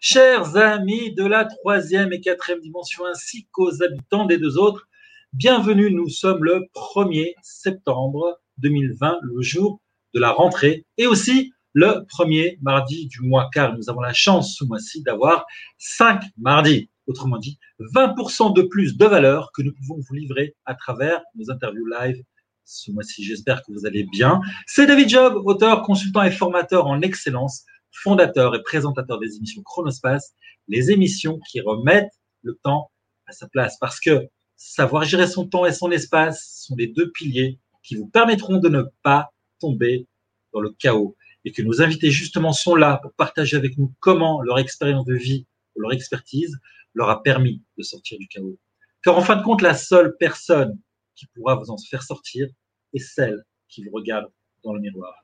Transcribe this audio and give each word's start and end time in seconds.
Chers 0.00 0.56
amis 0.56 1.12
de 1.12 1.24
la 1.24 1.44
troisième 1.44 2.12
et 2.12 2.20
quatrième 2.20 2.60
dimension 2.60 3.04
ainsi 3.04 3.48
qu'aux 3.50 3.82
habitants 3.82 4.26
des 4.26 4.38
deux 4.38 4.56
autres, 4.56 4.86
bienvenue. 5.32 5.90
Nous 5.90 6.08
sommes 6.08 6.44
le 6.44 6.66
1er 6.72 7.32
septembre 7.42 8.38
2020, 8.58 9.18
le 9.22 9.42
jour 9.42 9.80
de 10.14 10.20
la 10.20 10.30
rentrée 10.30 10.86
et 10.98 11.08
aussi 11.08 11.52
le 11.72 12.06
premier 12.08 12.58
mardi 12.62 13.08
du 13.08 13.22
mois 13.22 13.50
car 13.52 13.76
nous 13.76 13.90
avons 13.90 14.00
la 14.00 14.12
chance 14.12 14.54
ce 14.56 14.64
mois-ci 14.64 15.02
d'avoir 15.02 15.46
cinq 15.78 16.22
mardis. 16.36 16.90
Autrement 17.08 17.38
dit, 17.38 17.58
20% 17.80 18.54
de 18.54 18.62
plus 18.62 18.96
de 18.96 19.04
valeur 19.04 19.50
que 19.52 19.62
nous 19.62 19.72
pouvons 19.72 19.98
vous 19.98 20.14
livrer 20.14 20.54
à 20.64 20.76
travers 20.76 21.22
nos 21.34 21.50
interviews 21.50 21.86
live 21.86 22.22
ce 22.64 22.92
mois-ci. 22.92 23.24
J'espère 23.24 23.64
que 23.64 23.72
vous 23.72 23.84
allez 23.84 24.04
bien. 24.04 24.42
C'est 24.66 24.86
David 24.86 25.08
Job, 25.08 25.42
auteur, 25.44 25.82
consultant 25.82 26.22
et 26.22 26.30
formateur 26.30 26.86
en 26.86 27.00
excellence, 27.00 27.64
fondateur 28.02 28.54
et 28.54 28.62
présentateur 28.62 29.18
des 29.18 29.36
émissions 29.36 29.62
Chronospace, 29.62 30.34
les 30.68 30.90
émissions 30.90 31.38
qui 31.50 31.60
remettent 31.60 32.12
le 32.42 32.54
temps 32.62 32.90
à 33.26 33.32
sa 33.32 33.48
place. 33.48 33.76
Parce 33.78 34.00
que 34.00 34.28
savoir 34.56 35.04
gérer 35.04 35.26
son 35.26 35.46
temps 35.46 35.66
et 35.66 35.72
son 35.72 35.90
espace 35.90 36.64
sont 36.66 36.76
les 36.76 36.88
deux 36.88 37.10
piliers 37.12 37.58
qui 37.82 37.96
vous 37.96 38.08
permettront 38.08 38.58
de 38.58 38.68
ne 38.68 38.82
pas 39.02 39.30
tomber 39.60 40.06
dans 40.52 40.60
le 40.60 40.70
chaos. 40.70 41.16
Et 41.44 41.52
que 41.52 41.62
nos 41.62 41.80
invités 41.80 42.10
justement 42.10 42.52
sont 42.52 42.74
là 42.74 42.98
pour 43.02 43.12
partager 43.14 43.56
avec 43.56 43.78
nous 43.78 43.94
comment 44.00 44.42
leur 44.42 44.58
expérience 44.58 45.06
de 45.06 45.14
vie, 45.14 45.46
leur 45.76 45.92
expertise 45.92 46.58
leur 46.94 47.08
a 47.10 47.22
permis 47.22 47.62
de 47.76 47.82
sortir 47.82 48.18
du 48.18 48.26
chaos. 48.26 48.58
Car 49.04 49.16
en 49.16 49.22
fin 49.22 49.36
de 49.36 49.42
compte, 49.42 49.62
la 49.62 49.74
seule 49.74 50.16
personne 50.18 50.78
qui 51.14 51.26
pourra 51.26 51.54
vous 51.54 51.70
en 51.70 51.76
faire 51.78 52.02
sortir 52.02 52.48
est 52.92 52.98
celle 52.98 53.44
qui 53.68 53.84
vous 53.84 53.90
regarde 53.92 54.26
dans 54.64 54.72
le 54.72 54.80
miroir. 54.80 55.14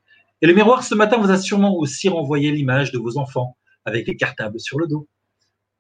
Et 0.45 0.47
le 0.47 0.53
miroir, 0.53 0.85
ce 0.85 0.95
matin, 0.95 1.17
vous 1.17 1.31
a 1.31 1.39
sûrement 1.39 1.75
aussi 1.75 2.11
renvoyé 2.11 2.51
l'image 2.51 2.93
de 2.93 2.99
vos 2.99 3.17
enfants 3.17 3.57
avec 3.87 4.07
les 4.07 4.15
cartables 4.15 4.61
sur 4.61 4.79
le 4.79 4.87
dos. 4.87 5.09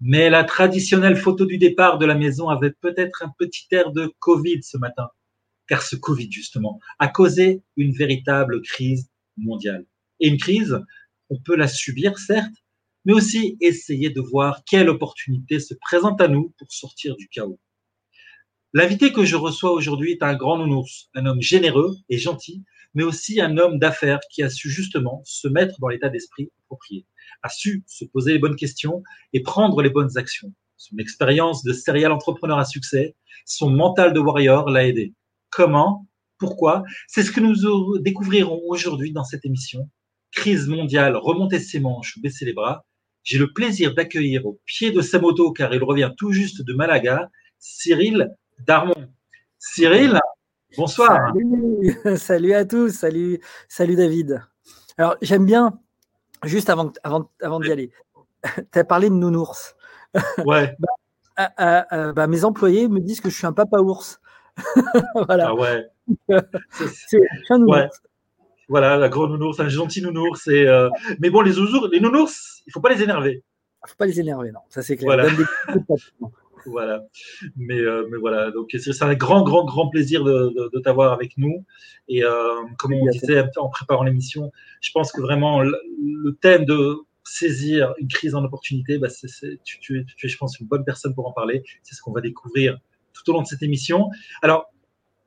Mais 0.01 0.31
la 0.31 0.43
traditionnelle 0.43 1.17
photo 1.17 1.45
du 1.45 1.59
départ 1.59 1.99
de 1.99 2.07
la 2.07 2.15
maison 2.15 2.49
avait 2.49 2.71
peut-être 2.71 3.23
un 3.23 3.31
petit 3.39 3.67
air 3.73 3.93
de 3.93 4.11
Covid 4.21 4.63
ce 4.63 4.79
matin, 4.79 5.11
car 5.69 5.83
ce 5.83 5.97
Covid, 5.97 6.33
justement, 6.33 6.81
a 6.99 7.09
causé 7.09 7.61
une 7.77 7.93
véritable 7.93 8.63
crise 8.63 9.11
mondiale. 9.37 9.85
Et 10.21 10.29
une 10.29 10.39
crise, 10.39 10.81
on 11.29 11.39
peut 11.39 11.57
la 11.57 11.69
subir, 11.69 12.17
certes, 12.19 12.65
mais 13.05 13.13
aussi 13.13 13.59
essayer 13.61 14.09
de 14.09 14.23
voir 14.23 14.63
quelle 14.65 14.89
opportunité 14.89 15.61
se 15.61 15.75
présente 15.75 16.23
à 16.23 16.29
nous 16.29 16.55
pour 16.57 16.73
sortir 16.73 17.17
du 17.17 17.29
chaos. 17.29 17.61
L'invité 18.73 19.13
que 19.13 19.27
je 19.27 19.37
reçois 19.37 19.73
aujourd'hui 19.73 20.13
est 20.13 20.23
un 20.23 20.35
grand 20.35 20.57
nounours, 20.57 21.11
un 21.15 21.27
homme 21.27 21.43
généreux 21.43 21.97
et 22.09 22.17
gentil, 22.17 22.65
mais 22.95 23.03
aussi 23.03 23.41
un 23.41 23.59
homme 23.59 23.79
d'affaires 23.79 24.21
qui 24.31 24.43
a 24.43 24.51
su 24.51 24.71
justement 24.71 25.23
se 25.25 25.49
mettre 25.49 25.79
dans 25.81 25.89
l'état 25.89 26.09
d'esprit 26.09 26.51
approprié, 26.65 27.07
a 27.43 27.49
su 27.49 27.85
se 27.87 28.05
poser 28.05 28.33
les 28.33 28.39
bonnes 28.39 28.57
questions 28.57 29.03
et 29.33 29.43
prendre 29.43 29.83
les 29.83 29.91
bonnes 29.91 30.17
actions. 30.17 30.53
Son 30.77 30.97
expérience 30.99 31.63
de 31.63 31.73
serial 31.73 32.13
entrepreneur 32.13 32.59
à 32.59 32.65
succès, 32.65 33.15
son 33.47 33.71
mental 33.71 34.13
de 34.13 34.21
warrior 34.21 34.71
l'a 34.71 34.87
aidé. 34.87 35.15
Comment? 35.51 36.07
Pourquoi? 36.39 36.83
C'est 37.07 37.23
ce 37.23 37.31
que 37.31 37.41
nous 37.41 37.99
découvrirons 37.99 38.61
aujourd'hui 38.69 39.13
dans 39.13 39.25
cette 39.25 39.45
émission. 39.45 39.89
Crise 40.33 40.67
mondiale, 40.67 41.17
remonter 41.17 41.61
ses 41.61 41.81
manches, 41.81 42.19
baisser 42.19 42.45
les 42.45 42.53
bras. 42.53 42.85
J'ai 43.23 43.39
le 43.39 43.53
plaisir 43.53 43.95
d'accueillir 43.95 44.45
au 44.45 44.61
pied 44.67 44.91
de 44.91 45.01
sa 45.01 45.19
moto, 45.19 45.53
car 45.53 45.73
il 45.73 45.83
revient 45.83 46.11
tout 46.19 46.33
juste 46.33 46.63
de 46.63 46.75
Malaga, 46.75 47.31
Cyril 47.59 48.29
Darmon. 48.67 49.09
Cyril, 49.59 50.21
bonsoir. 50.77 51.33
Salut, 52.17 52.53
à 52.55 52.65
tous, 52.65 52.91
salut, 52.91 53.41
salut 53.69 53.97
David. 53.97 54.43
Alors 54.99 55.17
j'aime 55.23 55.47
bien, 55.47 55.79
juste 56.45 56.71
avant, 56.71 56.93
avant, 57.03 57.31
avant 57.41 57.61
d'y 57.61 57.73
aller, 57.73 57.91
tu 58.73 58.79
as 58.79 58.85
parlé 58.85 59.09
de 59.09 59.15
nounours. 59.15 59.77
Ouais. 60.47 60.77
bah, 60.79 61.49
euh, 61.59 61.83
euh, 61.93 62.13
bah, 62.13 62.29
mes 62.29 62.45
employés 62.45 62.89
me 62.89 63.01
disent 63.01 63.21
que 63.21 63.29
je 63.29 63.37
suis 63.37 63.47
un 63.47 63.53
papa 63.53 63.79
ours. 63.79 64.21
voilà. 65.27 65.49
Ah 65.49 65.55
ouais. 65.55 65.87
C'est 66.81 67.21
un 67.51 67.59
nounours. 67.59 67.77
Ouais. 67.77 67.89
Voilà, 68.69 68.95
un 68.95 69.09
gros 69.09 69.27
nounours, 69.27 69.59
un 69.59 69.69
gentil 69.69 70.03
nounours. 70.03 70.47
Et, 70.47 70.69
euh... 70.69 70.89
Mais 71.19 71.31
bon, 71.31 71.41
les, 71.41 71.55
les 71.91 72.01
nounours, 72.01 72.63
il 72.67 72.71
ne 72.71 72.73
faut 72.73 72.81
pas 72.81 72.91
les 72.91 73.03
énerver. 73.03 73.43
Il 73.43 73.87
ne 73.87 73.89
faut 73.89 73.97
pas 73.97 74.07
les 74.07 74.21
énerver, 74.21 74.53
non, 74.53 74.61
ça 74.69 74.83
c'est 74.83 74.97
clair. 74.97 75.17
Voilà. 75.17 75.29
Voilà. 76.67 77.05
Mais, 77.57 77.79
euh, 77.79 78.07
mais 78.11 78.19
voilà, 78.19 78.51
donc 78.51 78.71
c'est 78.79 79.03
un 79.03 79.15
grand, 79.15 79.43
grand, 79.43 79.65
grand 79.65 79.89
plaisir 79.89 80.25
de, 80.25 80.53
de, 80.57 80.71
de 80.73 80.79
t'avoir 80.81 81.13
avec 81.13 81.37
nous. 81.37 81.65
Et 82.09 82.25
euh, 82.25 82.63
comme 82.79 82.95
on 82.95 83.07
disait 83.11 83.45
en 83.57 83.69
préparant 83.69 84.05
l'émission, 84.05 84.53
je 84.81 84.91
pense 84.93 85.13
que 85.13 85.21
vraiment 85.21 85.61
le, 85.61 85.77
le, 86.03 86.35
thème 86.35 86.65
de 86.65 86.97
saisir 87.25 87.95
une 87.99 88.09
crise 88.09 88.35
en 88.35 88.45
opportunité, 88.45 88.99
bah 88.99 89.09
c'est 89.09 89.29
tu, 89.65 89.79
tu, 89.81 90.05
tu 90.17 90.27
es, 90.27 90.29
je 90.29 90.37
pense, 90.37 90.59
une 90.61 90.67
bonne 90.67 90.85
personne 90.85 91.15
pour 91.15 91.27
en 91.27 91.33
parler. 91.33 91.63
C'est 91.83 91.95
ce 91.95 92.03
qu'on 92.03 92.13
va 92.13 92.21
découvrir 92.21 92.79
tout 93.13 93.31
au 93.31 93.33
long 93.33 93.43
de 93.43 93.47
cette 93.47 93.63
émission. 93.63 94.11
Alors, 94.43 94.67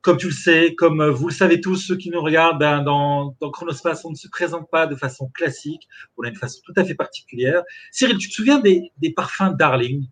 comme 0.00 0.16
tu 0.16 0.26
le 0.26 0.32
sais, 0.32 0.74
comme 0.74 1.04
vous 1.08 1.28
le 1.28 1.34
savez 1.34 1.60
tous, 1.60 1.76
ceux 1.76 1.96
qui 1.96 2.10
nous 2.10 2.20
regardent, 2.20 2.58
ben, 2.58 2.82
dans, 2.82 3.36
dans 3.40 3.50
Chronospace, 3.50 4.04
on 4.04 4.10
ne 4.10 4.16
se 4.16 4.28
présente 4.28 4.70
pas 4.70 4.86
de 4.86 4.94
façon 4.94 5.28
classique, 5.28 5.88
on 6.16 6.22
a 6.22 6.28
une 6.28 6.36
façon 6.36 6.60
tout 6.64 6.72
à 6.76 6.84
fait 6.84 6.94
particulière. 6.94 7.62
Cyril, 7.90 8.16
tu 8.16 8.28
te 8.28 8.34
souviens 8.34 8.60
des, 8.60 8.92
des 8.98 9.12
parfums 9.12 9.54
Darling? 9.58 10.06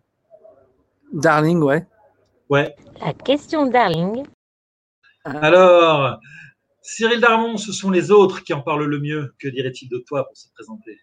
Darling, 1.13 1.61
ouais. 1.61 1.85
Ouais. 2.49 2.75
La 3.01 3.13
question 3.13 3.67
Darling. 3.67 4.25
Alors, 5.25 6.19
Cyril 6.81 7.19
Darmon, 7.19 7.57
ce 7.57 7.73
sont 7.73 7.91
les 7.91 8.11
autres 8.11 8.43
qui 8.43 8.53
en 8.53 8.61
parlent 8.61 8.85
le 8.85 8.99
mieux. 8.99 9.35
Que 9.39 9.49
dirait-il 9.49 9.89
de 9.89 9.97
toi 10.07 10.25
pour 10.25 10.37
se 10.37 10.47
présenter? 10.53 10.99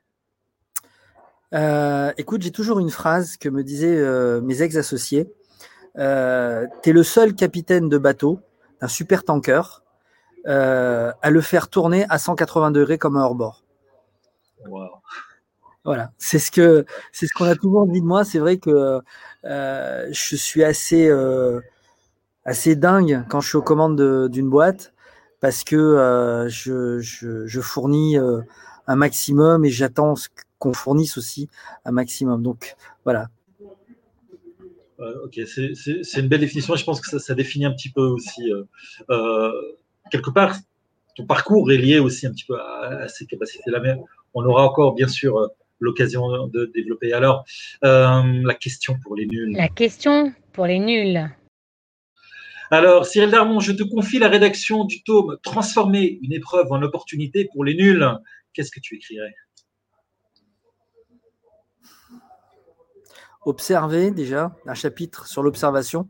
Euh, 1.53 2.13
Écoute, 2.17 2.43
j'ai 2.43 2.51
toujours 2.51 2.81
une 2.81 2.91
phrase 2.91 3.37
que 3.37 3.49
me 3.49 3.63
disaient 3.63 3.97
euh, 3.97 4.41
mes 4.41 4.63
ex-associés. 4.63 5.31
Euh, 5.99 6.67
T'es 6.83 6.93
le 6.93 7.03
seul 7.03 7.35
capitaine 7.35 7.89
de 7.89 7.99
bateau 7.99 8.41
d'un 8.81 8.89
super 8.89 9.25
tanker 9.25 9.83
euh, 10.47 11.13
à 11.23 11.31
le 11.31 11.41
faire 11.41 11.69
tourner 11.69 12.07
à 12.09 12.19
180 12.19 12.71
degrés 12.71 12.99
comme 12.99 13.17
un 13.17 13.25
hors-bord. 13.25 13.63
Wow. 14.67 14.89
Voilà, 15.85 16.13
c'est 16.17 16.39
ce 16.39 16.51
que 16.51 16.87
c'est 17.13 17.27
ce 17.27 17.33
qu'on 17.35 17.45
a 17.45 17.55
toujours 17.55 17.87
dit 17.87 18.01
de 18.01 18.07
moi. 18.07 18.25
C'est 18.25 18.39
vrai 18.39 18.57
que 18.57 19.03
euh, 19.45 20.09
je 20.11 20.37
suis 20.37 20.65
assez 20.65 21.09
euh, 21.09 21.61
assez 22.47 22.75
dingue 22.75 23.25
quand 23.29 23.43
je 23.43 23.49
suis 23.49 23.59
aux 23.59 23.63
commandes 23.63 24.31
d'une 24.31 24.49
boîte 24.49 24.95
parce 25.41 25.63
que 25.63 25.77
euh, 25.77 26.49
je, 26.49 27.61
fournis 27.61 28.17
un 28.87 28.97
maximum 28.97 29.67
et 29.67 29.71
j'attends 29.71 30.15
qu'on 30.59 30.73
fournisse 30.73 31.19
aussi 31.19 31.51
un 31.85 31.93
maximum. 31.93 32.43
Donc 32.43 32.77
voilà. 33.05 33.29
ok, 34.99 35.39
c'est 35.45 36.21
une 36.21 36.29
belle 36.29 36.41
définition. 36.41 36.77
Je 36.77 36.85
pense 36.85 37.03
que 37.03 37.19
ça, 37.19 37.35
définit 37.35 37.67
un 37.67 37.73
petit 37.73 37.91
peu 37.91 38.07
aussi 38.07 38.51
quelque 40.11 40.31
part 40.31 40.57
ton 41.17 41.27
parcours 41.27 41.71
est 41.71 41.77
lié 41.77 42.01
aussi 42.01 42.27
un 42.27 42.33
petit 42.33 42.45
peu 42.45 42.59
à, 42.59 43.03
à 43.03 43.09
ces 43.09 43.27
capacités-là. 43.27 43.79
Mais 43.79 43.97
on 44.33 44.45
aura 44.45 44.65
encore 44.65 44.95
bien 44.95 45.07
sûr 45.07 45.49
l'occasion 45.85 46.49
de 46.49 46.71
développer. 46.75 47.13
Alors, 47.13 47.45
euh, 47.85 48.23
la 48.45 48.55
question 48.55 48.99
pour 49.03 49.15
les 49.15 49.27
nuls. 49.27 49.55
La 49.57 49.69
question 49.69 50.33
pour 50.53 50.67
les 50.67 50.79
nuls. 50.79 51.31
Alors, 52.71 53.07
Cyril 53.07 53.31
Darmon, 53.31 53.61
je 53.61 53.73
te 53.73 53.85
confie 53.85 54.19
la 54.19 54.29
rédaction 54.29 54.85
du 54.85 55.05
tome 55.05 55.37
Transformer 55.43 56.19
une 56.23 56.33
épreuve 56.33 56.73
en 56.73 56.83
opportunité 56.83 57.49
pour 57.53 57.65
les 57.65 57.75
nuls. 57.75 58.05
Qu'est-ce 58.53 58.71
que 58.71 58.81
tu 58.81 58.97
écrirais? 58.97 59.35
Observer 63.45 64.11
déjà, 64.11 64.57
un 64.67 64.75
chapitre 64.75 65.27
sur 65.29 65.43
l'observation. 65.43 66.09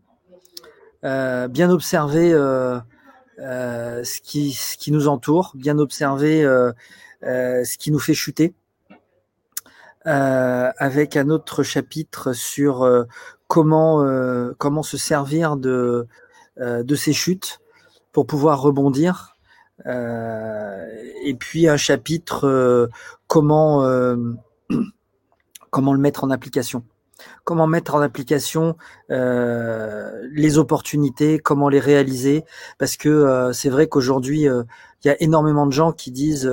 Euh, 1.05 1.49
bien 1.49 1.69
observer 1.69 2.33
euh, 2.33 2.79
euh, 3.41 4.05
ce, 4.05 4.21
qui, 4.21 4.53
ce 4.53 4.77
qui 4.79 4.93
nous 4.93 5.09
entoure, 5.09 5.53
bien 5.55 5.79
observer 5.79 6.45
euh, 7.25 7.65
ce 7.65 7.79
qui 7.79 7.91
nous 7.91 7.99
fait 7.99 8.15
chuter 8.15 8.49
euh, 8.49 8.64
avec 10.05 11.17
un 11.17 11.31
autre 11.31 11.63
chapitre 11.63 12.33
sur 12.33 12.83
euh, 12.83 13.05
comment 13.49 14.05
euh, 14.05 14.53
comment 14.59 14.83
se 14.83 14.97
servir 14.97 15.57
de 15.57 16.07
euh, 16.61 16.83
de 16.83 16.95
ces 16.95 17.13
chutes 17.13 17.61
pour 18.13 18.27
pouvoir 18.27 18.61
rebondir. 18.61 19.37
et 19.87 21.35
puis 21.39 21.69
un 21.69 21.77
chapitre 21.77 22.89
comment 23.27 23.83
comment 25.71 25.93
le 25.93 25.99
mettre 25.99 26.25
en 26.25 26.31
application 26.31 26.85
comment 27.45 27.67
mettre 27.67 27.95
en 27.95 28.01
application 28.01 28.77
euh, 29.11 30.27
les 30.33 30.59
opportunités, 30.59 31.39
comment 31.39 31.69
les 31.69 31.81
réaliser, 31.81 32.45
parce 32.79 32.97
que 32.97 33.09
euh, 33.09 33.53
c'est 33.53 33.69
vrai 33.69 33.87
qu'aujourd'hui 33.87 34.49
euh, 34.49 34.63
il 35.05 35.09
y 35.09 35.11
a 35.11 35.23
énormément 35.23 35.67
de 35.67 35.73
gens 35.73 35.93
qui 35.93 36.11
disent 36.11 36.51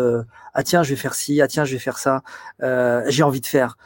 ah 0.53 0.63
tiens 0.63 0.83
je 0.83 0.89
vais 0.91 0.95
faire 0.95 1.13
ci, 1.13 1.41
ah 1.41 1.47
tiens 1.47 1.65
je 1.65 1.73
vais 1.73 1.79
faire 1.79 1.97
ça, 1.97 2.23
j'ai 3.07 3.23
envie 3.23 3.41
de 3.41 3.45
faire, 3.45 3.77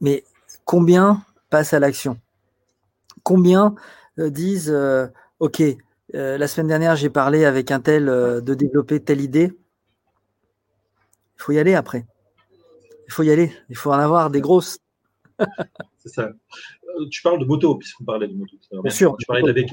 mais 0.00 0.24
combien 0.64 1.22
passent 1.50 1.74
à 1.74 1.80
l'action? 1.80 2.18
Combien 3.22 3.74
disent 4.16 4.74
ok 5.40 5.62
la 6.12 6.48
semaine 6.48 6.68
dernière 6.68 6.96
j'ai 6.96 7.10
parlé 7.10 7.44
avec 7.44 7.70
un 7.70 7.80
tel 7.80 8.06
de 8.06 8.54
développer 8.54 9.00
telle 9.00 9.20
idée, 9.20 9.52
il 11.36 11.42
faut 11.42 11.52
y 11.52 11.58
aller 11.58 11.74
après, 11.74 12.06
il 13.08 13.12
faut 13.12 13.22
y 13.22 13.30
aller, 13.30 13.52
il 13.68 13.76
faut 13.76 13.92
en 13.92 13.98
avoir 13.98 14.30
des 14.30 14.40
grosses. 14.40 14.78
C'est 15.98 16.10
ça. 16.10 16.28
Euh, 17.02 17.08
tu 17.10 17.22
parles 17.22 17.38
de 17.38 17.44
moto, 17.44 17.76
puisqu'on 17.76 18.04
parlait 18.04 18.28
de 18.28 18.34
moto. 18.34 18.56
Bien 18.82 18.90
sûr. 18.90 19.16
Tu 19.18 19.26
parlais 19.26 19.42
de 19.42 19.66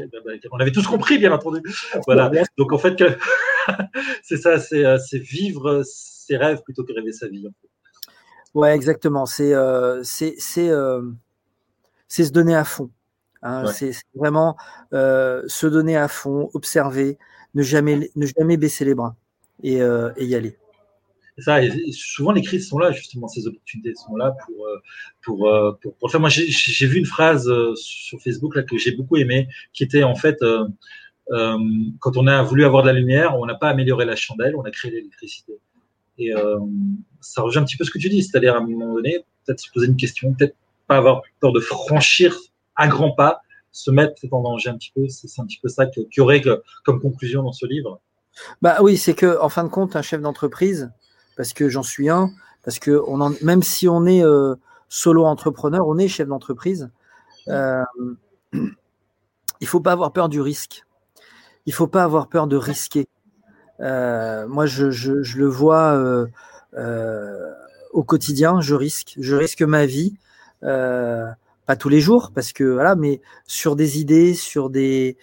On 0.51 0.59
avait 0.59 0.71
tous 0.71 0.87
compris, 0.87 1.17
bien 1.17 1.31
entendu. 1.31 1.61
Voilà. 2.05 2.31
Donc, 2.57 2.73
en 2.73 2.77
fait, 2.77 3.03
c'est 4.23 4.37
ça, 4.37 4.59
c'est 4.59 5.19
vivre 5.19 5.83
ses 5.85 6.37
rêves 6.37 6.61
plutôt 6.63 6.83
que 6.83 6.93
rêver 6.93 7.11
sa 7.11 7.27
vie. 7.27 7.47
En 7.47 7.51
fait. 7.51 8.11
Ouais, 8.53 8.75
exactement. 8.75 9.25
C'est 9.25 9.53
c'est 10.03 10.35
c'est 10.37 12.25
se 12.25 12.31
donner 12.31 12.55
à 12.55 12.63
fond. 12.63 12.89
Hein. 13.41 13.65
C'est 13.67 13.91
vraiment 14.15 14.57
se 14.91 15.67
donner 15.67 15.97
à 15.97 16.07
fond, 16.07 16.49
observer, 16.53 17.17
ne 17.53 17.63
jamais 17.63 18.09
ne 18.15 18.25
jamais 18.25 18.57
baisser 18.57 18.85
les 18.85 18.95
bras 18.95 19.15
et, 19.63 19.77
et 19.77 20.25
y 20.25 20.35
aller 20.35 20.57
et 21.47 21.91
souvent 21.91 22.31
les 22.31 22.41
crises 22.41 22.68
sont 22.68 22.80
là, 22.80 22.91
justement, 22.91 23.27
ces 23.27 23.47
opportunités 23.47 23.94
sont 23.95 24.15
là 24.15 24.36
pour 24.45 24.65
euh, 24.65 24.77
pour 25.21 25.47
euh, 25.47 25.71
pour, 25.81 25.95
pour 25.95 26.12
faire. 26.12 26.19
Moi, 26.19 26.30
j'ai 26.30 26.88
vu 26.88 26.97
une 26.97 27.06
phrase 27.06 27.47
euh, 27.50 27.74
sur 27.75 28.21
Facebook 28.21 28.62
que 28.65 28.77
j'ai 28.77 28.91
beaucoup 28.91 29.18
aimé, 29.18 29.47
qui 29.74 29.83
était 29.83 30.03
en 30.03 30.15
fait 30.15 30.38
quand 32.00 32.18
on 32.18 32.25
a 32.25 32.41
voulu 32.41 32.65
avoir 32.65 32.81
de 32.81 32.88
la 32.88 32.94
lumière, 32.94 33.38
on 33.38 33.45
n'a 33.45 33.53
pas 33.53 33.69
amélioré 33.69 34.03
la 34.03 34.15
chandelle, 34.15 34.56
on 34.56 34.63
a 34.63 34.71
créé 34.71 34.91
l'électricité. 34.91 35.53
Et 36.18 36.31
ça 37.21 37.44
rejoint 37.44 37.62
un 37.62 37.65
petit 37.65 37.77
peu 37.77 37.83
ce 37.83 37.92
que 37.92 38.00
tu 38.00 38.09
dis, 38.09 38.24
c'est-à-dire 38.24 38.56
à 38.56 38.57
un 38.57 38.65
moment 38.65 38.95
donné, 38.95 39.24
peut-être 39.45 39.59
se 39.59 39.71
poser 39.71 39.88
une 39.88 39.95
question, 39.95 40.33
peut-être 40.33 40.56
pas 40.88 40.97
avoir 40.97 41.21
peur 41.39 41.53
de 41.53 41.59
franchir 41.59 42.35
à 42.75 42.88
grands 42.88 43.12
pas, 43.12 43.42
se 43.71 43.92
mettre 43.92 44.21
en 44.31 44.42
danger 44.42 44.69
un 44.71 44.77
petit 44.77 44.92
peu. 44.95 45.07
C'est 45.07 45.39
un 45.39 45.45
petit 45.45 45.59
peu 45.62 45.69
ça 45.69 45.85
qu'il 45.85 46.07
y 46.18 46.19
aurait 46.19 46.42
comme 46.83 47.00
conclusion 47.00 47.44
dans 47.44 47.53
ce 47.53 47.68
livre. 47.68 48.01
Bah 48.62 48.77
oui, 48.81 48.97
c'est 48.97 49.13
que 49.13 49.39
en 49.39 49.50
fin 49.50 49.63
de 49.63 49.69
compte, 49.69 49.95
un 49.95 50.01
chef 50.01 50.21
d'entreprise, 50.21 50.92
parce 51.39 51.53
que 51.53 51.69
j'en 51.69 51.83
suis 51.83 52.09
un, 52.09 52.31
parce 52.65 52.80
que 52.80 53.01
on 53.07 53.21
en, 53.21 53.31
même 53.41 53.63
si 53.63 53.88
on 53.88 54.06
est 54.06 54.25
euh, 54.25 54.56
solo 54.89 55.24
entrepreneur, 55.24 55.88
on 55.88 55.97
est 55.97 56.09
chef 56.09 56.27
d'entreprise. 56.27 56.89
Euh, 57.47 57.81
il 59.62 59.65
faut 59.65 59.80
pas 59.80 59.94
avoir 59.94 60.12
peur 60.12 60.27
du 60.27 60.41
risque. 60.41 60.83
Il 61.65 61.71
faut 61.71 61.88
pas 61.88 62.03
avoir 62.03 62.27
peur 62.27 62.47
de 62.47 62.57
risquer. 62.57 63.07
Euh, 63.80 64.50
moi, 64.50 64.65
je, 64.65 64.91
je, 64.91 65.24
je, 65.24 65.38
le 65.38 65.45
vois 65.45 65.94
euh, 66.74 67.53
au 67.94 68.03
quotidien. 68.03 68.59
Je 68.59 68.75
risque, 68.75 69.15
je 69.18 69.38
risque 69.38 69.62
ma 69.62 69.85
vie. 69.85 70.18
pas 70.59 71.75
tous 71.80 71.88
les 71.88 72.01
jours, 72.01 72.33
parce 72.35 72.51
que 72.51 72.65
voilà, 72.65 72.95
mais 72.95 73.21
sur 73.47 73.77
des 73.77 73.97
idées, 73.97 74.33
sur 74.33 74.69
des 74.69 75.15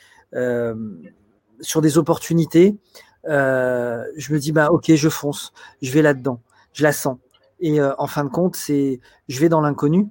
sur 1.61 1.83
des 1.83 1.99
opportunités. 1.99 2.75
Euh, 3.29 4.05
je 4.17 4.33
me 4.33 4.39
dis 4.39 4.53
bah 4.53 4.71
ok, 4.71 4.95
je 4.95 5.09
fonce, 5.09 5.53
je 5.83 5.93
vais 5.93 6.03
là-dedans, 6.03 6.41
je 6.73 6.83
la 6.83 6.93
sens. 6.93 7.19
Et 7.61 7.81
euh, 7.81 7.95
en 7.99 8.07
fin 8.07 8.25
de 8.25 8.29
compte, 8.31 8.57
c'est 8.57 9.01
je 9.29 9.41
vais 9.41 9.49
dans 9.49 9.61
l'inconnu. 9.61 10.09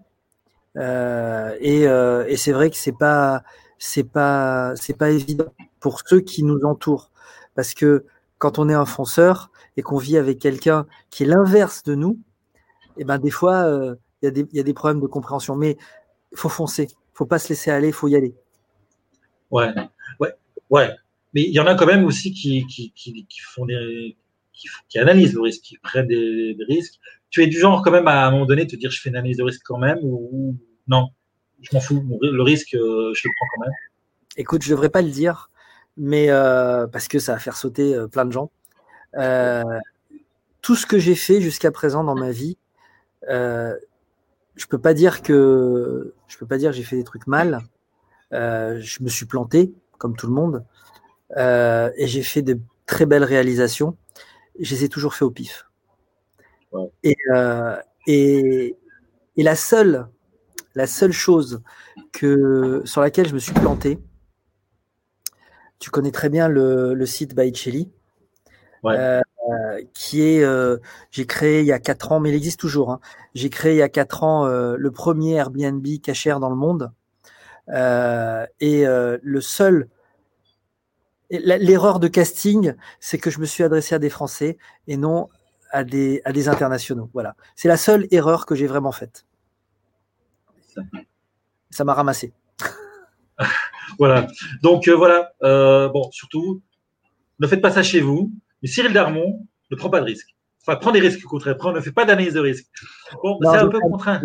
Euh, 0.77 1.55
et, 1.61 1.83
et 1.83 2.37
c'est 2.37 2.51
vrai 2.51 2.69
que 2.69 2.75
c'est 2.75 2.97
pas 2.97 3.43
c'est 3.79 4.03
pas 4.03 4.75
c'est 4.75 4.97
pas 4.97 5.09
évident 5.09 5.53
pour 5.79 6.01
ceux 6.05 6.19
qui 6.21 6.43
nous 6.43 6.61
entourent 6.63 7.11
parce 7.55 7.73
que 7.73 8.05
quand 8.39 8.59
on 8.59 8.67
est 8.67 8.73
un 8.73 8.85
fonceur 8.85 9.51
et 9.77 9.81
qu'on 9.81 9.97
vit 9.97 10.17
avec 10.17 10.39
quelqu'un 10.39 10.85
qui 11.09 11.23
est 11.23 11.27
l'inverse 11.27 11.83
de 11.83 11.95
nous, 11.95 12.19
et 12.97 13.01
eh 13.01 13.03
ben 13.05 13.17
des 13.17 13.29
fois 13.29 13.95
il 14.21 14.29
y, 14.37 14.57
y, 14.57 14.59
a 14.59 14.63
des 14.63 14.73
problèmes 14.73 15.01
de 15.01 15.07
compréhension. 15.07 15.55
Mais 15.55 15.77
faut 16.33 16.49
foncer, 16.49 16.87
faut 17.13 17.25
pas 17.25 17.39
se 17.39 17.49
laisser 17.49 17.71
aller, 17.71 17.91
faut 17.91 18.07
y 18.07 18.15
aller. 18.15 18.35
Ouais, 19.51 19.73
ouais, 20.19 20.33
ouais. 20.69 20.89
Mais 21.35 21.43
il 21.43 21.53
y 21.53 21.59
en 21.59 21.67
a 21.67 21.75
quand 21.75 21.85
même 21.85 22.05
aussi 22.05 22.33
qui, 22.33 22.65
qui, 22.65 22.91
qui, 22.93 23.27
qui 24.89 24.99
analysent 24.99 25.33
le 25.33 25.41
risque, 25.41 25.61
qui 25.61 25.77
prennent 25.77 26.07
des, 26.07 26.55
risques. 26.67 26.99
Tu 27.29 27.43
es 27.43 27.47
du 27.47 27.59
genre 27.59 27.83
quand 27.83 27.91
même 27.91 28.07
à, 28.07 28.25
un 28.25 28.31
moment 28.31 28.45
donné 28.45 28.65
te 28.65 28.75
dire 28.75 28.89
je 28.89 29.01
fais 29.01 29.09
une 29.09 29.17
analyse 29.17 29.37
de 29.37 29.43
risque 29.43 29.61
quand 29.65 29.77
même 29.77 29.99
ou, 30.01 30.57
non? 30.87 31.09
Je 31.61 31.69
m'en 31.73 31.81
fous, 31.81 32.03
le 32.21 32.41
risque 32.41 32.73
euh, 32.75 33.13
je 33.13 33.27
le 33.27 33.31
prends 33.37 33.47
quand 33.55 33.65
même. 33.65 33.73
Écoute, 34.37 34.63
je 34.63 34.69
devrais 34.69 34.89
pas 34.89 35.01
le 35.01 35.09
dire, 35.09 35.49
mais 35.97 36.29
euh, 36.29 36.87
parce 36.87 37.07
que 37.07 37.19
ça 37.19 37.33
va 37.33 37.39
faire 37.39 37.55
sauter 37.55 37.95
euh, 37.95 38.07
plein 38.07 38.25
de 38.25 38.31
gens. 38.31 38.51
Tout 40.61 40.75
ce 40.75 40.85
que 40.85 40.97
j'ai 40.97 41.15
fait 41.15 41.41
jusqu'à 41.41 41.71
présent 41.71 42.03
dans 42.03 42.15
ma 42.15 42.31
vie, 42.31 42.57
euh, 43.29 43.75
je 44.55 44.65
peux 44.65 44.79
pas 44.79 44.93
dire 44.93 45.21
que 45.21 46.13
je 46.27 46.37
peux 46.37 46.47
pas 46.47 46.57
dire 46.57 46.71
j'ai 46.71 46.83
fait 46.83 46.95
des 46.97 47.03
trucs 47.03 47.27
mal. 47.27 47.61
Je 48.31 49.03
me 49.03 49.09
suis 49.09 49.25
planté 49.25 49.73
comme 49.97 50.15
tout 50.15 50.27
le 50.27 50.33
monde. 50.33 50.65
Euh, 51.37 51.91
et 51.97 52.07
j'ai 52.07 52.23
fait 52.23 52.41
de 52.41 52.59
très 52.85 53.05
belles 53.05 53.23
réalisations. 53.23 53.97
Je 54.59 54.73
les 54.73 54.85
ai 54.85 54.89
toujours 54.89 55.13
fait 55.13 55.25
au 55.25 55.31
pif. 55.31 55.69
Ouais. 56.71 56.89
Et, 57.03 57.17
euh, 57.33 57.77
et, 58.07 58.75
et, 59.37 59.43
la 59.43 59.55
seule, 59.55 60.07
la 60.75 60.87
seule 60.87 61.11
chose 61.11 61.61
que, 62.11 62.81
sur 62.85 63.01
laquelle 63.01 63.27
je 63.27 63.33
me 63.33 63.39
suis 63.39 63.53
planté, 63.53 63.99
tu 65.79 65.89
connais 65.89 66.11
très 66.11 66.29
bien 66.29 66.47
le, 66.47 66.93
le 66.93 67.05
site 67.05 67.35
Baicelli, 67.35 67.91
ouais. 68.83 68.95
euh, 68.97 69.21
qui 69.93 70.21
est, 70.21 70.45
j'ai 71.11 71.25
créé 71.25 71.59
il 71.61 71.65
y 71.65 71.71
a 71.71 71.79
quatre 71.79 72.11
ans, 72.11 72.19
mais 72.19 72.29
il 72.29 72.35
existe 72.35 72.59
toujours. 72.59 72.91
Hein. 72.91 72.99
J'ai 73.33 73.49
créé 73.49 73.73
il 73.73 73.77
y 73.77 73.81
a 73.81 73.89
quatre 73.89 74.23
ans 74.23 74.47
le 74.47 74.91
premier 74.91 75.33
Airbnb 75.33 75.85
cachère 76.01 76.39
dans 76.39 76.49
le 76.49 76.55
monde. 76.55 76.91
Et 77.67 78.85
le 78.85 79.41
seul 79.41 79.89
L'erreur 81.29 81.99
de 81.99 82.07
casting, 82.07 82.73
c'est 82.99 83.17
que 83.17 83.29
je 83.29 83.39
me 83.39 83.45
suis 83.45 83.63
adressé 83.63 83.95
à 83.95 83.99
des 83.99 84.09
Français 84.09 84.57
et 84.87 84.97
non 84.97 85.29
à 85.71 85.83
des, 85.83 86.21
à 86.23 86.31
des 86.31 86.47
internationaux. 86.47 87.09
Voilà. 87.13 87.35
C'est 87.55 87.67
la 87.67 87.77
seule 87.77 88.07
erreur 88.11 88.45
que 88.45 88.55
j'ai 88.55 88.67
vraiment 88.67 88.91
faite. 88.91 89.25
Ça 91.69 91.83
m'a 91.83 91.93
ramassé. 91.93 92.31
voilà. 93.99 94.27
Donc 94.61 94.87
euh, 94.87 94.95
voilà. 94.95 95.33
Euh, 95.43 95.89
bon, 95.89 96.09
surtout, 96.11 96.61
ne 97.39 97.47
faites 97.47 97.61
pas 97.61 97.71
ça 97.71 97.83
chez 97.83 98.01
vous. 98.01 98.31
Mais 98.61 98.69
Cyril 98.69 98.93
Darmon 98.93 99.45
ne 99.71 99.75
prend 99.75 99.89
pas 99.89 99.99
de 99.99 100.05
risque. 100.05 100.35
Enfin, 100.61 100.77
prend 100.77 100.91
des 100.91 100.99
risques 100.99 101.25
au 101.25 101.29
contraire. 101.29 101.57
Prend, 101.57 101.73
ne 101.73 101.81
fait 101.81 101.91
pas 101.91 102.05
d'analyse 102.05 102.33
de 102.33 102.39
risque. 102.39 102.67
Bon, 103.21 103.37
c'est 103.41 103.57
un 103.57 103.67
peu 103.67 103.79
contraint. 103.79 104.21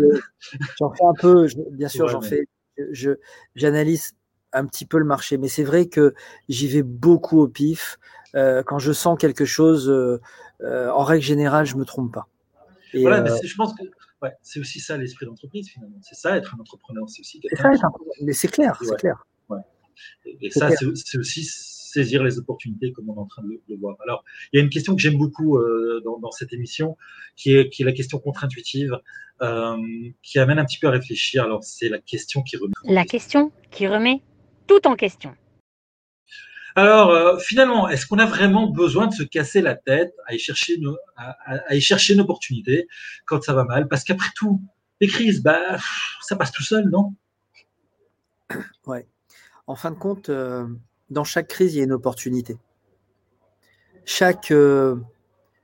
J'en 0.79 0.91
fais 0.93 1.03
un 1.03 1.13
peu. 1.13 1.47
Je, 1.47 1.57
bien 1.71 1.87
sûr, 1.87 2.05
ouais, 2.05 2.11
j'en 2.11 2.21
mais... 2.21 2.29
fais. 2.29 2.47
Je, 2.91 3.11
j'analyse 3.55 4.15
un 4.53 4.65
petit 4.65 4.85
peu 4.85 4.97
le 4.97 5.05
marché. 5.05 5.37
Mais 5.37 5.47
c'est 5.47 5.63
vrai 5.63 5.87
que 5.87 6.13
j'y 6.49 6.67
vais 6.67 6.83
beaucoup 6.83 7.39
au 7.39 7.47
pif. 7.47 7.99
Euh, 8.35 8.63
quand 8.63 8.79
je 8.79 8.91
sens 8.91 9.17
quelque 9.17 9.45
chose, 9.45 9.89
euh, 9.89 10.21
euh, 10.61 10.89
en 10.89 11.03
règle 11.03 11.23
générale, 11.23 11.65
je 11.65 11.75
me 11.75 11.85
trompe 11.85 12.13
pas. 12.13 12.27
Et 12.93 13.01
voilà, 13.01 13.21
mais 13.21 13.31
je 13.43 13.55
pense 13.55 13.73
que 13.73 13.83
ouais, 14.21 14.33
c'est 14.41 14.59
aussi 14.59 14.79
ça 14.79 14.97
l'esprit 14.97 15.25
d'entreprise 15.25 15.69
finalement. 15.69 15.97
C'est 16.01 16.15
ça 16.15 16.37
être 16.37 16.55
un 16.55 16.59
entrepreneur, 16.59 17.09
c'est 17.09 17.21
aussi. 17.21 17.41
C'est 17.49 17.55
ça, 17.55 17.89
mais 18.21 18.33
c'est 18.33 18.49
clair, 18.49 18.79
c'est 18.83 18.97
clair. 18.97 19.25
Ouais. 19.49 19.59
Et, 20.25 20.47
et 20.47 20.49
ça, 20.49 20.69
c'est 20.69 21.17
aussi 21.17 21.43
saisir 21.91 22.23
les 22.23 22.37
opportunités 22.37 22.91
comme 22.91 23.09
on 23.09 23.15
est 23.15 23.19
en 23.19 23.25
train 23.25 23.43
de 23.43 23.49
le, 23.67 23.77
voir. 23.77 23.97
Alors, 24.03 24.23
il 24.51 24.57
y 24.57 24.59
a 24.59 24.63
une 24.63 24.69
question 24.69 24.95
que 24.95 25.01
j'aime 25.01 25.17
beaucoup 25.17 25.57
euh, 25.57 26.01
dans, 26.05 26.19
dans, 26.19 26.31
cette 26.31 26.53
émission, 26.53 26.97
qui 27.35 27.55
est, 27.55 27.69
qui 27.69 27.83
est 27.83 27.85
la 27.85 27.91
question 27.91 28.19
contre-intuitive, 28.19 28.97
euh, 29.41 29.77
qui 30.23 30.39
amène 30.39 30.59
un 30.59 30.65
petit 30.65 30.79
peu 30.79 30.87
à 30.87 30.91
réfléchir. 30.91 31.43
Alors, 31.43 31.63
c'est 31.63 31.89
la 31.89 31.99
question 31.99 32.41
qui 32.43 32.57
remet. 32.57 32.73
La 32.85 33.05
question 33.05 33.51
qui 33.71 33.87
remet 33.87 34.21
tout 34.71 34.87
en 34.87 34.95
question. 34.95 35.35
Alors, 36.75 37.09
euh, 37.09 37.37
finalement, 37.39 37.89
est-ce 37.89 38.05
qu'on 38.05 38.19
a 38.19 38.25
vraiment 38.25 38.67
besoin 38.67 39.07
de 39.07 39.13
se 39.13 39.23
casser 39.23 39.61
la 39.61 39.75
tête 39.75 40.13
à 40.27 40.33
y 40.33 40.39
chercher, 40.39 40.75
une, 40.75 40.95
à, 41.17 41.35
à 41.67 41.75
y 41.75 41.81
chercher 41.81 42.13
une 42.13 42.21
opportunité 42.21 42.87
quand 43.25 43.43
ça 43.43 43.53
va 43.53 43.65
mal? 43.65 43.89
Parce 43.89 44.05
qu'après 44.05 44.29
tout, 44.33 44.61
les 45.01 45.07
crises, 45.07 45.43
bah, 45.43 45.77
ça 46.21 46.37
passe 46.37 46.53
tout 46.53 46.63
seul, 46.63 46.85
non? 46.89 47.13
Ouais. 48.85 49.05
En 49.67 49.75
fin 49.75 49.91
de 49.91 49.97
compte, 49.97 50.29
euh, 50.29 50.65
dans 51.09 51.25
chaque 51.25 51.49
crise, 51.49 51.75
il 51.75 51.79
y 51.79 51.81
a 51.81 51.83
une 51.83 51.91
opportunité. 51.91 52.57
Chaque, 54.05 54.51
euh, 54.51 54.95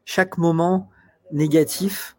chaque 0.04 0.38
moment 0.38 0.90
négatif, 1.32 2.18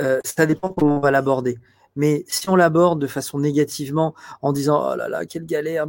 euh, 0.00 0.18
ça 0.24 0.46
dépend 0.46 0.70
comment 0.70 0.96
on 0.96 1.00
va 1.00 1.12
l'aborder. 1.12 1.58
Mais 1.96 2.24
si 2.28 2.48
on 2.48 2.56
l'aborde 2.56 3.00
de 3.00 3.06
façon 3.06 3.38
négativement 3.38 4.14
en 4.42 4.52
disant 4.52 4.92
oh 4.92 4.96
là 4.96 5.08
là 5.08 5.24
quelle 5.26 5.46
galère, 5.46 5.86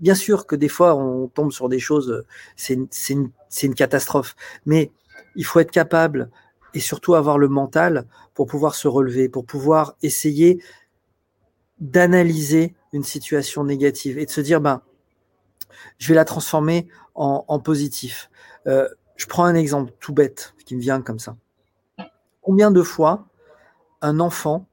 bien 0.00 0.14
sûr 0.14 0.46
que 0.46 0.56
des 0.56 0.68
fois 0.68 0.96
on 0.96 1.28
tombe 1.28 1.52
sur 1.52 1.68
des 1.68 1.78
choses, 1.78 2.24
c'est 2.56 2.74
une, 2.74 3.74
catastrophe. 3.74 4.34
Mais 4.66 4.90
il 5.36 5.44
faut 5.44 5.60
être 5.60 5.70
capable 5.70 6.30
et 6.74 6.80
surtout 6.80 7.14
avoir 7.14 7.38
le 7.38 7.48
mental 7.48 8.06
pour 8.34 8.46
pouvoir 8.46 8.74
se 8.74 8.88
relever, 8.88 9.28
pour 9.28 9.44
pouvoir 9.44 9.96
essayer 10.02 10.62
d'analyser 11.78 12.74
une 12.92 13.04
situation 13.04 13.64
négative 13.64 14.18
et 14.18 14.26
de 14.26 14.30
se 14.30 14.40
dire 14.40 14.60
ben 14.60 14.82
je 15.98 16.08
vais 16.08 16.14
la 16.14 16.24
transformer 16.24 16.88
en, 17.14 17.44
en 17.48 17.58
positif. 17.58 18.30
Euh, 18.66 18.88
je 19.16 19.26
prends 19.26 19.44
un 19.44 19.54
exemple 19.54 19.92
tout 20.00 20.14
bête 20.14 20.54
qui 20.64 20.74
me 20.74 20.80
vient 20.80 21.02
comme 21.02 21.18
ça. 21.18 21.36
Combien 22.40 22.70
de 22.70 22.82
fois 22.82 23.26
un 24.00 24.18
enfant 24.18 24.66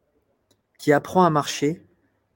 qui 0.78 0.92
apprend 0.94 1.24
à 1.24 1.30
marcher 1.30 1.84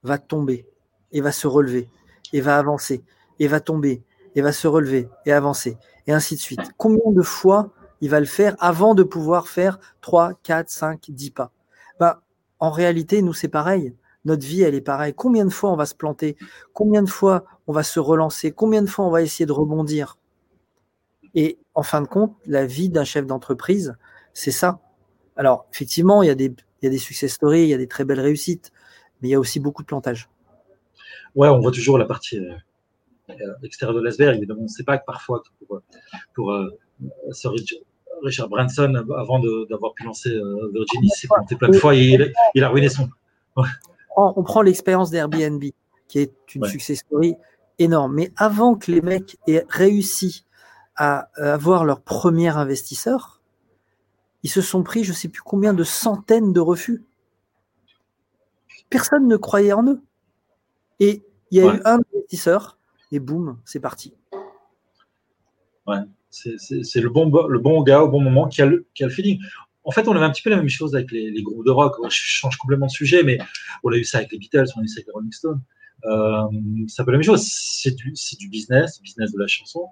va 0.02 0.18
tomber 0.18 0.66
et 1.12 1.20
va 1.20 1.32
se 1.32 1.46
relever 1.46 1.88
et 2.32 2.40
va 2.40 2.58
avancer 2.58 3.04
et 3.38 3.46
va 3.46 3.60
tomber 3.60 4.02
et 4.34 4.42
va 4.42 4.52
se 4.52 4.66
relever 4.66 5.08
et 5.26 5.32
avancer 5.32 5.76
et 6.06 6.12
ainsi 6.12 6.34
de 6.34 6.40
suite. 6.40 6.60
Combien 6.76 7.10
de 7.12 7.22
fois 7.22 7.70
il 8.00 8.10
va 8.10 8.20
le 8.20 8.26
faire 8.26 8.56
avant 8.58 8.94
de 8.94 9.02
pouvoir 9.02 9.48
faire 9.48 9.78
3, 10.00 10.32
4, 10.42 10.68
5, 10.68 11.10
10 11.10 11.30
pas? 11.30 11.52
Ben, 12.00 12.18
En 12.58 12.70
réalité, 12.70 13.22
nous, 13.22 13.34
c'est 13.34 13.48
pareil. 13.48 13.94
notre 14.24 14.46
vie, 14.46 14.62
elle 14.62 14.74
est 14.74 14.80
pareille. 14.80 15.14
Combien 15.14 15.44
de 15.44 15.50
fois 15.50 15.70
on 15.70 15.76
va 15.76 15.86
se 15.86 15.94
planter? 15.94 16.36
Combien 16.72 17.02
de 17.02 17.10
fois 17.10 17.44
on 17.66 17.72
va 17.72 17.82
se 17.82 18.00
relancer? 18.00 18.52
Combien 18.52 18.82
de 18.82 18.88
fois 18.88 19.04
on 19.04 19.10
va 19.10 19.22
essayer 19.22 19.46
de 19.46 19.52
rebondir? 19.52 20.18
Et 21.34 21.58
en 21.74 21.82
fin 21.82 22.02
de 22.02 22.06
compte, 22.06 22.34
la 22.46 22.66
vie 22.66 22.88
d'un 22.88 23.04
chef 23.04 23.26
d'entreprise, 23.26 23.96
c'est 24.34 24.50
ça. 24.50 24.80
Alors, 25.36 25.66
effectivement, 25.72 26.22
il 26.22 26.26
y, 26.26 26.30
a 26.30 26.34
des, 26.34 26.54
il 26.82 26.86
y 26.86 26.88
a 26.88 26.90
des 26.90 26.98
success 26.98 27.32
stories, 27.32 27.62
il 27.62 27.68
y 27.68 27.74
a 27.74 27.78
des 27.78 27.86
très 27.86 28.04
belles 28.04 28.20
réussites, 28.20 28.72
mais 29.20 29.28
il 29.28 29.30
y 29.30 29.34
a 29.34 29.40
aussi 29.40 29.60
beaucoup 29.60 29.82
de 29.82 29.86
plantages. 29.86 30.28
Ouais, 31.36 31.48
on 31.48 31.60
voit 31.60 31.70
toujours 31.70 31.96
la 31.96 32.04
partie 32.04 32.38
euh, 32.38 32.52
euh, 33.30 33.54
extérieure 33.62 33.96
de 33.96 34.02
l'iceberg. 34.02 34.36
Évidemment, 34.36 34.60
on 34.60 34.64
ne 34.64 34.68
sait 34.68 34.82
pas 34.82 34.98
que 34.98 35.04
parfois, 35.06 35.42
pour, 35.66 35.80
pour 36.34 36.52
euh, 36.52 36.76
Richard 38.22 38.48
Branson, 38.48 38.94
avant 39.16 39.40
d'avoir 39.70 39.94
pu 39.94 40.04
lancer 40.04 40.30
Virginie, 40.72 41.08
s'est 41.10 41.28
planté 41.28 41.56
plein 41.56 41.68
de 41.68 41.78
fois 41.78 41.94
et 41.94 42.32
il, 42.54 42.64
a 42.64 42.68
ruiné 42.68 42.88
son. 42.88 43.08
On 44.16 44.42
prend 44.42 44.62
l'expérience 44.62 45.10
d'Airbnb, 45.10 45.62
qui 46.08 46.18
est 46.18 46.32
une 46.54 46.64
success 46.66 46.98
story 46.98 47.34
énorme. 47.78 48.14
Mais 48.14 48.32
avant 48.36 48.74
que 48.74 48.90
les 48.90 49.00
mecs 49.00 49.38
aient 49.46 49.64
réussi 49.68 50.44
à 50.94 51.30
avoir 51.36 51.84
leur 51.84 52.00
premier 52.00 52.56
investisseur, 52.56 53.41
ils 54.42 54.50
se 54.50 54.60
sont 54.60 54.82
pris, 54.82 55.04
je 55.04 55.10
ne 55.10 55.16
sais 55.16 55.28
plus 55.28 55.42
combien 55.42 55.72
de 55.72 55.84
centaines 55.84 56.52
de 56.52 56.60
refus. 56.60 57.04
Personne 58.90 59.26
ne 59.28 59.36
croyait 59.36 59.72
en 59.72 59.86
eux. 59.86 60.02
Et 61.00 61.22
il 61.50 61.58
y 61.58 61.60
a 61.60 61.74
eu 61.74 61.80
un 61.84 62.00
investisseur, 62.14 62.78
et 63.10 63.18
boum, 63.18 63.58
c'est 63.64 63.80
parti. 63.80 64.14
Ouais, 65.86 65.98
c'est 66.30 67.00
le 67.00 67.08
bon, 67.08 67.30
le 67.46 67.58
bon 67.58 67.82
gars 67.82 68.02
au 68.02 68.08
bon 68.08 68.20
moment 68.20 68.48
qui 68.48 68.62
a 68.62 68.66
le, 68.66 68.86
qui 68.94 69.02
a 69.02 69.06
le 69.06 69.12
feeling. 69.12 69.40
En 69.84 69.90
fait, 69.90 70.06
on 70.06 70.12
avait 70.12 70.24
un 70.24 70.30
petit 70.30 70.42
peu 70.42 70.50
la 70.50 70.56
même 70.56 70.68
chose 70.68 70.94
avec 70.94 71.10
les, 71.10 71.42
groupes 71.42 71.64
de 71.64 71.70
rock. 71.70 71.96
Je 72.04 72.08
change 72.10 72.56
complètement 72.56 72.86
de 72.86 72.92
sujet, 72.92 73.22
mais 73.22 73.38
on 73.82 73.92
a 73.92 73.96
eu 73.96 74.04
ça 74.04 74.18
avec 74.18 74.32
les 74.32 74.38
Beatles, 74.38 74.66
on 74.76 74.80
a 74.80 74.84
eu 74.84 74.88
ça 74.88 74.98
avec 74.98 75.06
les 75.06 75.12
Rolling 75.12 75.32
Stones. 75.32 75.60
Euh, 76.04 76.42
c'est 76.88 77.02
un 77.02 77.04
peu 77.04 77.10
la 77.10 77.18
même 77.18 77.24
chose. 77.24 77.44
C'est 77.44 77.94
du, 77.94 78.12
du 78.38 78.48
business, 78.48 79.00
business 79.02 79.32
de 79.32 79.38
la 79.38 79.46
chanson 79.46 79.88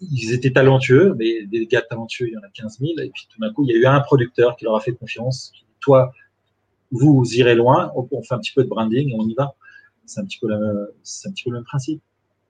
ils 0.00 0.32
étaient 0.32 0.52
talentueux, 0.52 1.14
mais 1.18 1.44
des 1.46 1.66
gars 1.66 1.82
talentueux, 1.82 2.28
il 2.28 2.34
y 2.34 2.36
en 2.36 2.40
a 2.40 2.50
15 2.52 2.78
000. 2.80 2.92
Et 2.98 3.10
puis 3.10 3.28
tout 3.30 3.40
d'un 3.40 3.52
coup, 3.52 3.64
il 3.64 3.70
y 3.70 3.74
a 3.74 3.76
eu 3.76 3.86
un 3.86 4.00
producteur 4.00 4.56
qui 4.56 4.64
leur 4.64 4.76
a 4.76 4.80
fait 4.80 4.92
confiance. 4.92 5.52
Toi, 5.80 6.12
vous, 6.90 7.22
irez 7.34 7.54
loin, 7.54 7.92
on, 7.94 8.22
fait 8.22 8.34
un 8.34 8.38
petit 8.38 8.52
peu 8.54 8.62
de 8.62 8.68
branding 8.68 9.10
et 9.10 9.16
on 9.18 9.26
y 9.26 9.34
va. 9.34 9.54
C'est 10.06 10.20
un 10.20 10.24
petit 10.24 10.38
peu, 10.38 10.50
un 10.52 11.30
petit 11.30 11.44
peu 11.44 11.50
le 11.50 11.56
même 11.56 11.64
principe. 11.64 12.00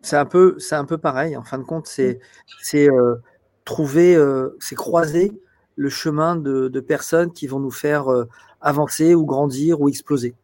C'est 0.02 0.16
un 0.16 0.26
peu, 0.26 0.56
c'est 0.58 0.76
un 0.76 0.84
peu 0.84 0.98
pareil. 0.98 1.36
En 1.36 1.42
fin 1.42 1.58
de 1.58 1.64
compte, 1.64 1.86
c'est, 1.86 2.20
c'est 2.60 2.88
euh, 2.88 3.16
trouver, 3.64 4.14
euh, 4.14 4.56
c'est 4.60 4.76
croiser 4.76 5.32
le 5.74 5.88
chemin 5.88 6.36
de, 6.36 6.80
personnes 6.80 7.32
qui 7.32 7.46
vont 7.46 7.60
nous 7.60 7.70
faire 7.70 8.08
euh, 8.08 8.28
avancer 8.60 9.14
ou 9.14 9.24
grandir 9.24 9.80
ou 9.80 9.88
exploser. 9.88 10.34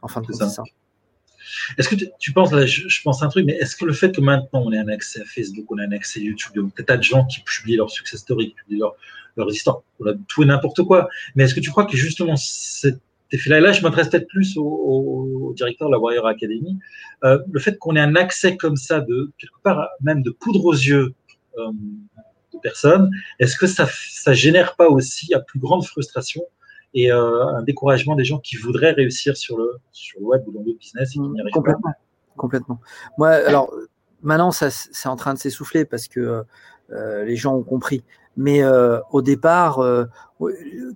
En 0.00 0.08
fin 0.08 0.20
de 0.22 0.26
compte, 0.26 0.36
c'est 0.36 0.48
ça. 0.48 0.62
Est-ce 1.78 1.88
que 1.88 1.96
tu, 2.18 2.32
penses, 2.32 2.52
là, 2.52 2.66
je, 2.66 3.02
pense 3.02 3.22
un 3.22 3.28
truc, 3.28 3.44
mais 3.46 3.54
est-ce 3.54 3.76
que 3.76 3.84
le 3.84 3.92
fait 3.92 4.14
que 4.14 4.20
maintenant 4.20 4.62
on 4.64 4.72
ait 4.72 4.78
un 4.78 4.88
accès 4.88 5.20
à 5.20 5.24
Facebook, 5.24 5.66
on 5.70 5.78
a 5.78 5.84
un 5.84 5.92
accès 5.92 6.20
à 6.20 6.22
YouTube, 6.22 6.52
il 6.54 6.62
y 6.62 6.64
a 6.64 6.68
des 6.76 6.84
tas 6.84 6.96
de 6.96 7.02
gens 7.02 7.24
qui 7.26 7.40
publient 7.40 7.76
leurs 7.76 7.90
success 7.90 8.20
stories, 8.20 8.50
qui 8.50 8.54
publient 8.54 8.78
leur, 8.78 8.94
leur 9.36 9.48
histoire, 9.50 9.82
on 10.00 10.06
a 10.06 10.14
tout 10.28 10.42
et 10.42 10.46
n'importe 10.46 10.82
quoi. 10.82 11.08
Mais 11.34 11.44
est-ce 11.44 11.54
que 11.54 11.60
tu 11.60 11.70
crois 11.70 11.84
que 11.84 11.96
justement 11.96 12.36
cet 12.36 13.00
effet-là, 13.30 13.58
et 13.58 13.60
là 13.60 13.72
je 13.72 13.82
m'adresse 13.82 14.08
peut-être 14.08 14.28
plus 14.28 14.56
au, 14.56 15.52
directeur 15.56 15.88
de 15.88 15.92
la 15.92 15.98
Warrior 15.98 16.26
Academy, 16.26 16.78
euh, 17.24 17.38
le 17.50 17.60
fait 17.60 17.78
qu'on 17.78 17.96
ait 17.96 18.00
un 18.00 18.16
accès 18.16 18.56
comme 18.56 18.76
ça 18.76 19.00
de 19.00 19.30
quelque 19.38 19.60
part 19.62 19.88
même 20.00 20.22
de 20.22 20.30
poudre 20.30 20.64
aux 20.64 20.72
yeux 20.72 21.14
euh, 21.58 21.70
de 22.52 22.58
personnes, 22.62 23.10
est-ce 23.38 23.56
que 23.56 23.66
ça, 23.66 23.86
ça 23.88 24.32
génère 24.32 24.76
pas 24.76 24.88
aussi 24.88 25.34
à 25.34 25.40
plus 25.40 25.58
grande 25.58 25.84
frustration 25.84 26.42
et 26.94 27.12
euh, 27.12 27.46
un 27.46 27.62
découragement 27.62 28.14
des 28.14 28.24
gens 28.24 28.38
qui 28.38 28.56
voudraient 28.56 28.92
réussir 28.92 29.36
sur 29.36 29.56
le, 29.58 29.76
sur 29.92 30.20
le 30.20 30.26
web 30.26 30.42
ou 30.46 30.52
dans 30.52 30.62
le 30.62 30.74
business 30.74 31.10
et 31.10 31.12
qui 31.14 31.20
n'y 31.20 31.40
arrivent 31.40 31.52
complètement, 31.52 31.90
pas. 31.90 31.96
Complètement. 32.36 32.80
Moi, 33.18 33.30
alors 33.30 33.72
maintenant, 34.22 34.50
ça, 34.50 34.70
c'est 34.70 35.08
en 35.08 35.16
train 35.16 35.34
de 35.34 35.38
s'essouffler 35.38 35.84
parce 35.84 36.08
que 36.08 36.44
euh, 36.90 37.24
les 37.24 37.36
gens 37.36 37.54
ont 37.54 37.62
compris. 37.62 38.04
Mais 38.36 38.62
euh, 38.62 38.98
au 39.10 39.20
départ, 39.20 39.80
euh, 39.80 40.06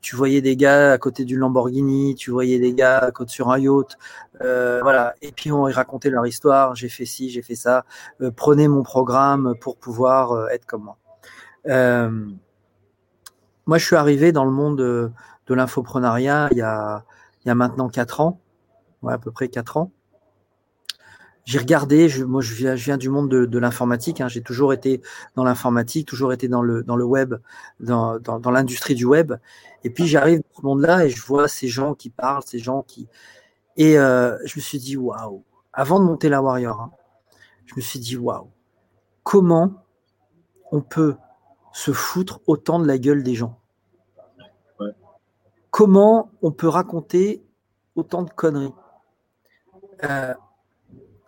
tu 0.00 0.16
voyais 0.16 0.40
des 0.40 0.56
gars 0.56 0.92
à 0.92 0.98
côté 0.98 1.24
du 1.24 1.36
Lamborghini, 1.36 2.14
tu 2.14 2.30
voyais 2.30 2.58
des 2.58 2.72
gars 2.72 2.98
à 2.98 3.10
côté 3.10 3.32
sur 3.32 3.50
un 3.50 3.58
yacht, 3.58 3.98
euh, 4.40 4.80
voilà. 4.82 5.14
Et 5.20 5.32
puis 5.32 5.52
on 5.52 5.64
racontait 5.64 6.08
leur 6.10 6.26
histoire. 6.26 6.74
J'ai 6.74 6.88
fait 6.88 7.04
ci, 7.04 7.28
j'ai 7.28 7.42
fait 7.42 7.54
ça. 7.54 7.84
Euh, 8.22 8.30
prenez 8.34 8.68
mon 8.68 8.82
programme 8.82 9.54
pour 9.60 9.76
pouvoir 9.76 10.48
être 10.50 10.64
comme 10.66 10.84
moi. 10.84 10.96
moi, 13.66 13.78
je 13.78 13.84
suis 13.84 13.96
arrivé 13.96 14.32
dans 14.32 14.44
le 14.44 14.52
monde 14.52 15.12
de 15.46 15.54
l'infoprenariat 15.54 16.48
il 16.50 16.58
y 16.58 16.62
a, 16.62 17.04
il 17.44 17.48
y 17.48 17.50
a 17.50 17.54
maintenant 17.54 17.88
quatre 17.88 18.20
ans, 18.20 18.40
ouais, 19.02 19.12
à 19.12 19.18
peu 19.18 19.30
près 19.30 19.48
quatre 19.48 19.76
ans. 19.76 19.90
J'ai 21.44 21.60
regardé, 21.60 22.08
je, 22.08 22.24
moi 22.24 22.42
je 22.42 22.54
viens, 22.54 22.74
je 22.74 22.84
viens 22.84 22.96
du 22.96 23.08
monde 23.08 23.30
de, 23.30 23.46
de 23.46 23.58
l'informatique, 23.60 24.20
hein, 24.20 24.26
j'ai 24.26 24.42
toujours 24.42 24.72
été 24.72 25.00
dans 25.36 25.44
l'informatique, 25.44 26.08
toujours 26.08 26.32
été 26.32 26.48
dans 26.48 26.60
le, 26.60 26.82
dans 26.82 26.96
le 26.96 27.04
web, 27.04 27.36
dans, 27.78 28.18
dans, 28.18 28.40
dans 28.40 28.50
l'industrie 28.50 28.96
du 28.96 29.04
web. 29.04 29.32
Et 29.84 29.90
puis 29.90 30.08
j'arrive 30.08 30.38
dans 30.38 30.60
ce 30.60 30.66
monde-là 30.66 31.04
et 31.04 31.08
je 31.08 31.24
vois 31.24 31.46
ces 31.46 31.68
gens 31.68 31.94
qui 31.94 32.10
parlent, 32.10 32.42
ces 32.44 32.58
gens 32.58 32.82
qui... 32.82 33.06
Et 33.76 33.96
euh, 33.96 34.36
je 34.44 34.56
me 34.56 34.60
suis 34.60 34.78
dit, 34.78 34.96
waouh, 34.96 35.44
avant 35.72 36.00
de 36.00 36.04
monter 36.04 36.28
la 36.28 36.42
Warrior, 36.42 36.80
hein, 36.80 36.90
je 37.66 37.74
me 37.76 37.80
suis 37.80 38.00
dit, 38.00 38.16
waouh, 38.16 38.50
comment 39.22 39.84
on 40.72 40.80
peut 40.80 41.14
se 41.72 41.92
foutre 41.92 42.40
autant 42.48 42.80
de 42.80 42.88
la 42.88 42.98
gueule 42.98 43.22
des 43.22 43.36
gens? 43.36 43.60
Comment 45.76 46.30
on 46.40 46.52
peut 46.52 46.68
raconter 46.68 47.44
autant 47.96 48.22
de 48.22 48.30
conneries 48.30 48.72
euh, 50.04 50.32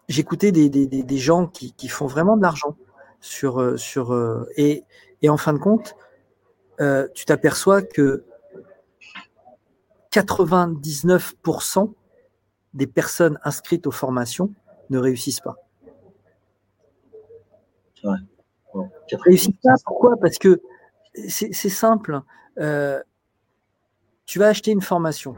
J'écoutais 0.08 0.52
des, 0.52 1.18
gens 1.18 1.46
qui, 1.46 1.88
font 1.88 2.06
vraiment 2.06 2.34
de 2.34 2.40
l'argent 2.40 2.74
sur 3.20 3.60
euh, 3.60 3.76
sur 3.76 4.14
euh, 4.14 4.48
et, 4.56 4.86
en 5.28 5.36
fin 5.36 5.52
de 5.52 5.58
compte, 5.58 5.94
tu 7.14 7.26
t'aperçois 7.26 7.82
que 7.82 8.24
99% 10.12 11.92
des 12.72 12.86
personnes 12.86 13.38
inscrites 13.44 13.86
aux 13.86 13.90
formations 13.90 14.54
ne 14.88 14.96
réussissent 14.96 15.40
pas. 15.40 15.56
Ouais. 18.02 18.86
réussissent 19.12 19.60
pas. 19.62 19.74
Pourquoi? 19.84 20.16
Parce 20.16 20.38
que 20.38 20.62
c'est 21.28 21.52
simple 21.52 22.22
tu 24.28 24.38
vas 24.38 24.48
acheter 24.48 24.72
une 24.72 24.82
formation, 24.82 25.36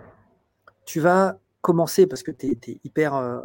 tu 0.85 0.99
vas 0.99 1.39
commencer 1.61 2.09
parce 2.09 2.25
que 2.25 2.33
tu 2.33 2.49
es, 2.51 2.81
hyper 2.83 3.15
euh, 3.15 3.41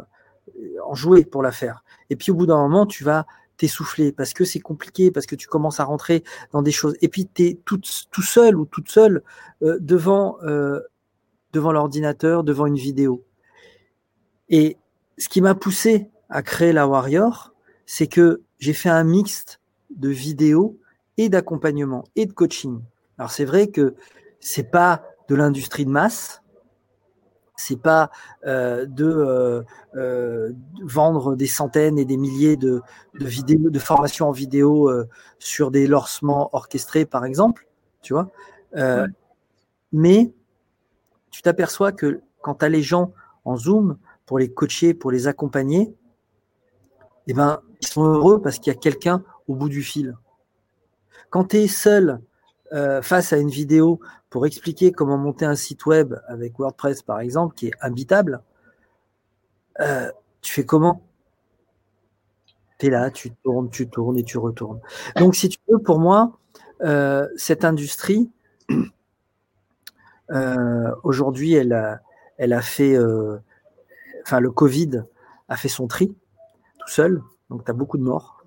enjoué 0.84 1.24
pour 1.24 1.40
la 1.40 1.52
faire. 1.52 1.84
Et 2.10 2.16
puis 2.16 2.32
au 2.32 2.34
bout 2.34 2.46
d'un 2.46 2.56
moment, 2.56 2.84
tu 2.84 3.04
vas 3.04 3.26
t'essouffler 3.56 4.10
parce 4.10 4.32
que 4.32 4.44
c'est 4.44 4.58
compliqué, 4.58 5.12
parce 5.12 5.24
que 5.24 5.36
tu 5.36 5.46
commences 5.46 5.78
à 5.78 5.84
rentrer 5.84 6.24
dans 6.50 6.62
des 6.62 6.72
choses. 6.72 6.96
Et 7.00 7.08
puis 7.08 7.28
tu 7.32 7.44
es 7.44 7.58
tout, 7.64 7.80
seul 7.84 8.56
ou 8.56 8.64
toute 8.64 8.90
seule 8.90 9.22
euh, 9.62 9.78
devant, 9.80 10.36
euh, 10.42 10.80
devant 11.52 11.70
l'ordinateur, 11.70 12.42
devant 12.42 12.66
une 12.66 12.76
vidéo. 12.76 13.24
Et 14.48 14.76
ce 15.16 15.28
qui 15.28 15.40
m'a 15.40 15.54
poussé 15.54 16.10
à 16.28 16.42
créer 16.42 16.72
la 16.72 16.88
Warrior, 16.88 17.54
c'est 17.86 18.08
que 18.08 18.42
j'ai 18.58 18.72
fait 18.72 18.88
un 18.88 19.04
mixte 19.04 19.60
de 19.90 20.08
vidéos 20.08 20.76
et 21.18 21.28
d'accompagnement 21.28 22.02
et 22.16 22.26
de 22.26 22.32
coaching. 22.32 22.80
Alors 23.16 23.30
c'est 23.30 23.44
vrai 23.44 23.68
que 23.68 23.94
c'est 24.40 24.72
pas 24.72 25.04
de 25.28 25.34
l'industrie 25.34 25.84
de 25.84 25.90
masse. 25.90 26.42
C'est 27.56 27.80
pas 27.80 28.10
euh, 28.46 28.84
de 28.84 29.06
euh, 29.06 29.62
euh, 29.94 30.52
vendre 30.82 31.36
des 31.36 31.46
centaines 31.46 31.98
et 31.98 32.04
des 32.04 32.18
milliers 32.18 32.56
de, 32.56 32.82
vidéos, 33.14 33.70
de 33.70 33.78
formations 33.78 34.28
en 34.28 34.32
vidéo 34.32 34.92
sur 35.38 35.70
des 35.70 35.86
lancements 35.86 36.50
orchestrés, 36.54 37.06
par 37.06 37.24
exemple, 37.24 37.66
tu 38.02 38.12
vois. 38.12 38.30
Mais 39.92 40.32
tu 41.30 41.42
t'aperçois 41.42 41.92
que 41.92 42.20
quand 42.42 42.56
tu 42.56 42.64
as 42.66 42.68
les 42.68 42.82
gens 42.82 43.12
en 43.44 43.56
Zoom 43.56 43.98
pour 44.26 44.38
les 44.38 44.52
coacher, 44.52 44.92
pour 44.92 45.10
les 45.10 45.26
accompagner, 45.26 45.94
eh 47.26 47.34
ben, 47.34 47.60
ils 47.80 47.86
sont 47.86 48.04
heureux 48.04 48.40
parce 48.40 48.58
qu'il 48.58 48.72
y 48.72 48.76
a 48.76 48.78
quelqu'un 48.78 49.24
au 49.48 49.54
bout 49.54 49.68
du 49.68 49.82
fil. 49.82 50.14
Quand 51.30 51.44
tu 51.44 51.56
es 51.56 51.68
seul 51.68 52.20
face 53.02 53.32
à 53.32 53.36
une 53.36 53.48
vidéo 53.48 54.00
pour 54.30 54.44
expliquer 54.46 54.92
comment 54.92 55.16
monter 55.16 55.44
un 55.44 55.54
site 55.54 55.86
web 55.86 56.14
avec 56.28 56.58
WordPress, 56.58 57.02
par 57.02 57.20
exemple, 57.20 57.54
qui 57.54 57.68
est 57.68 57.74
habitable, 57.80 58.42
euh, 59.80 60.10
tu 60.42 60.52
fais 60.52 60.64
comment? 60.64 61.02
Tu 62.78 62.86
es 62.86 62.90
là, 62.90 63.10
tu 63.10 63.32
tournes, 63.32 63.70
tu 63.70 63.88
tournes 63.88 64.18
et 64.18 64.24
tu 64.24 64.38
retournes. 64.38 64.80
Donc, 65.16 65.34
si 65.34 65.48
tu 65.48 65.58
veux, 65.68 65.78
pour 65.78 65.98
moi, 65.98 66.38
euh, 66.82 67.26
cette 67.36 67.64
industrie, 67.64 68.30
euh, 70.30 70.94
aujourd'hui, 71.02 71.54
elle 71.54 71.72
a, 71.72 72.00
elle 72.36 72.52
a 72.52 72.60
fait, 72.60 72.98
enfin, 74.22 74.40
le 74.40 74.50
Covid 74.50 75.02
a 75.48 75.56
fait 75.56 75.68
son 75.68 75.86
tri 75.86 76.14
tout 76.78 76.88
seul, 76.88 77.22
donc 77.48 77.64
tu 77.64 77.70
as 77.70 77.74
beaucoup 77.74 77.96
de 77.96 78.02
morts. 78.02 78.44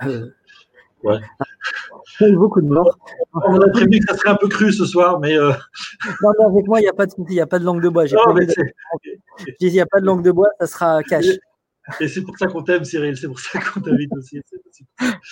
ouais 1.02 1.20
beaucoup 2.32 2.60
de 2.60 2.68
morts. 2.68 2.98
On 3.32 3.60
a 3.60 3.68
prévu 3.68 4.00
que 4.00 4.06
ça 4.12 4.16
serait 4.16 4.30
un 4.30 4.36
peu 4.36 4.48
cru 4.48 4.72
ce 4.72 4.84
soir, 4.84 5.20
mais. 5.20 5.36
Euh... 5.36 5.52
Non, 6.22 6.48
avec 6.48 6.66
moi, 6.66 6.80
il 6.80 6.84
n'y 6.84 6.88
a 6.88 6.92
pas 6.92 7.06
de 7.06 7.12
il 7.28 7.40
a 7.40 7.46
pas 7.46 7.58
de 7.58 7.64
langue 7.64 7.82
de 7.82 7.88
bois. 7.88 8.06
Il 8.06 9.72
n'y 9.72 9.80
a 9.80 9.86
pas 9.86 10.00
de 10.00 10.06
langue 10.06 10.24
de 10.24 10.32
bois, 10.32 10.48
ça 10.60 10.66
sera 10.66 11.02
cash. 11.02 11.26
Et 12.00 12.08
c'est 12.08 12.22
pour 12.22 12.36
ça 12.38 12.46
qu'on 12.46 12.62
t'aime, 12.62 12.84
Cyril. 12.84 13.16
C'est 13.16 13.28
pour 13.28 13.40
ça 13.40 13.58
qu'on 13.60 13.80
t'invite 13.80 14.12
aussi. 14.16 14.40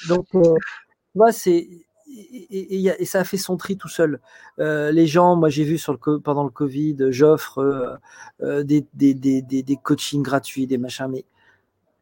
Donc, 0.09 0.27
euh, 0.35 1.31
c'est 1.31 1.67
et, 2.15 2.87
et, 2.87 3.05
ça 3.05 3.21
a 3.21 3.25
fait 3.25 3.37
son 3.37 3.57
tri 3.57 3.77
tout 3.77 3.89
seul. 3.89 4.21
Euh, 4.59 4.93
les 4.93 5.07
gens, 5.07 5.37
moi 5.37 5.49
j'ai 5.49 5.65
vu 5.65 5.79
sur 5.79 5.93
le, 5.93 6.19
pendant 6.19 6.45
le 6.45 6.51
Covid, 6.51 6.97
j'offre 7.11 7.59
euh, 7.59 7.97
euh, 8.43 8.63
des, 8.63 8.85
des, 8.95 9.15
des, 9.15 9.43
des, 9.43 9.77
coachings 9.77 10.23
gratuits, 10.23 10.67
des 10.67 10.79
machins, 10.79 11.09
mais 11.09 11.25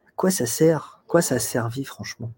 à 0.07 0.11
quoi 0.15 0.31
ça 0.31 0.45
sert? 0.45 1.01
Quoi 1.07 1.21
ça 1.21 1.35
a 1.35 1.39
servi 1.39 1.83
franchement? 1.83 2.31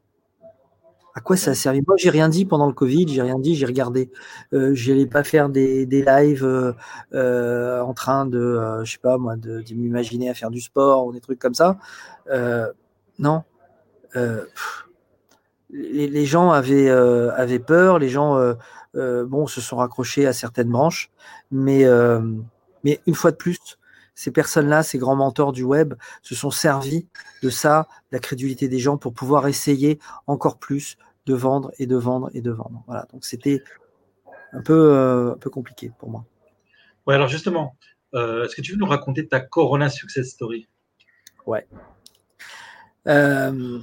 À 1.16 1.22
quoi 1.22 1.38
ça 1.38 1.52
a 1.52 1.54
servi? 1.54 1.82
Moi 1.86 1.96
j'ai 1.98 2.10
rien 2.10 2.28
dit 2.28 2.46
pendant 2.46 2.68
le 2.68 2.74
Covid, 2.74 3.08
j'ai 3.08 3.22
rien 3.22 3.38
dit, 3.38 3.56
j'ai 3.56 3.66
regardé. 3.66 4.10
Euh, 4.54 4.74
J'allais 4.74 5.06
pas 5.06 5.24
faire 5.24 5.50
des, 5.50 5.86
des 5.86 6.04
lives 6.04 6.46
euh, 7.14 7.82
en 7.82 7.94
train 7.94 8.26
de, 8.26 8.82
je 8.84 8.92
sais 8.92 8.98
pas 8.98 9.18
moi, 9.18 9.36
de, 9.36 9.64
m'imaginer 9.74 10.30
à 10.30 10.34
faire 10.34 10.50
du 10.50 10.62
sport 10.62 11.06
ou 11.06 11.14
des 11.14 11.22
trucs 11.22 11.40
comme 11.40 11.54
ça. 11.54 11.78
non. 13.20 13.44
Pff, 14.14 14.84
les, 15.74 16.26
gens 16.26 16.52
avaient, 16.52 16.90
euh, 16.90 17.32
avaient 17.34 17.60
peur, 17.60 18.00
les 18.00 18.10
gens 18.10 18.38
euh, 18.38 18.54
euh, 18.96 19.26
bon, 19.26 19.48
se 19.48 19.60
sont 19.62 19.78
raccrochés 19.78 20.28
à 20.28 20.34
certaines 20.34 20.70
branches, 20.70 21.10
mais, 21.52 21.86
mais 22.84 23.00
une 23.08 23.16
fois 23.16 23.32
de 23.32 23.38
plus, 23.38 23.60
ces 24.16 24.32
personnes-là, 24.32 24.84
ces 24.84 24.98
grands 24.98 25.16
mentors 25.16 25.52
du 25.52 25.64
web, 25.64 25.94
se 26.22 26.36
sont 26.36 26.52
servis 26.52 27.08
de 27.42 27.50
ça, 27.50 27.88
de 28.12 28.18
la 28.18 28.20
crédulité 28.20 28.68
des 28.68 28.80
gens, 28.80 28.98
pour 28.98 29.14
pouvoir 29.14 29.48
essayer 29.48 30.00
encore 30.28 30.58
plus 30.58 30.98
de 31.26 31.34
vendre 31.34 31.72
et 31.80 31.88
de 31.88 31.96
vendre 31.96 32.30
et 32.34 32.42
de 32.42 32.52
vendre. 32.52 32.84
Voilà, 32.88 33.08
donc 33.12 33.26
c'était 33.26 33.64
un 34.52 34.62
peu, 34.62 35.32
un 35.34 35.38
peu 35.38 35.50
compliqué 35.50 35.92
pour 35.98 36.10
moi. 36.10 36.26
Ouais, 37.08 37.16
alors 37.16 37.28
justement, 37.28 37.76
est-ce 38.14 38.56
que 38.56 38.62
tu 38.62 38.74
veux 38.74 38.78
nous 38.78 38.86
raconter 38.86 39.28
ta 39.28 39.40
Corona 39.40 39.90
Success 39.90 40.30
Story? 40.30 40.68
Ouais. 41.46 41.68
Euh, 43.08 43.80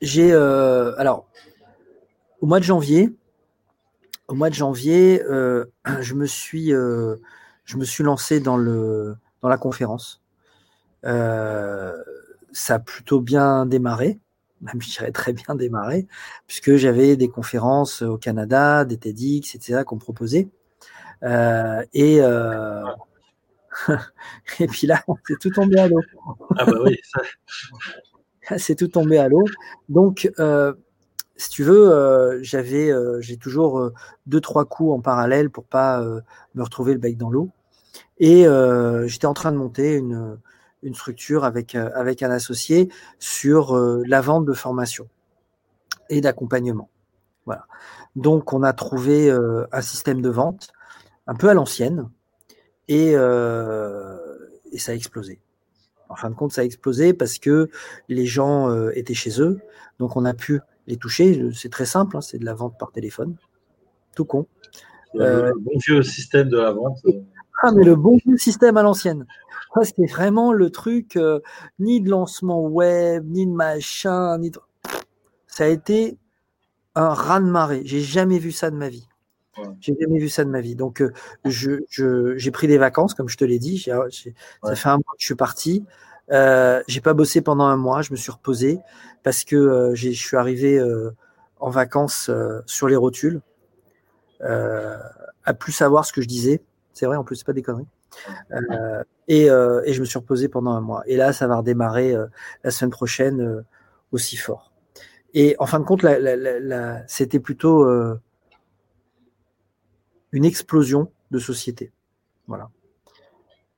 j'ai 0.00 0.32
euh, 0.32 0.94
alors 0.98 1.26
au 2.40 2.46
mois 2.46 2.58
de 2.58 2.64
janvier, 2.64 3.14
au 4.28 4.34
mois 4.34 4.50
de 4.50 4.54
janvier, 4.54 5.22
euh, 5.24 5.64
je 6.00 6.14
me 6.14 6.26
suis 6.26 6.72
euh, 6.72 7.16
je 7.64 7.76
me 7.76 7.84
suis 7.84 8.04
lancé 8.04 8.40
dans 8.40 8.56
le 8.56 9.16
dans 9.42 9.48
la 9.48 9.58
conférence. 9.58 10.22
ça 11.02 12.74
a 12.74 12.78
plutôt 12.78 13.20
bien 13.20 13.66
démarré, 13.66 14.18
même 14.62 14.80
je 14.80 14.90
dirais 14.90 15.12
très 15.12 15.32
bien 15.32 15.54
démarré, 15.54 16.06
puisque 16.46 16.76
j'avais 16.76 17.16
des 17.16 17.28
conférences 17.28 18.02
au 18.02 18.18
Canada, 18.18 18.84
des 18.84 18.96
TEDx, 18.98 19.54
etc. 19.54 19.84
qu'on 19.84 19.98
proposait. 19.98 20.48
et 21.22 22.20
et 24.60 24.66
puis 24.66 24.86
là, 24.86 25.02
c'est 25.26 25.38
tout 25.38 25.50
tombé 25.50 25.78
à 25.78 25.88
l'eau. 25.88 26.00
Ah 26.56 26.64
bah 26.64 26.78
oui, 26.84 26.98
ça, 27.02 27.20
c'est 28.58 28.74
tout 28.74 28.88
tombé 28.88 29.18
à 29.18 29.28
l'eau. 29.28 29.44
Donc, 29.88 30.30
euh, 30.38 30.72
si 31.36 31.50
tu 31.50 31.62
veux, 31.64 31.92
euh, 31.92 32.38
j'avais, 32.42 32.90
euh, 32.90 33.20
j'ai 33.20 33.36
toujours 33.36 33.90
deux 34.26 34.40
trois 34.40 34.64
coups 34.64 34.92
en 34.92 35.00
parallèle 35.00 35.50
pour 35.50 35.64
pas 35.64 36.02
me 36.54 36.62
retrouver 36.62 36.92
le 36.92 36.98
bec 36.98 37.16
dans 37.16 37.30
l'eau. 37.30 37.50
Et 38.18 38.46
j'étais 39.06 39.26
en 39.26 39.34
train 39.34 39.52
de 39.52 39.56
monter 39.56 39.94
une, 39.94 40.38
une 40.82 40.94
structure 40.94 41.44
avec 41.44 41.74
avec 41.74 42.22
un 42.22 42.30
associé 42.30 42.88
sur 43.18 43.76
la 44.06 44.20
vente 44.20 44.44
de 44.44 44.52
formation 44.52 45.08
et 46.08 46.20
d'accompagnement. 46.20 46.88
Voilà. 47.44 47.66
Donc, 48.14 48.52
on 48.52 48.62
a 48.62 48.72
trouvé 48.72 49.30
un 49.30 49.80
système 49.80 50.22
de 50.22 50.30
vente 50.30 50.68
un 51.26 51.34
peu 51.34 51.48
à 51.48 51.54
l'ancienne 51.54 52.08
et, 52.88 53.12
et 53.12 54.78
ça 54.78 54.92
a 54.92 54.94
explosé. 54.94 55.40
En 56.08 56.14
fin 56.14 56.30
de 56.30 56.34
compte, 56.34 56.52
ça 56.52 56.60
a 56.60 56.64
explosé 56.64 57.12
parce 57.12 57.38
que 57.38 57.68
les 58.08 58.26
gens 58.26 58.70
euh, 58.70 58.90
étaient 58.94 59.14
chez 59.14 59.40
eux, 59.40 59.58
donc 59.98 60.16
on 60.16 60.24
a 60.24 60.34
pu 60.34 60.60
les 60.86 60.96
toucher. 60.96 61.50
C'est 61.52 61.70
très 61.70 61.86
simple, 61.86 62.16
hein, 62.16 62.20
c'est 62.20 62.38
de 62.38 62.44
la 62.44 62.54
vente 62.54 62.78
par 62.78 62.92
téléphone, 62.92 63.36
tout 64.14 64.24
con. 64.24 64.46
Euh, 65.16 65.52
bon 65.60 65.72
vieux 65.84 66.02
système 66.02 66.48
de 66.48 66.58
la 66.58 66.70
vente. 66.72 66.98
Euh. 67.64 67.68
Ah, 67.68 67.72
mais 67.72 67.84
le 67.84 67.96
bon 67.96 68.18
vieux 68.24 68.36
système 68.36 68.76
à 68.76 68.82
l'ancienne. 68.82 69.26
C'était 69.82 70.06
vraiment 70.06 70.52
le 70.54 70.70
truc, 70.70 71.18
ni 71.78 72.00
de 72.00 72.08
lancement 72.08 72.62
web, 72.62 73.26
ni 73.28 73.46
de 73.46 73.52
machin, 73.52 74.38
ni 74.38 74.50
de... 74.50 74.58
Ça 75.46 75.64
a 75.64 75.66
été 75.66 76.16
un 76.94 77.10
raz-de-marée. 77.10 77.82
J'ai 77.84 78.00
jamais 78.00 78.38
vu 78.38 78.52
ça 78.52 78.70
de 78.70 78.76
ma 78.76 78.88
vie. 78.88 79.06
J'ai 79.80 79.94
jamais 80.00 80.18
vu 80.18 80.28
ça 80.28 80.44
de 80.44 80.50
ma 80.50 80.60
vie. 80.60 80.74
Donc, 80.74 81.00
euh, 81.00 81.12
je, 81.44 81.80
j'ai 82.36 82.50
pris 82.50 82.66
des 82.66 82.78
vacances, 82.78 83.14
comme 83.14 83.28
je 83.28 83.36
te 83.36 83.44
l'ai 83.44 83.58
dit. 83.58 83.78
Ça 83.78 84.74
fait 84.74 84.88
un 84.88 84.96
mois 84.96 85.12
que 85.12 85.20
je 85.20 85.26
suis 85.26 85.34
parti. 85.34 85.84
Euh, 86.32 86.82
j'ai 86.88 87.00
pas 87.00 87.14
bossé 87.14 87.40
pendant 87.40 87.64
un 87.64 87.76
mois. 87.76 88.02
Je 88.02 88.12
me 88.12 88.16
suis 88.16 88.32
reposé 88.32 88.80
parce 89.22 89.44
que 89.44 89.56
euh, 89.56 89.94
je 89.94 90.10
suis 90.10 90.36
arrivé 90.36 90.78
euh, 90.78 91.10
en 91.58 91.70
vacances 91.70 92.30
sur 92.66 92.88
les 92.88 92.96
rotules, 92.96 93.40
à 94.40 95.54
plus 95.54 95.72
savoir 95.72 96.04
ce 96.04 96.12
que 96.12 96.20
je 96.20 96.28
disais. 96.28 96.62
C'est 96.96 97.06
vrai, 97.06 97.16
en 97.16 97.24
plus, 97.24 97.36
c'est 97.36 97.46
pas 97.46 97.52
des 97.52 97.62
conneries. 97.62 97.86
Et, 99.28 99.44
et, 99.44 99.92
je 99.92 100.00
me 100.00 100.04
suis 100.04 100.18
reposé 100.18 100.48
pendant 100.48 100.70
un 100.70 100.80
mois. 100.80 101.02
Et 101.06 101.16
là, 101.16 101.32
ça 101.32 101.46
va 101.46 101.56
redémarrer 101.56 102.14
la 102.64 102.70
semaine 102.70 102.90
prochaine 102.90 103.64
aussi 104.12 104.36
fort. 104.36 104.72
Et 105.34 105.54
en 105.58 105.66
fin 105.66 105.78
de 105.78 105.84
compte, 105.84 106.02
la, 106.02 106.18
la, 106.18 106.36
la, 106.36 107.06
c'était 107.06 107.40
plutôt 107.40 107.84
une 110.32 110.44
explosion 110.44 111.10
de 111.30 111.38
société. 111.38 111.92
Voilà. 112.46 112.70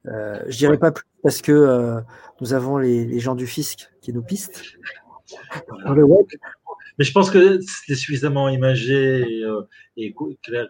Euh, 0.06 0.42
je 0.46 0.56
dirais 0.58 0.78
pas 0.78 0.92
plus 0.92 1.04
parce 1.22 1.42
que 1.42 1.52
euh, 1.52 2.00
nous 2.40 2.52
avons 2.52 2.78
les, 2.78 3.18
gens 3.18 3.34
du 3.34 3.46
fisc 3.46 3.90
qui 4.00 4.12
nous 4.12 4.22
pistent 4.22 4.62
le 5.86 6.04
web. 6.04 6.26
Mais 6.98 7.04
je 7.04 7.12
pense 7.12 7.30
que 7.30 7.60
c'est 7.86 7.94
suffisamment 7.94 8.48
imagé 8.48 9.20
et, 9.20 9.44
euh, 9.44 10.12
clair 10.42 10.66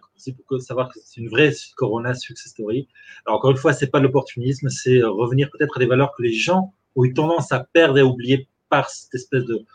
pour 0.47 0.61
savoir 0.61 0.89
que 0.89 0.99
c'est 1.03 1.21
une 1.21 1.29
vraie 1.29 1.51
Corona 1.75 2.13
success 2.13 2.51
story. 2.51 2.87
Alors 3.25 3.39
encore 3.39 3.51
une 3.51 3.57
fois, 3.57 3.73
c'est 3.73 3.89
pas 3.89 3.99
l'opportunisme, 3.99 4.69
c'est 4.69 5.01
revenir 5.01 5.49
peut-être 5.51 5.77
à 5.77 5.79
des 5.79 5.87
valeurs 5.87 6.13
que 6.15 6.21
les 6.21 6.33
gens 6.33 6.73
ont 6.95 7.03
eu 7.03 7.13
tendance 7.13 7.51
à 7.51 7.67
perdre 7.73 7.97
et 7.97 8.01
à 8.01 8.05
oublier 8.05 8.47
par 8.69 8.89
cette 8.89 9.15
espèce 9.15 9.45
de, 9.45 9.65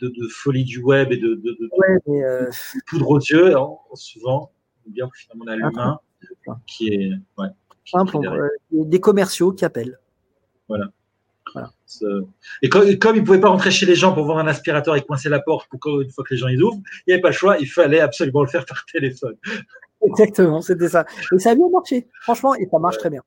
de, 0.00 0.28
folie 0.28 0.64
du 0.64 0.80
web 0.80 1.10
et 1.10 1.16
de, 1.16 1.34
de, 1.34 1.70
euh, 2.08 2.50
poudre 2.86 3.10
aux 3.10 3.18
yeux, 3.18 3.54
souvent 3.94 4.52
bien 4.86 5.08
que 5.08 5.18
finalement 5.18 5.44
on 5.46 5.48
a 5.48 5.56
l'humain 5.56 6.00
qui 6.66 6.88
est 6.88 7.10
ouais, 7.38 7.48
simple. 7.84 8.16
Euh, 8.18 8.48
des 8.70 9.00
commerciaux 9.00 9.52
qui 9.52 9.64
appellent. 9.64 9.98
Voilà. 10.68 10.90
Et, 12.62 12.68
comme, 12.68 12.86
il 12.86 13.20
ne 13.20 13.24
pouvait 13.24 13.40
pas 13.40 13.48
rentrer 13.48 13.70
chez 13.70 13.86
les 13.86 13.94
gens 13.94 14.12
pour 14.12 14.24
voir 14.24 14.38
un 14.38 14.46
aspirateur 14.46 14.96
et 14.96 15.02
coincer 15.02 15.28
la 15.28 15.40
porte 15.40 15.68
pour 15.70 16.00
une 16.00 16.10
fois 16.10 16.24
que 16.24 16.34
les 16.34 16.38
gens 16.38 16.48
ils 16.48 16.62
ouvrent, 16.62 16.80
il 17.06 17.10
n'y 17.10 17.14
avait 17.14 17.22
pas 17.22 17.28
le 17.28 17.34
choix, 17.34 17.56
il 17.58 17.66
fallait 17.66 18.00
absolument 18.00 18.42
le 18.42 18.48
faire 18.48 18.66
par 18.66 18.84
téléphone. 18.92 19.36
Exactement, 20.02 20.60
c'était 20.60 20.88
ça. 20.88 21.06
Et 21.32 21.38
ça 21.38 21.50
a 21.50 21.54
bien 21.54 21.68
marché, 21.70 22.08
franchement, 22.20 22.54
et 22.54 22.66
ça 22.70 22.78
marche 22.78 22.98
très 22.98 23.10
bien. 23.10 23.22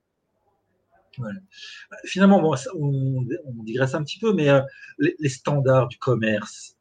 Finalement, 2.04 2.40
bon, 2.40 2.54
on, 2.74 3.26
on, 3.44 3.62
digresse 3.64 3.94
un 3.94 4.02
petit 4.02 4.18
peu, 4.18 4.32
mais 4.32 4.48
euh, 4.48 4.60
les, 4.98 5.28
standards 5.28 5.88
du 5.88 5.98
commerce, 5.98 6.76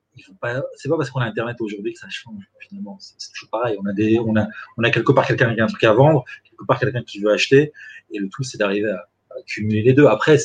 c'est 0.76 0.90
pas 0.90 0.98
parce 0.98 1.10
qu'on 1.10 1.20
a 1.20 1.26
Internet 1.26 1.58
aujourd'hui 1.60 1.94
que 1.94 2.00
ça 2.00 2.10
change 2.10 2.44
finalement. 2.60 2.98
C'est 3.00 3.32
toujours 3.32 3.50
pareil. 3.50 3.78
On 3.82 3.86
a 3.86 3.94
des, 3.94 4.20
on 4.20 4.36
a, 4.36 4.48
on 4.78 4.84
a 4.84 4.92
quelque 4.92 5.12
part 5.12 5.26
quelqu'un 5.26 5.54
qui 5.54 5.62
a 5.62 5.64
un 5.64 5.68
truc 5.68 5.84
à 5.84 5.94
vendre, 5.94 6.24
quelque 6.44 6.66
part 6.66 6.80
quelqu'un 6.80 7.04
qui 7.04 7.20
veut 7.20 7.32
acheter, 7.32 7.74
et 8.12 8.20
le 8.20 8.30
tout 8.30 8.44
c'est 8.44 8.58
d'arriver 8.58 8.92
à, 8.92 9.06
cumuler 9.46 9.82
les 9.82 9.94
deux. 9.94 10.06
Après, 10.06 10.38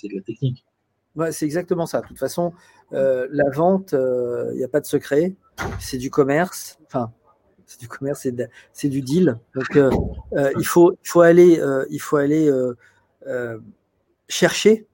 c'est 0.00 0.08
de 0.08 0.16
la 0.16 0.22
technique. 0.22 0.64
Ouais, 1.16 1.32
c'est 1.32 1.44
exactement 1.44 1.86
ça. 1.86 2.00
De 2.00 2.06
toute 2.06 2.18
façon, 2.18 2.52
euh, 2.92 3.26
la 3.32 3.50
vente, 3.50 3.90
il 3.92 3.98
euh, 3.98 4.54
n'y 4.54 4.64
a 4.64 4.68
pas 4.68 4.80
de 4.80 4.86
secret. 4.86 5.34
C'est 5.80 5.98
du 5.98 6.10
commerce. 6.10 6.78
Enfin, 6.86 7.12
c'est 7.66 7.80
du 7.80 7.88
commerce, 7.88 8.26
c'est 8.72 8.88
du 8.88 9.02
deal. 9.02 9.38
Donc, 9.54 9.76
euh, 9.76 9.90
il 10.58 10.64
faut, 10.64 10.92
il 10.92 11.08
faut 11.08 11.20
aller, 11.20 11.60
il 11.90 11.98
faut 11.98 12.16
aller 12.16 12.50
chercher. 14.28 14.86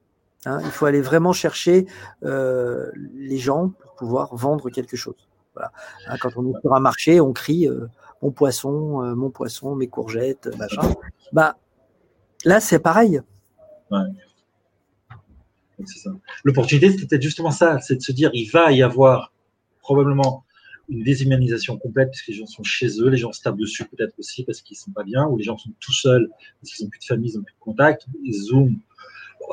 Hein, 0.47 0.59
il 0.63 0.71
faut 0.71 0.85
aller 0.85 1.01
vraiment 1.01 1.33
chercher 1.33 1.85
les 2.23 3.37
gens 3.37 3.73
pouvoir 3.97 4.35
vendre 4.35 4.69
quelque 4.69 4.97
chose. 4.97 5.29
Voilà. 5.53 5.71
Hein, 6.07 6.17
quand 6.19 6.31
on 6.35 6.49
est 6.49 6.59
sur 6.59 6.73
un 6.73 6.79
marché, 6.79 7.21
on 7.21 7.33
crie 7.33 7.69
mon 8.21 8.31
poisson, 8.31 9.15
mon 9.15 9.29
poisson, 9.29 9.75
mes 9.75 9.87
courgettes, 9.87 10.49
machin. 10.57 10.91
Bah, 11.31 11.55
là, 12.43 12.59
c'est 12.59 12.79
pareil. 12.79 13.21
Ouais. 13.91 13.99
L'opportunité, 16.43 16.91
c'était 16.91 17.05
peut-être 17.05 17.21
justement 17.21 17.51
ça, 17.51 17.79
c'est 17.79 17.95
de 17.95 18.01
se 18.01 18.11
dire, 18.11 18.29
il 18.33 18.49
va 18.49 18.71
y 18.71 18.81
avoir 18.81 19.33
probablement 19.79 20.45
une 20.89 21.03
déshumanisation 21.03 21.77
complète 21.77 22.11
puisque 22.11 22.27
les 22.27 22.33
gens 22.33 22.45
sont 22.45 22.63
chez 22.63 22.87
eux, 23.01 23.09
les 23.09 23.17
gens 23.17 23.31
se 23.31 23.41
tapent 23.41 23.57
dessus 23.57 23.85
peut-être 23.85 24.13
aussi 24.19 24.43
parce 24.43 24.61
qu'ils 24.61 24.77
sont 24.77 24.91
pas 24.91 25.03
bien, 25.03 25.25
ou 25.25 25.37
les 25.37 25.43
gens 25.43 25.57
sont 25.57 25.71
tout 25.79 25.93
seuls 25.93 26.29
parce 26.61 26.73
qu'ils 26.73 26.85
n'ont 26.85 26.89
plus 26.89 26.99
de 26.99 27.05
famille, 27.05 27.31
ils 27.31 27.37
n'ont 27.37 27.43
plus 27.43 27.53
de 27.53 27.59
contact, 27.59 28.05
ils 28.23 28.33
Zoom, 28.33 28.77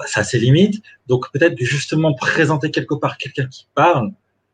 ça 0.06 0.20
a 0.20 0.24
ses 0.24 0.38
limites. 0.38 0.82
Donc 1.06 1.30
peut-être 1.32 1.56
justement 1.58 2.14
présenter 2.14 2.70
quelque 2.70 2.94
part 2.94 3.16
quelqu'un 3.18 3.46
qui 3.46 3.66
parle, 3.74 4.12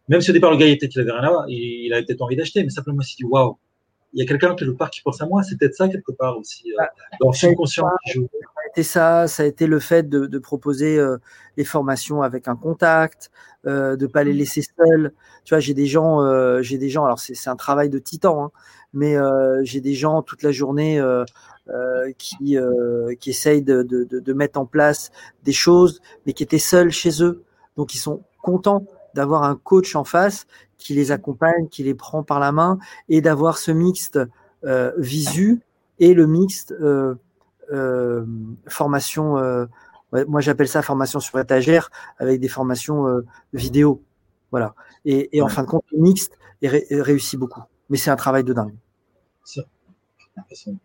même 0.08 0.20
si 0.20 0.30
au 0.30 0.32
départ 0.32 0.50
le 0.50 0.56
gars 0.56 0.66
il 0.66 0.72
était 0.72 0.88
qu'il 0.88 1.00
avait 1.00 1.12
rien 1.12 1.22
à 1.22 1.30
voir, 1.30 1.44
il, 1.48 1.92
avait 1.92 2.04
peut-être 2.04 2.22
envie 2.22 2.36
d'acheter, 2.36 2.62
mais 2.62 2.70
simplement 2.70 3.00
il 3.02 3.06
s'est 3.06 3.16
dit 3.18 3.24
waouh, 3.24 3.58
il 4.12 4.20
y 4.20 4.22
a 4.22 4.26
quelqu'un 4.26 4.54
quelque 4.54 4.76
part 4.76 4.90
qui 4.90 5.02
pense 5.02 5.20
à 5.20 5.26
moi, 5.26 5.42
c'est 5.42 5.58
peut-être 5.58 5.74
ça 5.74 5.88
quelque 5.88 6.12
part 6.12 6.38
aussi 6.38 6.72
euh, 6.72 6.84
dans 7.20 7.30
le 7.30 7.36
subconscient 7.36 7.84
qui 8.06 8.12
joue. 8.14 8.28
Été 8.68 8.82
ça, 8.82 9.26
ça 9.28 9.42
a 9.42 9.46
été 9.46 9.66
le 9.66 9.80
fait 9.80 10.08
de, 10.08 10.26
de 10.26 10.38
proposer 10.38 10.98
euh, 10.98 11.18
les 11.56 11.64
formations 11.64 12.22
avec 12.22 12.48
un 12.48 12.56
contact, 12.56 13.30
euh, 13.66 13.96
de 13.96 14.06
pas 14.06 14.24
les 14.24 14.32
mmh. 14.32 14.36
laisser 14.36 14.62
seuls. 14.62 15.12
Tu 15.44 15.54
vois, 15.54 15.60
j'ai 15.60 15.74
des 15.74 15.86
gens, 15.86 16.22
euh, 16.22 16.62
j'ai 16.62 16.78
des 16.78 16.88
gens. 16.88 17.04
Alors 17.04 17.18
c'est 17.18 17.48
un 17.48 17.56
travail 17.56 17.88
de 17.90 17.98
titan, 17.98 18.44
hein, 18.44 18.50
mais 18.92 19.16
euh, 19.16 19.60
j'ai 19.64 19.80
des 19.80 19.94
gens 19.94 20.22
toute 20.22 20.42
la 20.42 20.52
journée 20.52 21.00
euh, 21.00 21.24
qui 22.18 22.56
qui 23.20 23.30
essayent 23.30 23.62
de, 23.62 23.82
de, 23.82 24.04
de, 24.04 24.32
mettre 24.32 24.58
en 24.58 24.66
place 24.66 25.10
des 25.44 25.52
choses, 25.52 26.00
mais 26.24 26.32
qui 26.32 26.42
étaient 26.42 26.58
seuls 26.58 26.90
chez 26.90 27.22
eux. 27.22 27.44
Donc 27.76 27.94
ils 27.94 27.98
sont 27.98 28.22
contents 28.42 28.86
d'avoir 29.14 29.42
un 29.42 29.56
coach 29.56 29.94
en 29.96 30.04
face 30.04 30.46
qui 30.78 30.94
les 30.94 31.10
accompagne, 31.10 31.68
qui 31.68 31.82
les 31.82 31.94
prend 31.94 32.22
par 32.22 32.40
la 32.40 32.52
main, 32.52 32.78
et 33.08 33.20
d'avoir 33.20 33.58
ce 33.58 33.72
mixte 33.72 34.18
visu 34.96 35.60
et 35.98 36.14
le 36.14 36.26
mixte 36.26 36.72
euh, 36.72 37.14
formation, 38.66 39.38
euh, 39.38 39.66
moi 40.26 40.40
j'appelle 40.40 40.68
ça 40.68 40.82
formation 40.82 41.20
sur 41.20 41.38
étagère, 41.38 41.90
avec 42.18 42.40
des 42.40 42.48
formations 42.48 43.06
euh, 43.06 43.24
vidéo. 43.52 44.02
Voilà. 44.50 44.74
Et, 45.04 45.36
et 45.36 45.42
en 45.42 45.48
fin 45.48 45.62
de 45.62 45.68
compte, 45.68 45.84
le 45.92 45.98
mixte 45.98 46.38
réussit 46.62 47.38
beaucoup. 47.38 47.62
Mais 47.90 47.96
c'est 47.96 48.10
un 48.10 48.16
travail 48.16 48.44
de 48.44 48.52
dingue. 48.52 48.74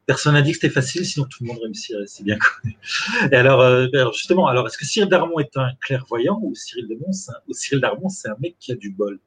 Personne 0.07 0.33
n'a 0.33 0.41
dit 0.41 0.51
que 0.51 0.57
c'était 0.57 0.73
facile, 0.73 1.05
sinon 1.05 1.27
tout 1.27 1.43
le 1.43 1.49
monde 1.49 1.59
réussirait, 1.61 2.07
c'est 2.07 2.23
bien 2.23 2.39
connu. 2.39 2.75
Et 3.31 3.35
alors, 3.35 3.61
alors 3.61 4.13
justement, 4.13 4.47
alors 4.47 4.65
est-ce 4.65 4.79
que 4.79 4.85
Cyril 4.85 5.09
Darmon 5.09 5.37
est 5.37 5.55
un 5.57 5.69
clairvoyant 5.79 6.39
ou 6.41 6.55
Cyril 6.55 6.87
Darmon, 6.87 7.11
ou 7.47 7.53
Cyril 7.53 7.79
Darmon, 7.79 8.09
c'est 8.09 8.29
un 8.29 8.35
mec 8.39 8.55
qui 8.57 8.71
a 8.71 8.75
du 8.75 8.89
bol? 8.89 9.19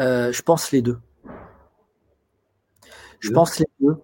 Euh, 0.00 0.32
Je 0.32 0.42
pense 0.42 0.72
les 0.72 0.82
deux. 0.82 0.98
Je 3.20 3.30
pense 3.30 3.58
les 3.58 3.66
deux. 3.80 3.96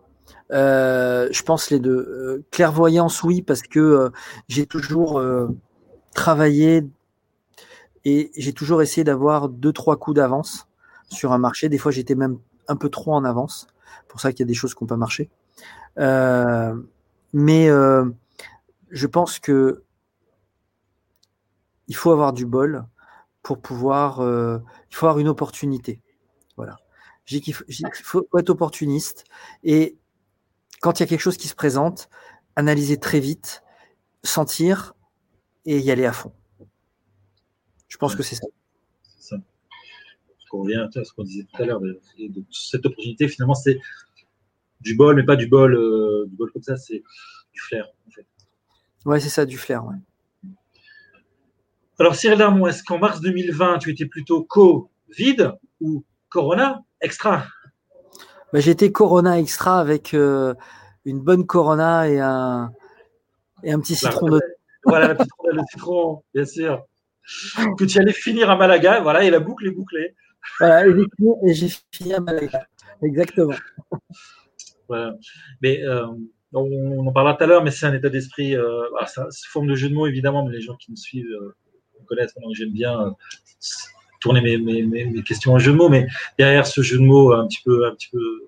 Euh, 0.53 1.29
je 1.33 1.43
pense 1.43 1.71
les 1.71 1.81
deux. 1.81 1.97
Euh, 1.97 2.45
clairvoyance, 2.51 3.23
oui, 3.23 3.43
parce 3.43 3.63
que 3.63 3.81
euh, 3.81 4.11
j'ai 4.49 4.67
toujours 4.67 5.19
euh, 5.19 5.49
travaillé 6.15 6.87
et 8.05 8.31
j'ai 8.37 8.53
toujours 8.53 8.83
essayé 8.83 9.05
d'avoir 9.05 9.49
deux, 9.49 9.73
trois 9.73 9.97
coups 9.97 10.17
d'avance 10.17 10.69
sur 11.09 11.33
un 11.33 11.39
marché. 11.39 11.69
Des 11.69 11.79
fois, 11.79 11.91
j'étais 11.91 12.15
même 12.15 12.39
un 12.69 12.77
peu 12.77 12.89
trop 12.89 13.15
en 13.15 13.25
avance. 13.25 13.67
Pour 14.09 14.21
ça 14.21 14.33
qu'il 14.33 14.41
y 14.41 14.45
a 14.45 14.47
des 14.47 14.55
choses 14.55 14.75
qui 14.75 14.85
n'ont 14.85 14.89
pas 14.89 14.97
marché. 14.97 15.31
mais 17.33 17.69
je 18.91 19.07
pense 19.07 19.39
que 19.39 19.83
il 21.89 21.97
faut 21.97 22.11
avoir 22.11 22.33
du 22.33 22.47
bol 22.47 22.85
pour 23.43 23.61
pouvoir. 23.61 24.21
il 24.21 24.95
faut 24.95 25.07
avoir 25.07 25.19
une 25.19 25.29
opportunité. 25.29 26.01
J'ai 27.27 27.41
qu'il 27.41 27.55
faut, 27.55 28.29
être 28.39 28.51
opportuniste 28.51 29.25
et 29.65 29.97
quand 30.81 30.99
il 30.99 31.03
y 31.03 31.05
a 31.05 31.07
quelque 31.07 31.21
chose 31.21 31.37
qui 31.37 31.49
se 31.49 31.55
présente, 31.55 32.09
analyser 32.55 32.99
très 32.99 33.21
vite, 33.21 33.63
sentir 34.23 34.95
et 35.65 35.79
y 35.79 35.91
aller 35.91 36.07
à 36.07 36.13
fond. 36.13 36.33
Je 37.89 37.97
pense 37.97 38.15
que 38.15 38.23
c'est 38.23 38.37
ça. 38.37 38.47
C'est 39.03 39.31
ça. 39.31 39.37
On 40.53 40.63
revient 40.63 40.87
à 40.95 41.05
ce 41.05 41.13
qu'on 41.13 41.25
disait 41.25 41.45
tout 41.45 41.63
à 41.63 41.67
l'heure. 41.67 41.81
Cette 42.51 42.87
opportunité, 42.87 43.29
finalement, 43.29 43.55
c'est 43.55 43.79
du 44.81 44.95
bol, 44.95 45.17
mais 45.17 45.25
pas 45.25 45.37
du 45.37 45.49
bol, 45.49 45.75
euh, 45.75 46.27
du 46.29 46.37
bol 46.37 46.51
comme 46.53 46.63
ça, 46.63 46.77
c'est 46.77 47.03
du 47.53 47.61
flair, 47.61 47.89
en 48.07 48.11
fait. 48.11 48.27
Ouais, 49.05 49.21
c'est 49.21 49.29
ça, 49.29 49.45
du 49.45 49.59
flair. 49.59 49.85
Ouais. 49.85 49.97
Alors, 51.99 52.15
Cyril 52.15 52.39
Darmon, 52.39 52.67
est-ce 52.67 52.83
qu'en 52.83 52.99
mars 52.99 53.21
2020, 53.21 53.79
tu 53.79 53.91
étais 53.91 54.07
plutôt 54.07 54.45
Covid 54.45 55.53
ou 55.81 56.05
Corona 56.29 56.85
extra 57.01 57.47
bah, 58.53 58.61
J'étais 58.61 58.93
Corona 58.93 59.39
extra 59.39 59.81
avec 59.81 60.15
euh, 60.15 60.55
une 61.05 61.21
bonne 61.21 61.47
Corona 61.47 62.09
et 62.09 62.21
un, 62.21 62.73
et 63.63 63.73
un 63.73 63.81
petit 63.81 63.95
citron 63.95 64.29
de. 64.29 64.41
Voilà, 64.85 65.09
la 65.09 65.15
de 65.15 65.25
citron, 65.71 66.23
bien 66.35 66.45
sûr. 66.45 66.85
Que 67.77 67.85
tu 67.85 67.99
allais 67.99 68.13
finir 68.13 68.51
à 68.51 68.57
Malaga, 68.57 69.01
voilà, 69.01 69.25
et 69.25 69.31
la 69.31 69.41
boucle 69.41 69.67
est 69.67 69.73
bouclée. 69.73 70.15
Voilà, 70.61 70.87
et 70.87 71.55
j'ai 71.55 71.69
fini 71.91 72.15
à 72.15 72.21
Malaga. 72.21 72.67
Exactement. 73.03 73.55
Voilà. 74.89 75.17
Mais 75.61 75.83
euh, 75.83 76.07
on, 76.53 77.07
en 77.07 77.13
parlera 77.13 77.35
tout 77.35 77.45
à 77.45 77.47
l'heure, 77.47 77.65
mais 77.65 77.73
c'est 77.73 77.87
un 77.87 77.95
état 77.95 78.09
d'esprit. 78.09 78.55
Euh, 78.55 78.83
bah, 78.93 79.07
c'est 79.07 79.21
une 79.21 79.51
forme 79.51 79.67
de 79.67 79.75
jeu 79.75 79.89
de 79.89 79.95
mots, 79.95 80.07
évidemment, 80.07 80.47
mais 80.47 80.53
les 80.53 80.61
gens 80.61 80.77
qui 80.77 80.93
me 80.93 80.97
suivent 80.97 81.27
euh, 81.27 81.57
connaissent. 82.07 82.35
J'aime 82.53 82.73
bien 82.73 83.15
tourner 84.21 84.41
mes, 84.41 84.59
mes, 84.59 84.83
mes, 84.83 85.23
questions 85.23 85.53
en 85.53 85.59
jeu 85.59 85.73
de 85.73 85.77
mots, 85.77 85.89
mais 85.89 86.07
derrière 86.39 86.67
ce 86.67 86.83
jeu 86.83 86.99
de 86.99 87.03
mots 87.03 87.33
un 87.33 87.47
petit 87.47 87.63
peu, 87.65 87.87
un 87.87 87.95
petit 87.95 88.09
peu, 88.11 88.47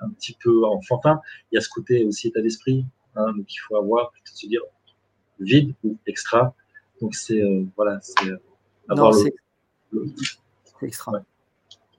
un 0.00 0.10
petit 0.10 0.36
peu 0.42 0.64
enfantin, 0.66 1.20
il 1.50 1.56
y 1.56 1.58
a 1.58 1.60
ce 1.60 1.68
côté 1.68 2.04
aussi 2.04 2.28
état 2.28 2.40
d'esprit. 2.40 2.84
Hein, 3.16 3.32
donc 3.36 3.52
il 3.52 3.58
faut 3.58 3.76
avoir, 3.76 4.10
plutôt 4.10 4.32
se 4.34 4.46
dire 4.46 4.62
vide 5.40 5.74
ou 5.84 5.96
extra. 6.06 6.54
Donc 7.00 7.14
c'est 7.14 7.42
euh, 7.42 7.64
voilà, 7.76 7.98
c'est 8.00 8.28
euh, 8.28 8.38
avoir 8.88 9.12
non, 9.12 9.24
le, 9.92 10.06
extra. 10.82 11.12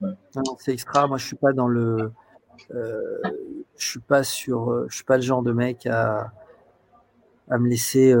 Ouais. 0.00 0.08
Non, 0.34 0.56
c'est 0.58 0.72
extra. 0.72 1.06
Moi, 1.06 1.18
je 1.18 1.26
suis 1.26 1.36
pas 1.36 1.52
dans 1.52 1.68
le. 1.68 2.12
Euh, 2.74 3.18
je 3.76 3.86
suis 3.86 4.00
pas 4.00 4.22
sur. 4.22 4.88
Je 4.88 4.94
suis 4.94 5.04
pas 5.04 5.16
le 5.16 5.22
genre 5.22 5.42
de 5.42 5.52
mec 5.52 5.86
à, 5.86 6.32
à 7.50 7.58
me 7.58 7.68
laisser 7.68 8.14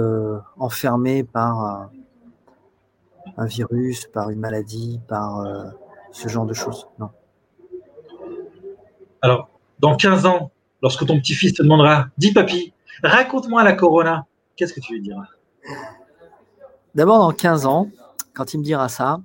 enfermer 0.58 1.24
par 1.24 1.90
un 3.36 3.46
virus, 3.46 4.06
par 4.06 4.30
une 4.30 4.40
maladie, 4.40 5.00
par 5.08 5.40
euh, 5.40 5.64
ce 6.12 6.28
genre 6.28 6.46
de 6.46 6.54
choses. 6.54 6.86
Non? 6.98 7.10
Alors, 9.22 9.48
dans 9.78 9.96
15 9.96 10.26
ans, 10.26 10.50
lorsque 10.82 11.06
ton 11.06 11.18
petit-fils 11.18 11.54
te 11.54 11.62
demandera, 11.62 12.08
dis 12.18 12.32
papy, 12.32 12.72
raconte-moi 13.02 13.62
la 13.62 13.72
corona, 13.72 14.26
qu'est-ce 14.56 14.72
que 14.72 14.80
tu 14.80 14.94
lui 14.94 15.02
diras? 15.02 15.26
D'abord, 16.94 17.18
dans 17.18 17.32
15 17.32 17.66
ans, 17.66 17.88
quand 18.34 18.54
il 18.54 18.58
me 18.58 18.64
dira 18.64 18.88
ça, 18.88 19.20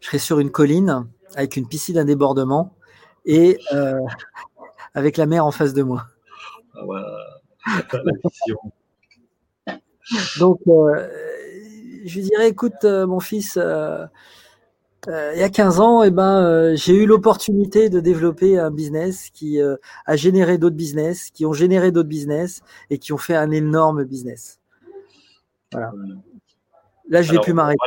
je 0.00 0.06
serai 0.06 0.18
sur 0.18 0.38
une 0.38 0.50
colline 0.50 1.06
avec 1.34 1.56
une 1.56 1.66
piscine 1.68 1.98
à 1.98 2.04
débordement 2.04 2.72
et 3.24 3.58
euh, 3.72 4.00
avec 4.94 5.16
la 5.16 5.26
mer 5.26 5.44
en 5.44 5.50
face 5.50 5.74
de 5.74 5.82
moi. 5.82 6.06
Ah 6.74 6.86
ouais, 6.86 7.00
la 7.92 8.12
vision. 8.24 8.58
Donc, 10.38 10.60
euh, 10.68 11.08
je 12.06 12.18
lui 12.18 12.22
dirais, 12.22 12.48
écoute, 12.48 12.84
euh, 12.84 13.06
mon 13.06 13.20
fils, 13.20 13.56
euh, 13.56 14.06
euh, 15.08 15.32
il 15.34 15.40
y 15.40 15.42
a 15.42 15.48
15 15.48 15.80
ans, 15.80 16.02
eh 16.02 16.10
ben, 16.10 16.74
j'ai 16.74 16.94
eu 16.94 17.06
l'opportunité 17.06 17.90
de 17.90 18.00
développer 18.00 18.58
un 18.58 18.70
business 18.70 19.30
qui 19.30 19.58
a 19.60 20.16
généré 20.16 20.58
d'autres 20.58 20.76
business, 20.76 21.30
qui 21.30 21.46
ont 21.46 21.52
généré 21.52 21.92
d'autres 21.92 22.08
business 22.08 22.62
et 22.90 22.98
qui 22.98 23.12
ont 23.12 23.18
fait 23.18 23.36
un 23.36 23.50
énorme 23.50 24.04
business. 24.04 24.60
Voilà. 25.72 25.92
Là, 27.08 27.22
je 27.22 27.32
vais 27.32 27.40
plus 27.40 27.52
m'arrêter. 27.52 27.78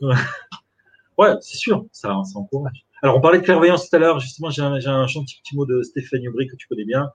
Ouais, 1.18 1.34
c'est 1.42 1.58
sûr, 1.58 1.84
ça, 1.92 2.08
ça 2.24 2.38
encourage. 2.38 2.86
Alors, 3.02 3.18
on 3.18 3.20
parlait 3.20 3.38
de 3.38 3.44
clairvoyance 3.44 3.88
tout 3.88 3.94
à 3.94 3.98
l'heure. 3.98 4.18
Justement, 4.18 4.48
j'ai 4.48 4.62
un, 4.62 4.72
un, 4.72 5.06
gentil 5.06 5.38
petit 5.42 5.54
mot 5.54 5.66
de 5.66 5.82
Stéphane 5.82 6.26
Aubry 6.26 6.46
que 6.46 6.56
tu 6.56 6.66
connais 6.66 6.86
bien, 6.86 7.10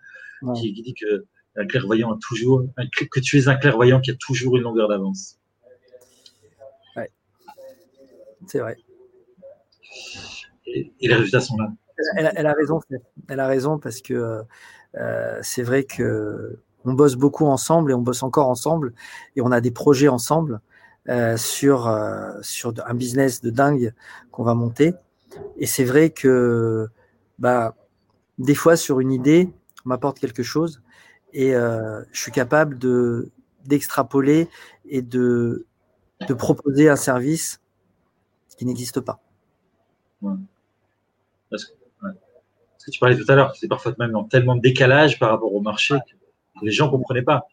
qui, 0.56 0.72
qui, 0.72 0.84
dit 0.84 0.94
que 0.94 1.26
un 1.58 1.66
clairvoyant 1.66 2.14
a 2.14 2.18
toujours, 2.22 2.64
que 3.12 3.20
tu 3.20 3.40
es 3.40 3.48
un 3.48 3.56
clairvoyant 3.56 4.00
qui 4.00 4.12
a 4.12 4.16
toujours 4.16 4.56
une 4.56 4.64
longueur 4.64 4.88
d'avance. 4.88 5.40
C'est 8.48 8.60
vrai. 8.60 8.78
Et, 10.66 10.92
les 11.02 11.14
résultats 11.14 11.42
sont 11.42 11.58
là. 11.58 11.72
Elle, 12.16 12.46
a 12.46 12.54
raison. 12.54 12.80
Elle 13.28 13.40
a 13.40 13.48
raison 13.48 13.80
parce 13.80 14.02
que 14.02 14.44
euh, 14.96 15.40
c'est 15.42 15.64
vrai 15.64 15.84
que 15.84 16.60
on 16.86 16.94
bosse 16.94 17.16
beaucoup 17.16 17.46
ensemble 17.46 17.92
et 17.92 17.94
on 17.94 18.02
bosse 18.02 18.24
encore 18.24 18.48
ensemble 18.48 18.94
et 19.36 19.42
on 19.42 19.52
a 19.52 19.62
des 19.62 19.72
projets 19.72 20.08
ensemble 20.08 20.62
euh, 21.10 21.38
sur 21.38 21.88
euh, 21.88 22.32
sur 22.42 22.74
un 22.86 22.94
business 22.94 23.42
de 23.42 23.50
dingue 23.50 23.94
qu'on 24.32 24.44
va 24.44 24.54
monter. 24.54 24.94
Et 25.58 25.66
c'est 25.66 25.84
vrai 25.84 26.12
que 26.12 26.88
bah 27.40 27.76
des 28.38 28.56
fois 28.56 28.76
sur 28.76 29.00
une 29.00 29.12
idée, 29.12 29.50
on 29.86 29.90
m'apporte 29.90 30.20
quelque 30.20 30.44
chose 30.44 30.82
et 31.34 31.52
je 31.52 32.20
suis 32.20 32.32
capable 32.32 32.78
de 32.78 33.32
d'extrapoler 33.66 34.48
et 34.88 35.02
de 35.02 35.66
de 36.28 36.34
proposer 36.34 36.90
un 36.90 36.96
service 36.96 37.60
qui 38.58 38.66
n'existe 38.66 39.00
pas. 39.00 39.20
Parce, 41.50 41.66
que, 41.66 41.72
tu 42.92 43.00
parlais 43.00 43.18
tout 43.18 43.30
à 43.32 43.36
l'heure, 43.36 43.56
c'est 43.56 43.68
parfois 43.68 43.94
même 44.00 44.12
dans 44.12 44.24
tellement 44.24 44.56
de 44.56 44.62
décalage 44.62 45.20
par 45.20 45.30
rapport 45.30 45.54
au 45.54 45.62
marché 45.62 45.96
que 46.60 46.66
les 46.66 46.72
gens 46.72 46.88
ne 46.88 46.92
comprenaient 46.92 47.24
pas. 47.24 47.48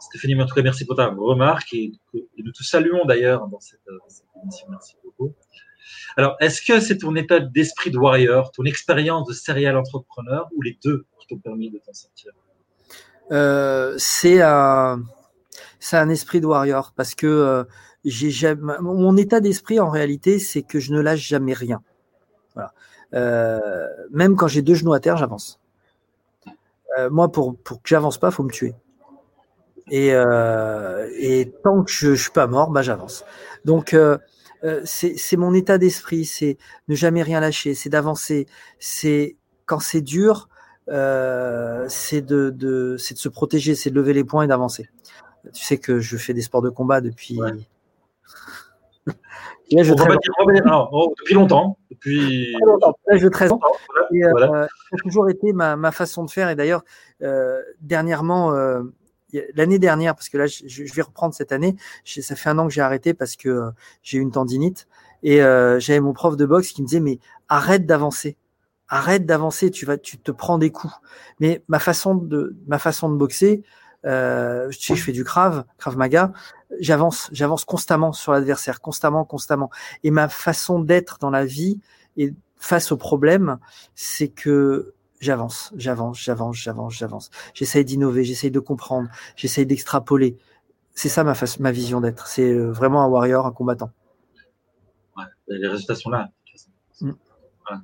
Stéphanie, 0.00 0.40
en 0.40 0.46
tout 0.46 0.54
cas, 0.54 0.62
merci 0.62 0.84
pour 0.84 0.96
ta 0.96 1.06
remarque 1.06 1.72
et, 1.72 1.92
nous 2.38 2.52
te 2.52 2.62
saluons 2.62 3.04
d'ailleurs 3.04 3.46
dans 3.48 3.60
cette, 3.60 3.80
émission. 4.42 4.66
Merci 4.70 4.96
beaucoup. 5.04 5.32
Alors, 6.16 6.36
est-ce 6.40 6.60
que 6.60 6.80
c'est 6.80 6.98
ton 6.98 7.16
état 7.16 7.40
d'esprit 7.40 7.90
de 7.90 7.98
warrior, 7.98 8.52
ton 8.52 8.64
expérience 8.64 9.26
de 9.28 9.32
serial 9.32 9.76
entrepreneur 9.76 10.48
ou 10.54 10.62
les 10.62 10.78
deux 10.84 11.06
qui 11.18 11.28
t'ont 11.28 11.38
permis 11.38 11.70
de 11.70 11.78
t'en 11.78 11.92
sortir? 11.92 12.32
Euh, 13.30 13.94
C'est 13.96 14.42
un, 14.42 15.02
c'est 15.80 15.96
un 15.96 16.08
esprit 16.08 16.40
de 16.40 16.46
warrior 16.46 16.92
parce 16.94 17.14
que 17.14 17.26
euh, 17.26 17.64
mon 18.80 19.16
état 19.16 19.40
d'esprit 19.40 19.80
en 19.80 19.90
réalité, 19.90 20.38
c'est 20.38 20.62
que 20.62 20.80
je 20.80 20.92
ne 20.92 21.00
lâche 21.00 21.26
jamais 21.26 21.54
rien. 21.54 21.82
Voilà. 22.54 22.72
Euh, 23.14 23.88
même 24.10 24.36
quand 24.36 24.48
j'ai 24.48 24.62
deux 24.62 24.74
genoux 24.74 24.92
à 24.92 25.00
terre, 25.00 25.16
j'avance. 25.16 25.60
Euh, 26.98 27.10
moi, 27.10 27.30
pour, 27.30 27.56
pour 27.56 27.82
que 27.82 27.88
j'avance 27.88 28.18
pas, 28.18 28.30
faut 28.30 28.42
me 28.42 28.50
tuer. 28.50 28.74
Et, 29.90 30.14
euh, 30.14 31.08
et 31.18 31.52
tant 31.62 31.82
que 31.82 31.90
je, 31.90 32.14
je 32.14 32.22
suis 32.22 32.30
pas 32.30 32.46
mort, 32.46 32.70
bah 32.70 32.82
j'avance. 32.82 33.24
Donc 33.64 33.94
euh, 33.94 34.16
euh, 34.64 34.80
c'est 34.84 35.36
mon 35.36 35.54
état 35.54 35.76
d'esprit, 35.78 36.24
c'est 36.24 36.56
ne 36.88 36.94
jamais 36.94 37.22
rien 37.22 37.40
lâcher, 37.40 37.74
c'est 37.74 37.88
d'avancer. 37.88 38.46
C'est 38.78 39.36
quand 39.66 39.80
c'est 39.80 40.00
dur, 40.00 40.48
euh, 40.88 41.84
c'est 41.88 42.22
de, 42.22 42.50
de 42.50 42.96
c'est 42.98 43.14
de 43.14 43.18
se 43.18 43.28
protéger, 43.28 43.74
c'est 43.74 43.90
de 43.90 43.96
lever 43.96 44.12
les 44.12 44.24
poings 44.24 44.44
et 44.44 44.46
d'avancer. 44.46 44.88
Tu 45.52 45.64
sais 45.64 45.78
que 45.78 45.98
je 45.98 46.16
fais 46.16 46.34
des 46.34 46.42
sports 46.42 46.62
de 46.62 46.70
combat 46.70 47.00
depuis. 47.00 47.40
Là, 49.72 49.82
je 49.82 49.92
oh, 50.92 51.14
depuis 51.18 51.34
longtemps. 51.34 51.78
Depuis 51.90 52.52
longtemps. 52.64 52.94
Là, 53.06 53.16
je 53.16 53.28
13 53.28 53.52
ans. 53.52 53.60
Et, 54.12 54.20
voilà. 54.30 54.52
euh, 54.52 54.66
ça 54.90 54.96
a 54.96 55.02
toujours 55.02 55.30
été 55.30 55.52
ma, 55.52 55.76
ma 55.76 55.92
façon 55.92 56.24
de 56.24 56.30
faire. 56.30 56.50
Et 56.50 56.54
d'ailleurs, 56.54 56.84
euh, 57.22 57.62
dernièrement, 57.80 58.52
euh, 58.54 58.82
l'année 59.54 59.78
dernière, 59.78 60.14
parce 60.14 60.28
que 60.28 60.36
là, 60.36 60.46
je, 60.46 60.66
je, 60.66 60.92
vais 60.94 61.02
reprendre 61.02 61.34
cette 61.34 61.52
année. 61.52 61.76
Ça 62.04 62.36
fait 62.36 62.50
un 62.50 62.58
an 62.58 62.66
que 62.66 62.72
j'ai 62.72 62.82
arrêté 62.82 63.14
parce 63.14 63.36
que 63.36 63.70
j'ai 64.02 64.18
eu 64.18 64.20
une 64.20 64.32
tendinite. 64.32 64.88
Et 65.22 65.38
j'avais 65.38 66.00
mon 66.00 66.12
prof 66.12 66.36
de 66.36 66.44
boxe 66.44 66.72
qui 66.72 66.82
me 66.82 66.86
disait 66.88 67.00
mais 67.00 67.18
arrête 67.48 67.86
d'avancer, 67.86 68.36
arrête 68.88 69.24
d'avancer, 69.24 69.70
tu 69.70 69.86
vas, 69.86 69.96
tu 69.96 70.18
te 70.18 70.32
prends 70.32 70.58
des 70.58 70.70
coups. 70.70 70.94
Mais 71.38 71.62
ma 71.68 71.78
façon 71.78 72.16
de, 72.16 72.56
ma 72.66 72.78
façon 72.78 73.08
de 73.08 73.16
boxer, 73.16 73.62
euh, 74.04 74.70
sais, 74.72 74.94
je 74.94 75.02
fais 75.02 75.12
du 75.12 75.24
Krav, 75.24 75.64
Krav 75.78 75.96
Maga, 75.96 76.32
j'avance, 76.80 77.28
j'avance 77.32 77.64
constamment 77.64 78.12
sur 78.12 78.32
l'adversaire, 78.32 78.80
constamment, 78.80 79.24
constamment. 79.24 79.70
Et 80.02 80.10
ma 80.10 80.28
façon 80.28 80.80
d'être 80.80 81.18
dans 81.18 81.30
la 81.30 81.44
vie 81.44 81.80
et 82.16 82.32
face 82.56 82.92
aux 82.92 82.96
problèmes, 82.96 83.58
c'est 83.94 84.28
que 84.28 84.94
j'avance, 85.20 85.72
j'avance, 85.76 86.18
j'avance, 86.18 86.56
j'avance, 86.56 86.94
j'avance. 86.94 87.30
J'essaye 87.54 87.84
d'innover, 87.84 88.24
j'essaye 88.24 88.50
de 88.50 88.60
comprendre, 88.60 89.08
j'essaye 89.36 89.66
d'extrapoler. 89.66 90.36
C'est 90.94 91.08
ça 91.08 91.24
ma, 91.24 91.34
ma 91.60 91.72
vision 91.72 92.00
d'être. 92.00 92.26
C'est 92.26 92.54
vraiment 92.54 93.02
un 93.02 93.06
warrior, 93.06 93.46
un 93.46 93.52
combattant. 93.52 93.90
Ouais, 95.16 95.24
les 95.48 95.68
résultats 95.68 95.94
sont 95.94 96.10
là. 96.10 96.30
Mm. 97.00 97.12
Voilà. 97.66 97.82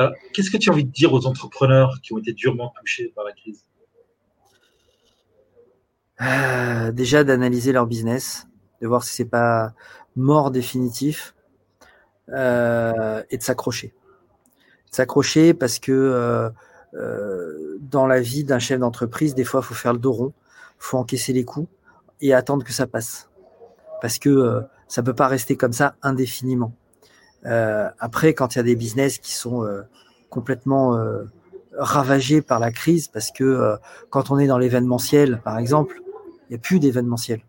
Euh, 0.00 0.10
Qu'est-ce 0.32 0.50
que 0.50 0.56
tu 0.56 0.70
as 0.70 0.72
envie 0.72 0.84
de 0.84 0.90
dire 0.90 1.12
aux 1.12 1.26
entrepreneurs 1.26 2.00
qui 2.02 2.12
ont 2.12 2.18
été 2.18 2.32
durement 2.32 2.72
touchés 2.78 3.12
par 3.14 3.24
la 3.24 3.32
crise? 3.32 3.64
Euh, 6.20 6.92
Déjà 6.92 7.24
d'analyser 7.24 7.72
leur 7.72 7.86
business, 7.86 8.46
de 8.80 8.86
voir 8.86 9.04
si 9.04 9.14
c'est 9.14 9.24
pas 9.24 9.72
mort 10.16 10.50
définitif 10.50 11.34
euh, 12.30 13.22
et 13.30 13.38
de 13.38 13.42
s'accrocher. 13.42 13.94
S'accrocher 14.90 15.54
parce 15.54 15.78
que 15.78 16.52
euh, 16.94 17.78
dans 17.80 18.06
la 18.06 18.20
vie 18.20 18.44
d'un 18.44 18.58
chef 18.58 18.80
d'entreprise, 18.80 19.34
des 19.34 19.44
fois, 19.44 19.60
il 19.62 19.66
faut 19.66 19.74
faire 19.74 19.92
le 19.92 19.98
dos 19.98 20.12
rond, 20.12 20.32
faut 20.78 20.98
encaisser 20.98 21.32
les 21.32 21.44
coups 21.44 21.68
et 22.20 22.34
attendre 22.34 22.64
que 22.64 22.72
ça 22.72 22.86
passe. 22.86 23.30
Parce 24.02 24.18
que 24.18 24.62
ça 24.88 25.02
peut 25.02 25.14
pas 25.14 25.28
rester 25.28 25.56
comme 25.56 25.72
ça 25.72 25.94
indéfiniment. 26.02 26.72
Après, 27.44 28.34
quand 28.34 28.54
il 28.54 28.58
y 28.58 28.60
a 28.60 28.64
des 28.64 28.76
business 28.76 29.18
qui 29.18 29.32
sont 29.32 29.64
complètement 30.30 30.98
ravagés 31.78 32.42
par 32.42 32.58
la 32.58 32.72
crise, 32.72 33.08
parce 33.08 33.30
que 33.30 33.76
quand 34.08 34.30
on 34.30 34.38
est 34.38 34.46
dans 34.46 34.58
l'événementiel, 34.58 35.40
par 35.44 35.58
exemple, 35.58 36.00
n'y 36.50 36.56
a 36.56 36.58
plus 36.58 36.80
d'événementiel. 36.80 37.40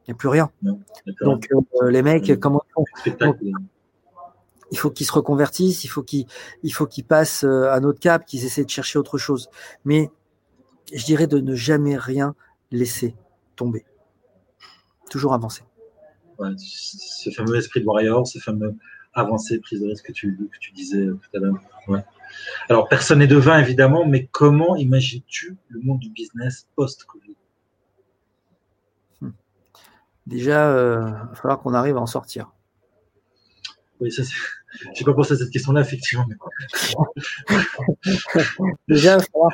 Il 0.00 0.10
n'y 0.10 0.12
a 0.12 0.16
plus 0.16 0.28
rien. 0.28 0.50
Non, 0.62 0.80
Donc 1.20 1.48
euh, 1.52 1.90
les 1.90 2.02
mecs, 2.02 2.38
comment 2.40 2.62
ils 3.06 3.12
font? 3.12 3.34
Il 4.70 4.78
faut 4.78 4.90
qu'ils 4.90 5.06
se 5.06 5.12
reconvertissent, 5.12 5.84
il 5.84 5.88
faut 5.88 6.02
qu'ils, 6.02 6.26
il 6.62 6.70
faut 6.70 6.86
qu'ils 6.86 7.04
passent 7.04 7.44
à 7.44 7.74
un 7.74 7.84
autre 7.84 8.00
cap, 8.00 8.24
qu'ils 8.24 8.44
essaient 8.46 8.64
de 8.64 8.70
chercher 8.70 8.98
autre 8.98 9.18
chose. 9.18 9.50
Mais 9.84 10.10
je 10.94 11.04
dirais 11.04 11.26
de 11.26 11.38
ne 11.38 11.54
jamais 11.54 11.96
rien 11.96 12.34
laisser 12.70 13.14
tomber. 13.54 13.84
Toujours 15.10 15.34
avancer 15.34 15.62
ouais, 16.42 16.50
ce 16.58 17.30
fameux 17.30 17.56
esprit 17.56 17.80
de 17.80 17.86
warrior, 17.86 18.26
ce 18.26 18.38
fameux 18.38 18.74
avancer, 19.14 19.58
prise 19.58 19.80
de 19.80 19.88
risque 19.88 20.06
que 20.06 20.12
tu, 20.12 20.36
que 20.36 20.58
tu 20.58 20.72
disais 20.72 21.06
tout 21.06 21.36
à 21.36 21.38
l'heure. 21.38 21.58
Ouais. 21.88 22.02
Alors, 22.68 22.88
personne 22.88 23.18
n'est 23.18 23.26
devin, 23.26 23.58
évidemment, 23.58 24.06
mais 24.06 24.26
comment 24.30 24.76
imagines-tu 24.76 25.56
le 25.68 25.80
monde 25.80 26.00
du 26.00 26.10
business 26.10 26.66
post-Covid? 26.76 27.36
Déjà, 30.26 30.70
euh, 30.70 31.08
il 31.08 31.28
va 31.28 31.34
falloir 31.34 31.60
qu'on 31.60 31.74
arrive 31.74 31.96
à 31.96 32.00
en 32.00 32.06
sortir. 32.06 32.52
Oui, 34.00 34.10
ça, 34.12 34.24
c'est. 34.24 34.34
J'ai 34.94 35.04
pas 35.04 35.12
pensé 35.12 35.34
à 35.34 35.36
cette 35.36 35.50
question-là, 35.50 35.82
effectivement. 35.82 36.26
Mais... 36.28 36.36
déjà, 38.88 39.14
il 39.14 39.18
va 39.18 39.24
falloir, 39.24 39.52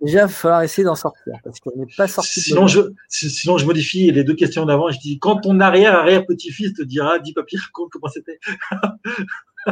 déjà, 0.00 0.18
il 0.18 0.22
va 0.22 0.28
falloir 0.28 0.62
essayer 0.62 0.84
d'en 0.84 0.96
sortir 0.96 1.34
parce 1.44 1.60
qu'on 1.60 1.76
n'est 1.76 1.86
pas 1.96 2.08
sorti. 2.08 2.40
Sinon 2.40 2.66
je, 2.66 2.80
sinon, 3.08 3.58
je 3.58 3.66
modifie 3.66 4.10
les 4.10 4.24
deux 4.24 4.34
questions 4.34 4.66
d'avant. 4.66 4.90
Je 4.90 4.98
dis 4.98 5.18
quand 5.18 5.40
ton 5.40 5.60
arrière-arrière-petit-fils 5.60 6.74
te 6.74 6.82
dira, 6.82 7.18
dis 7.20 7.32
papier, 7.32 7.58
raconte 7.58 7.90
comment 7.90 8.08
c'était. 8.08 8.40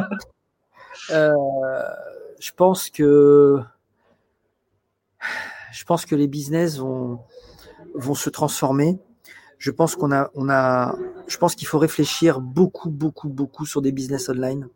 euh, 1.09 1.33
je 2.39 2.51
pense 2.53 2.89
que 2.89 3.59
je 5.73 5.83
pense 5.83 6.05
que 6.05 6.15
les 6.15 6.27
business 6.27 6.77
vont 6.77 7.19
vont 7.93 8.15
se 8.15 8.29
transformer. 8.29 8.97
Je 9.65 9.71
pense 9.71 9.95
qu'on 9.95 10.11
a, 10.11 10.29
on 10.35 10.47
a, 10.47 10.95
je 11.25 11.37
pense 11.39 11.55
qu'il 11.55 11.67
faut 11.67 11.79
réfléchir 11.79 12.39
beaucoup, 12.39 12.91
beaucoup, 12.91 13.29
beaucoup 13.29 13.65
sur 13.65 13.81
des 13.81 13.91
business 13.91 14.29
online. 14.29 14.69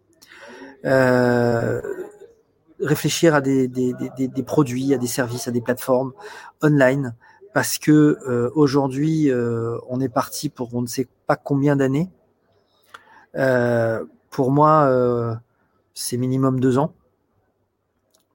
Euh, 0.83 1.79
réfléchir 2.79 3.35
à 3.35 3.41
des, 3.41 3.67
des, 3.67 3.93
des, 4.17 4.27
des, 4.27 4.43
produits, 4.43 4.91
à 4.95 4.97
des 4.97 5.05
services, 5.05 5.47
à 5.47 5.51
des 5.51 5.61
plateformes 5.61 6.13
online, 6.63 7.13
parce 7.53 7.77
que 7.77 8.17
euh, 8.27 8.49
aujourd'hui, 8.55 9.29
euh, 9.29 9.77
on 9.89 10.01
est 10.01 10.09
parti 10.09 10.49
pour 10.49 10.73
on 10.73 10.81
ne 10.81 10.87
sait 10.87 11.07
pas 11.27 11.35
combien 11.35 11.75
d'années. 11.75 12.09
Euh, 13.35 14.03
pour 14.31 14.49
moi, 14.49 14.85
euh, 14.85 15.35
c'est 15.93 16.17
minimum 16.17 16.59
deux 16.59 16.79
ans, 16.79 16.95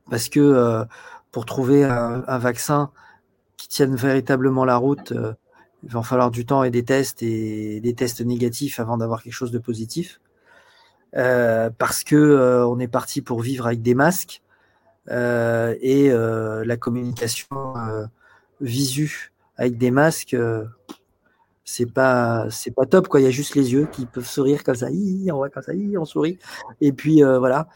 parce 0.09 0.29
que 0.29 0.39
euh, 0.39 0.85
pour 1.33 1.47
trouver 1.47 1.83
un, 1.83 2.23
un, 2.29 2.39
vaccin 2.39 2.93
qui 3.57 3.67
tienne 3.67 3.97
véritablement 3.97 4.65
la 4.65 4.77
route, 4.77 5.13
il 5.85 5.91
va 5.91 6.03
falloir 6.03 6.31
du 6.31 6.47
temps 6.47 6.65
et 6.65 6.71
des 6.71 6.85
tests 6.85 7.23
et 7.23 7.81
des 7.81 7.95
tests 7.95 8.21
négatifs 8.21 8.81
avant 8.81 8.97
d'avoir 8.97 9.23
quelque 9.23 9.33
chose 9.33 9.51
de 9.51 9.59
positif. 9.59 10.21
Euh, 11.17 11.71
parce 11.79 12.03
que 12.03 12.17
euh, 12.17 12.67
on 12.67 12.81
est 12.81 12.89
parti 12.89 13.23
pour 13.23 13.41
vivre 13.41 13.67
avec 13.67 13.83
des 13.83 13.95
masques 13.95 14.43
euh, 15.11 15.77
et 15.81 16.11
la 16.11 16.77
communication 16.77 17.47
visu 18.61 19.33
avec 19.57 19.79
des 19.79 19.91
masques, 19.91 20.37
c'est 21.67 21.91
pas 21.91 22.47
c'est 22.51 22.73
pas 22.75 22.87
top 22.87 23.09
quoi. 23.09 23.21
Il 23.21 23.25
y 23.25 23.27
a 23.27 23.31
juste 23.31 23.55
les 23.55 23.73
yeux 23.73 23.87
qui 23.93 24.07
peuvent 24.07 24.27
sourire 24.27 24.65
comme 24.65 24.75
ça, 24.75 24.89
on 24.91 25.37
voit 25.37 25.51
comme 25.51 25.63
ça, 25.63 25.73
on 25.99 26.05
sourit. 26.05 26.39
Et 26.81 26.93
puis 26.93 27.23
voilà. 27.23 27.69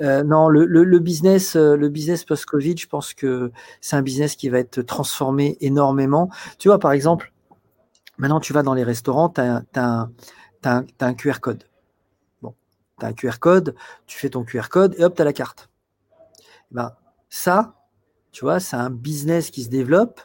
non, 0.00 0.48
le, 0.48 0.66
le, 0.66 0.84
le 0.84 0.98
business 0.98 1.56
le 1.56 1.88
business 1.88 2.24
post 2.24 2.44
Covid, 2.44 2.76
je 2.76 2.86
pense 2.86 3.14
que 3.14 3.50
c'est 3.80 3.96
un 3.96 4.02
business 4.02 4.36
qui 4.36 4.48
va 4.50 4.58
être 4.58 4.82
transformé 4.82 5.56
énormément. 5.60 6.30
Tu 6.58 6.68
vois 6.68 6.78
par 6.78 6.92
exemple 6.92 7.33
Maintenant, 8.18 8.40
tu 8.40 8.52
vas 8.52 8.62
dans 8.62 8.74
les 8.74 8.84
restaurants, 8.84 9.28
tu 9.28 9.40
as, 9.40 10.08
un 10.64 11.14
QR 11.14 11.40
code. 11.40 11.64
Bon, 12.42 12.54
tu 12.98 13.04
as 13.04 13.08
un 13.08 13.12
QR 13.12 13.38
code, 13.40 13.74
tu 14.06 14.18
fais 14.18 14.30
ton 14.30 14.44
QR 14.44 14.68
code 14.70 14.94
et 14.98 15.04
hop, 15.04 15.16
tu 15.16 15.24
la 15.24 15.32
carte. 15.32 15.68
Et 16.70 16.74
ben, 16.74 16.92
ça, 17.28 17.74
tu 18.32 18.44
vois, 18.44 18.60
c'est 18.60 18.76
un 18.76 18.90
business 18.90 19.50
qui 19.50 19.64
se 19.64 19.68
développe 19.68 20.20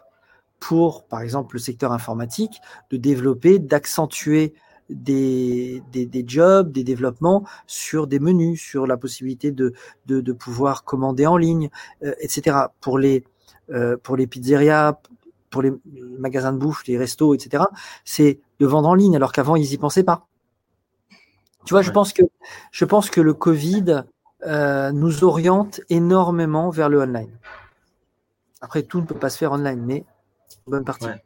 pour, 0.59 1.05
par 1.05 1.21
exemple, 1.21 1.55
le 1.55 1.59
secteur 1.59 1.91
informatique, 1.91 2.59
de 2.91 2.97
développer, 2.97 3.59
d'accentuer 3.59 4.53
des, 4.89 5.81
jobs, 6.25 6.71
des 6.71 6.83
développements 6.83 7.45
sur 7.67 8.07
des 8.07 8.19
menus, 8.19 8.59
sur 8.61 8.87
la 8.87 8.97
possibilité 8.97 9.51
de 9.51 10.31
pouvoir 10.33 10.83
commander 10.83 11.27
en 11.27 11.37
ligne, 11.37 11.69
euh, 12.03 12.13
etc. 12.19 12.57
Pour 12.81 12.97
les, 12.97 13.23
euh, 13.71 13.97
pour 13.97 14.17
les 14.17 14.25
pizzerias, 14.25 14.99
pour 15.49 15.61
les 15.61 15.71
magasins 16.19 16.53
de 16.53 16.57
bouffe, 16.57 16.85
les 16.87 16.97
restos, 16.97 17.33
etc., 17.33 17.63
c'est 18.05 18.39
de 18.59 18.65
vendre 18.65 18.89
en 18.89 18.93
ligne, 18.93 19.15
alors 19.15 19.31
qu'avant, 19.31 19.55
ils 19.55 19.73
y 19.73 19.77
pensaient 19.77 20.03
pas. 20.03 20.27
Tu 21.65 21.73
vois, 21.73 21.79
ouais. 21.79 21.85
je 21.85 21.91
pense 21.91 22.13
que 22.13 22.23
je 22.71 22.85
pense 22.85 23.09
que 23.09 23.21
le 23.21 23.33
Covid 23.33 24.03
euh, 24.45 24.91
nous 24.91 25.23
oriente 25.23 25.81
énormément 25.89 26.69
vers 26.69 26.89
le 26.89 27.01
online. 27.01 27.37
Après, 28.61 28.83
tout 28.83 29.01
ne 29.01 29.05
peut 29.05 29.17
pas 29.17 29.29
se 29.29 29.37
faire 29.37 29.51
online, 29.51 29.83
mais 29.85 30.05
bonne 30.67 30.85
partie. 30.85 31.05
Ouais. 31.05 31.23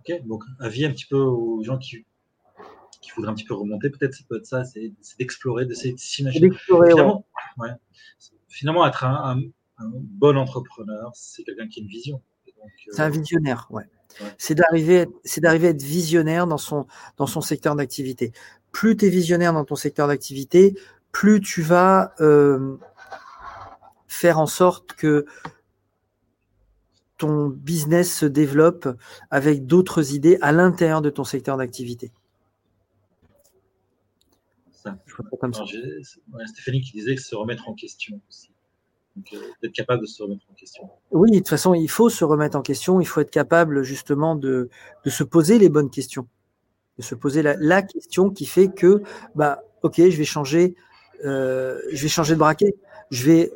Ok, 0.00 0.26
donc 0.26 0.44
avis 0.60 0.84
un 0.86 0.90
petit 0.90 1.06
peu 1.06 1.16
aux 1.16 1.62
gens 1.62 1.78
qui, 1.78 2.04
qui 3.00 3.10
voudraient 3.12 3.30
un 3.30 3.34
petit 3.34 3.44
peu 3.44 3.54
remonter, 3.54 3.90
peut-être 3.90 4.14
ça 4.14 4.24
peut 4.28 4.36
être 4.36 4.46
ça, 4.46 4.64
c'est 4.64 4.92
d'explorer, 5.18 5.66
d'essayer 5.66 5.94
de 5.94 5.98
s'imaginer. 5.98 6.50
Finalement, 6.52 7.24
ouais. 7.58 7.70
finalement, 8.48 8.86
être 8.86 9.04
un, 9.04 9.36
un 9.36 9.40
un 9.78 9.90
bon 9.92 10.36
entrepreneur, 10.36 11.10
c'est 11.14 11.42
quelqu'un 11.44 11.68
qui 11.68 11.80
a 11.80 11.82
une 11.82 11.88
vision. 11.88 12.22
C'est 12.90 13.02
un 13.02 13.10
visionnaire, 13.10 13.68
ouais. 13.70 13.84
C'est 14.38 14.54
d'arriver, 14.54 15.06
c'est 15.24 15.40
d'arriver 15.40 15.68
à 15.68 15.70
être 15.70 15.82
visionnaire 15.82 16.46
dans 16.46 16.58
son, 16.58 16.86
dans 17.16 17.26
son 17.26 17.40
secteur 17.40 17.76
d'activité. 17.76 18.32
Plus 18.72 18.96
tu 18.96 19.06
es 19.06 19.08
visionnaire 19.08 19.52
dans 19.52 19.64
ton 19.64 19.76
secteur 19.76 20.08
d'activité, 20.08 20.74
plus 21.12 21.40
tu 21.40 21.62
vas 21.62 22.14
euh, 22.20 22.76
faire 24.08 24.38
en 24.38 24.46
sorte 24.46 24.94
que 24.94 25.26
ton 27.18 27.48
business 27.48 28.14
se 28.14 28.26
développe 28.26 28.88
avec 29.30 29.66
d'autres 29.66 30.14
idées 30.14 30.38
à 30.40 30.52
l'intérieur 30.52 31.02
de 31.02 31.10
ton 31.10 31.24
secteur 31.24 31.56
d'activité. 31.56 32.12
Stéphanie 36.46 36.80
qui 36.80 36.92
disait 36.92 37.16
que 37.16 37.22
se 37.22 37.34
remettre 37.34 37.68
en 37.68 37.74
question 37.74 38.20
aussi. 38.28 38.50
Euh, 39.32 39.36
être 39.62 39.72
capable 39.72 40.02
de 40.02 40.06
se 40.06 40.22
remettre 40.22 40.44
en 40.50 40.54
question. 40.54 40.88
Oui, 41.10 41.30
de 41.30 41.38
toute 41.38 41.48
façon, 41.48 41.74
il 41.74 41.88
faut 41.88 42.10
se 42.10 42.24
remettre 42.24 42.56
en 42.56 42.62
question. 42.62 43.00
Il 43.00 43.06
faut 43.06 43.20
être 43.20 43.30
capable 43.30 43.82
justement 43.82 44.34
de, 44.36 44.68
de 45.04 45.10
se 45.10 45.24
poser 45.24 45.58
les 45.58 45.68
bonnes 45.68 45.90
questions, 45.90 46.28
de 46.98 47.02
se 47.02 47.14
poser 47.14 47.42
la, 47.42 47.56
la, 47.58 47.82
question 47.82 48.30
qui 48.30 48.46
fait 48.46 48.68
que, 48.68 49.02
bah, 49.34 49.62
ok, 49.82 49.96
je 49.96 50.16
vais 50.16 50.24
changer, 50.24 50.74
euh, 51.24 51.80
je 51.92 52.02
vais 52.02 52.08
changer 52.08 52.34
de 52.34 52.38
braquet, 52.38 52.74
je 53.10 53.24
vais 53.26 53.52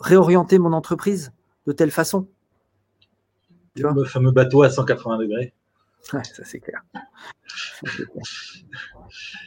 réorienter 0.00 0.58
mon 0.58 0.72
entreprise 0.72 1.32
de 1.66 1.72
telle 1.72 1.90
façon. 1.90 2.28
le 3.76 4.04
fameux 4.04 4.32
bateau 4.32 4.62
à 4.62 4.70
180 4.70 5.18
degrés. 5.18 5.54
Ouais, 6.12 6.24
ça 6.24 6.44
c'est 6.44 6.60
clair. 6.60 6.82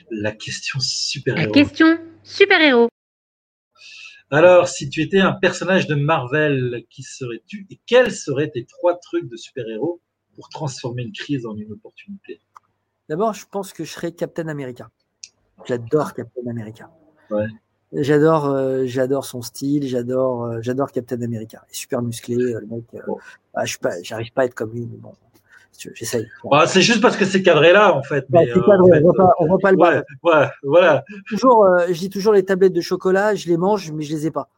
La 0.09 0.31
question 0.31 0.79
super-héros. 0.79 1.47
La 1.47 1.51
question 1.51 1.99
super-héros. 2.23 2.89
Alors, 4.31 4.67
si 4.67 4.89
tu 4.89 5.01
étais 5.01 5.19
un 5.19 5.33
personnage 5.33 5.87
de 5.87 5.95
Marvel, 5.95 6.83
qui 6.89 7.03
serais-tu 7.03 7.67
et 7.69 7.79
quels 7.85 8.11
seraient 8.11 8.49
tes 8.49 8.65
trois 8.65 8.97
trucs 8.97 9.29
de 9.29 9.37
super-héros 9.37 10.01
pour 10.35 10.49
transformer 10.49 11.03
une 11.03 11.11
crise 11.11 11.45
en 11.45 11.55
une 11.55 11.71
opportunité? 11.71 12.41
D'abord, 13.07 13.33
je 13.33 13.45
pense 13.49 13.71
que 13.71 13.83
je 13.83 13.91
serais 13.91 14.11
Captain 14.11 14.47
America. 14.47 14.89
J'adore 15.65 16.13
Captain 16.13 16.47
America. 16.49 16.89
Ouais. 17.29 17.47
J'adore, 17.93 18.45
euh, 18.47 18.83
j'adore 18.85 19.25
son 19.25 19.41
style, 19.41 19.87
j'adore, 19.87 20.45
euh, 20.45 20.57
j'adore 20.61 20.91
Captain 20.91 21.21
America. 21.21 21.63
Il 21.69 21.71
est 21.71 21.75
super 21.75 22.01
musclé, 22.01 22.35
euh, 22.35 22.59
le 22.59 22.65
mec. 22.65 22.83
Bon. 23.05 23.17
Ah, 23.53 23.65
je 23.65 23.77
pas, 23.77 24.01
j'arrive 24.01 24.33
pas 24.33 24.41
à 24.41 24.45
être 24.45 24.55
comme 24.55 24.73
lui, 24.73 24.87
mais 24.91 24.97
bon, 24.97 25.13
j'essaye. 25.93 26.27
Bah, 26.49 26.67
c'est 26.67 26.81
juste 26.81 27.01
parce 27.01 27.17
que 27.17 27.25
c'est 27.25 27.41
cadré 27.41 27.73
là, 27.73 27.95
en 27.95 28.03
fait. 28.03 28.25
Bah, 28.29 28.39
mais, 28.41 28.47
c'est 28.47 28.59
euh, 28.59 28.61
cadré, 28.65 29.03
en 29.03 29.13
fait, 29.13 29.21
on 29.39 29.43
on 29.43 29.47
voit 29.47 29.59
pas 29.59 29.71
le 29.71 29.77
ouais, 29.77 30.03
ouais, 30.23 30.47
voilà, 30.63 31.03
Toujours, 31.27 31.65
euh, 31.65 31.85
je 31.87 31.99
dis 31.99 32.09
toujours 32.09 32.33
les 32.33 32.43
tablettes 32.43 32.73
de 32.73 32.81
chocolat, 32.81 33.35
je 33.35 33.47
les 33.47 33.57
mange, 33.57 33.91
mais 33.91 34.03
je 34.03 34.13
les 34.13 34.27
ai 34.27 34.31
pas. 34.31 34.49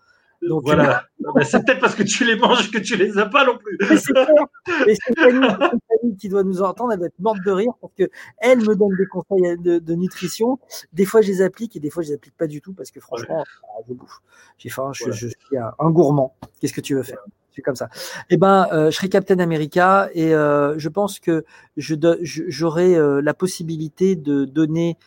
Donc, 0.48 0.64
voilà. 0.66 1.04
Bah, 1.20 1.44
c'est 1.44 1.66
peut-être 1.66 1.80
parce 1.80 1.96
que 1.96 2.04
tu 2.04 2.24
les 2.24 2.36
manges 2.36 2.70
que 2.72 2.78
tu 2.78 2.96
les 2.96 3.18
as 3.18 3.26
pas 3.26 3.46
non 3.46 3.58
plus. 3.58 3.78
C'est 3.98 4.14
clair. 4.14 5.72
Et 6.04 6.16
qui 6.16 6.30
doit 6.30 6.44
nous 6.44 6.62
entendre, 6.62 6.94
elle 6.94 7.00
doit 7.00 7.08
être 7.08 7.20
morte 7.20 7.40
de 7.44 7.52
rire 7.52 7.72
parce 7.82 7.94
que 7.96 8.10
elle 8.38 8.60
me 8.60 8.76
donne 8.76 8.96
des 8.98 9.08
conseils 9.08 9.58
de, 9.58 9.80
de 9.80 9.94
nutrition. 9.96 10.60
Des 10.94 11.06
fois, 11.06 11.22
je 11.22 11.28
les 11.28 11.42
applique 11.42 11.76
et 11.76 11.80
des 11.80 11.90
fois, 11.90 12.04
je 12.04 12.10
les 12.10 12.14
applique 12.16 12.38
pas 12.38 12.48
du 12.48 12.62
tout 12.62 12.74
parce 12.74 12.92
que 12.92 13.00
franchement, 13.00 13.44
ah, 13.48 13.82
je 13.88 13.94
bouffe. 13.94 14.20
J'ai 14.58 14.70
faim, 14.70 14.92
je, 14.94 15.06
Ouais. 15.06 15.12
je 15.12 15.28
suis 15.28 15.58
un 15.58 15.90
gourmand. 15.90 16.36
Qu'est-ce 16.60 16.74
que 16.74 16.82
tu 16.82 16.96
veux 16.96 17.04
faire? 17.04 17.24
Comme 17.64 17.76
ça. 17.76 17.90
Eh 18.30 18.38
ben, 18.38 18.68
euh, 18.72 18.92
je 18.92 18.96
serai 18.96 19.10
Captain 19.10 19.40
America 19.40 20.10
et 20.14 20.34
euh, 20.34 20.78
je 20.78 20.90
pense 20.90 21.20
que 21.20 21.46
je 21.76 21.96
j'aurai 22.24 22.96
euh, 22.96 23.22
la 23.22 23.34
possibilité 23.34 24.16
de 24.16 24.46
donner 24.46 24.98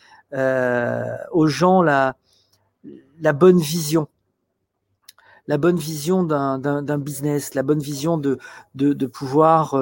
aux 1.32 1.48
gens 1.48 1.82
la 1.82 2.16
la 3.20 3.32
bonne 3.32 3.58
vision 3.58 4.08
la 5.48 5.58
bonne 5.58 5.76
vision 5.76 6.22
d'un 6.22 6.98
business, 6.98 7.54
la 7.54 7.64
bonne 7.64 7.80
vision 7.80 8.16
de, 8.16 8.38
de, 8.76 9.06
pouvoir 9.06 9.76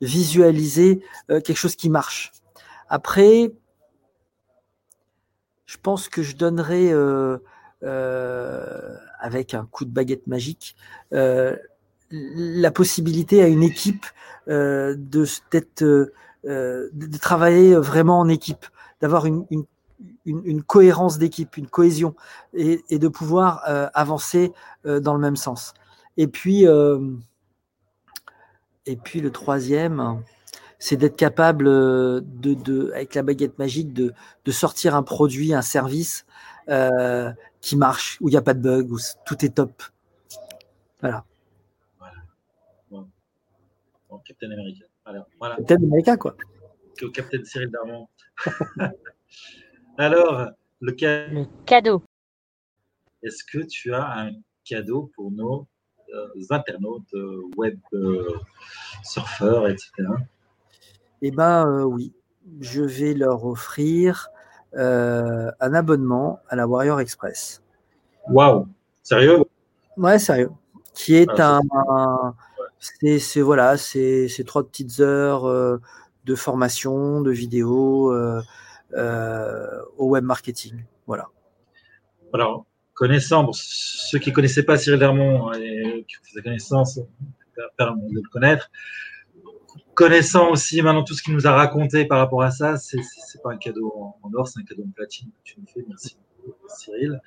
visualiser 0.00 1.02
quelque 1.28 1.56
chose 1.56 1.74
qui 1.74 1.90
marche. 1.90 2.30
Après, 2.88 3.52
je 5.66 5.76
pense 5.82 6.08
que 6.08 6.22
je 6.22 6.36
donnerai, 6.36 6.92
avec 9.18 9.54
un 9.54 9.66
coup 9.66 9.84
de 9.84 9.90
baguette 9.90 10.28
magique, 10.28 10.76
la 12.10 12.70
possibilité 12.70 13.42
à 13.42 13.48
une 13.48 13.62
équipe 13.62 14.06
euh, 14.48 14.96
de, 14.98 15.24
euh, 15.82 16.06
euh, 16.44 16.88
de 16.92 17.18
travailler 17.18 17.74
vraiment 17.76 18.18
en 18.18 18.28
équipe, 18.28 18.66
d'avoir 19.00 19.26
une, 19.26 19.44
une, 20.24 20.62
cohérence 20.62 21.18
d'équipe, 21.18 21.56
une 21.56 21.68
cohésion, 21.68 22.14
et, 22.54 22.82
et 22.90 22.98
de 22.98 23.08
pouvoir 23.08 23.62
euh, 23.68 23.88
avancer 23.94 24.52
euh, 24.86 25.00
dans 25.00 25.14
le 25.14 25.20
même 25.20 25.36
sens. 25.36 25.74
Et 26.16 26.26
puis, 26.26 26.66
euh, 26.66 26.98
et 28.86 28.96
puis 28.96 29.20
le 29.20 29.30
troisième, 29.30 30.22
c'est 30.78 30.96
d'être 30.96 31.16
capable 31.16 31.64
de, 31.66 32.24
de, 32.54 32.90
avec 32.92 33.14
la 33.14 33.22
baguette 33.22 33.58
magique, 33.58 33.92
de, 33.92 34.12
de 34.44 34.52
sortir 34.52 34.94
un 34.96 35.02
produit, 35.02 35.54
un 35.54 35.62
service 35.62 36.24
qui 37.60 37.76
marche, 37.76 38.16
où 38.20 38.28
il 38.28 38.32
n'y 38.32 38.38
a 38.38 38.42
pas 38.42 38.54
de 38.54 38.60
bug, 38.60 38.92
où 38.92 38.98
tout 39.26 39.44
est 39.44 39.56
top. 39.56 39.82
Voilà. 41.00 41.24
Captain 44.18 44.50
America. 44.50 44.84
Alors, 45.04 45.26
voilà. 45.38 45.56
Peut-être 45.56 45.82
américain, 45.82 46.16
quoi. 46.16 46.36
Que 46.98 47.06
Captain 47.06 47.42
Cyril 47.44 47.70
Darmon. 47.70 48.08
Alors, 49.98 50.50
le 50.80 50.92
cadeau. 51.66 52.02
est-ce 53.22 53.44
que 53.44 53.64
tu 53.66 53.92
as 53.94 54.18
un 54.18 54.30
cadeau 54.64 55.10
pour 55.14 55.30
nos 55.30 55.66
euh, 56.14 56.28
internautes, 56.50 57.12
euh, 57.14 57.42
web 57.56 57.78
euh, 57.92 58.28
surfeurs, 59.04 59.68
etc. 59.68 59.90
Eh 61.22 61.30
ben 61.30 61.66
euh, 61.66 61.82
oui, 61.84 62.12
je 62.60 62.82
vais 62.82 63.14
leur 63.14 63.44
offrir 63.44 64.28
euh, 64.74 65.50
un 65.60 65.74
abonnement 65.74 66.40
à 66.48 66.56
la 66.56 66.66
Warrior 66.66 67.00
Express. 67.00 67.62
Waouh, 68.28 68.66
sérieux? 69.02 69.42
Ouais, 69.96 70.18
sérieux. 70.18 70.50
Qui 70.94 71.16
est 71.16 71.28
Ah, 71.38 71.58
un, 71.58 71.60
un- 71.88 72.34
c'est, 72.80 73.40
voilà, 73.40 73.76
c'est, 73.76 74.44
trois 74.46 74.66
petites 74.66 75.00
heures 75.00 75.44
euh, 75.44 75.78
de 76.24 76.34
formation, 76.34 77.20
de 77.20 77.30
vidéos 77.30 78.12
euh, 78.12 78.40
euh, 78.94 79.82
au 79.98 80.08
web 80.08 80.24
marketing. 80.24 80.84
Voilà. 81.06 81.28
Alors, 82.32 82.66
connaissant, 82.94 83.50
ceux 83.52 84.18
qui 84.18 84.30
ne 84.30 84.34
connaissaient 84.34 84.62
pas 84.62 84.78
Cyril 84.78 84.98
Darmon 84.98 85.52
et 85.52 86.06
qui 86.08 86.32
sa 86.32 86.40
connaissance, 86.40 87.00
permet 87.76 88.08
de 88.08 88.14
le 88.14 88.28
connaître. 88.30 88.70
Connaissant 89.94 90.50
aussi 90.50 90.80
maintenant 90.80 91.04
tout 91.04 91.14
ce 91.14 91.22
qu'il 91.22 91.34
nous 91.34 91.46
a 91.46 91.52
raconté 91.52 92.06
par 92.06 92.18
rapport 92.18 92.42
à 92.42 92.50
ça, 92.50 92.78
c'est 92.78 92.98
pas 93.42 93.52
un 93.52 93.58
cadeau 93.58 93.92
en, 93.94 94.18
en 94.22 94.34
or, 94.34 94.48
c'est 94.48 94.60
un 94.60 94.64
cadeau 94.64 94.84
en 94.84 94.90
platine 94.90 95.28
que 95.28 95.50
tu 95.50 95.60
nous 95.60 95.66
fais. 95.66 95.84
Merci, 95.86 96.16
Cyril. 96.68 97.20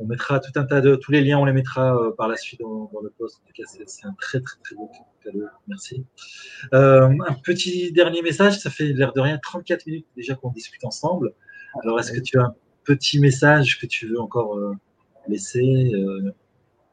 On 0.00 0.06
mettra 0.06 0.38
tout 0.38 0.52
un 0.54 0.64
tas 0.64 0.80
de 0.80 0.94
tous 0.94 1.10
les 1.10 1.22
liens, 1.22 1.38
on 1.38 1.44
les 1.44 1.52
mettra 1.52 1.96
euh, 1.96 2.12
par 2.12 2.28
la 2.28 2.36
suite 2.36 2.60
dans, 2.60 2.88
le 3.02 3.10
post. 3.10 3.40
En 3.42 3.46
tout 3.46 3.52
cas, 3.52 3.64
c'est 3.86 4.06
un 4.06 4.14
très 4.20 4.40
très 4.40 4.56
très 4.62 4.76
beau 4.76 4.88
cadeau. 5.24 5.44
Merci. 5.66 6.04
Euh, 6.72 7.08
un 7.26 7.34
petit 7.42 7.90
dernier 7.90 8.22
message. 8.22 8.60
Ça 8.60 8.70
fait 8.70 8.92
l'air 8.92 9.12
de 9.12 9.20
rien 9.20 9.38
34 9.38 9.86
minutes 9.86 10.06
déjà 10.16 10.36
qu'on 10.36 10.50
discute 10.50 10.84
ensemble. 10.84 11.34
Alors, 11.82 11.98
est-ce 11.98 12.12
que 12.12 12.20
tu 12.20 12.38
as 12.38 12.44
un 12.44 12.54
petit 12.84 13.18
message 13.18 13.80
que 13.80 13.86
tu 13.86 14.06
veux 14.06 14.20
encore 14.20 14.56
euh, 14.56 14.72
laisser 15.26 15.90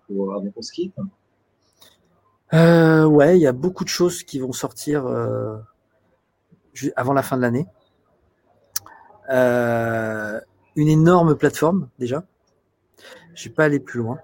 pour, 0.07 0.33
avant 0.33 0.49
qu'on 0.49 0.63
se 0.63 0.71
quitte? 0.71 0.95
Ouais, 2.51 3.37
il 3.37 3.41
y 3.41 3.47
a 3.47 3.51
beaucoup 3.51 3.83
de 3.83 3.89
choses 3.89 4.23
qui 4.23 4.39
vont 4.39 4.51
sortir 4.51 5.05
avant 6.95 7.13
la 7.13 7.21
fin 7.21 7.37
de 7.37 7.41
l'année. 7.43 7.67
Une 9.29 10.87
énorme 10.87 11.35
plateforme 11.35 11.89
déjà. 11.99 12.25
Je 13.35 13.49
vais 13.49 13.53
pas 13.55 13.65
aller 13.65 13.79
plus 13.79 13.99
loin. 13.99 14.17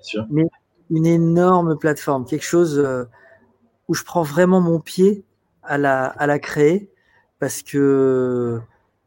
Sûr. 0.00 0.26
Une 0.90 1.06
énorme 1.06 1.78
plateforme, 1.78 2.26
quelque 2.26 2.44
chose 2.44 2.78
euh, 2.78 3.04
où 3.88 3.94
je 3.94 4.04
prends 4.04 4.22
vraiment 4.22 4.60
mon 4.60 4.78
pied 4.80 5.24
à 5.62 5.78
la 5.78 6.06
à 6.06 6.26
la 6.26 6.38
créer 6.38 6.90
parce 7.38 7.62
que 7.62 8.60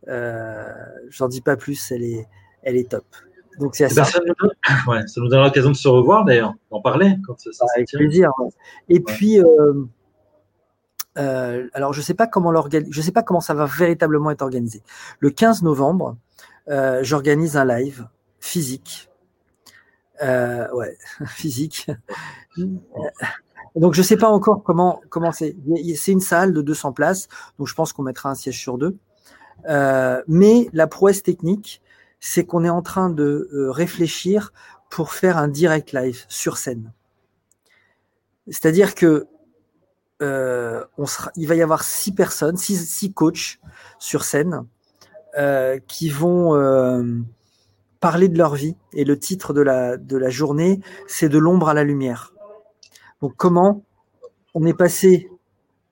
euh, 0.08 0.74
j'en 1.10 1.28
dis 1.28 1.42
pas 1.42 1.58
plus. 1.58 1.92
Elle 1.92 2.04
est 2.04 2.28
elle 2.64 2.78
est 2.78 2.90
top. 2.90 3.06
Donc 3.60 3.76
c'est 3.76 3.86
Eh 3.92 3.94
ben, 3.96 4.02
assez 4.02 4.14
ça, 4.14 4.20
nous 4.26 4.34
donne- 4.40 4.52
ouais, 4.88 5.06
ça 5.08 5.22
nous 5.22 5.28
donnera 5.28 5.46
l'occasion 5.48 5.70
de 5.72 5.76
se 5.76 5.88
revoir 5.88 6.26
d'ailleurs, 6.26 6.54
d'en 6.72 6.82
parler 6.82 7.18
quand 7.28 7.38
ça, 7.40 7.52
ça 7.52 7.66
avec 7.76 7.90
plaisir. 7.90 8.32
ouais. 8.40 8.50
Et 8.90 9.00
puis, 9.00 9.40
euh, 9.40 9.84
euh, 11.18 11.68
alors 11.74 11.94
je 11.94 12.02
sais 12.02 12.14
pas 12.14 12.28
comment 12.28 12.52
je 12.90 13.02
sais 13.02 13.12
pas 13.12 13.24
comment 13.24 13.42
ça 13.42 13.54
va 13.54 13.66
véritablement 13.66 14.32
être 14.32 14.42
organisé. 14.42 14.82
Le 15.20 15.30
15 15.30 15.62
novembre, 15.64 16.18
j'organise 17.02 17.58
un 17.58 17.66
live 17.66 18.08
physique. 18.46 19.10
Euh, 20.24 20.72
ouais, 20.72 20.98
physique. 21.28 21.88
Donc 23.76 23.94
je 23.94 24.02
sais 24.02 24.16
pas 24.16 24.30
encore 24.30 24.64
comment 24.64 25.02
comment 25.10 25.32
c'est. 25.32 25.56
C'est 25.96 26.12
une 26.12 26.22
salle 26.22 26.54
de 26.54 26.62
200 26.62 26.94
places, 26.94 27.28
donc 27.58 27.68
je 27.68 27.74
pense 27.74 27.92
qu'on 27.92 28.04
mettra 28.04 28.30
un 28.30 28.36
siège 28.36 28.60
sur 28.60 28.78
deux. 28.78 28.98
Euh, 29.68 30.22
mais 30.28 30.70
la 30.74 30.88
prouesse 30.88 31.24
technique, 31.24 31.82
c'est 32.20 32.46
qu'on 32.46 32.64
est 32.64 32.70
en 32.70 32.82
train 32.82 33.10
de 33.10 33.50
euh, 33.52 33.72
réfléchir 33.72 34.54
pour 34.90 35.12
faire 35.12 35.38
un 35.38 35.48
direct 35.48 35.92
live 35.92 36.24
sur 36.30 36.58
scène. 36.58 36.94
C'est-à-dire 38.48 38.94
que 38.96 39.26
euh, 40.22 40.86
on 40.98 41.08
sera, 41.08 41.32
il 41.36 41.48
va 41.48 41.56
y 41.56 41.62
avoir 41.62 41.84
six 41.84 42.14
personnes, 42.14 42.58
six, 42.58 42.78
six 42.88 43.12
coachs 43.12 43.60
sur 44.00 44.24
scène 44.24 44.66
qui 45.88 46.10
vont 46.10 46.54
parler 48.00 48.30
de 48.30 48.38
leur 48.38 48.56
vie. 48.56 48.76
Et 48.94 49.06
le 49.06 49.18
titre 49.18 49.54
de 49.54 49.62
la, 49.62 49.98
de 49.98 50.18
la 50.18 50.30
journée, 50.30 50.80
c'est 51.08 51.30
de 51.30 51.38
l'ombre 51.38 51.70
à 51.70 51.74
la 51.74 51.84
lumière. 51.84 52.34
Donc 53.22 53.36
comment 53.38 53.84
on 54.54 54.66
est 54.66 54.74
passé 54.74 55.30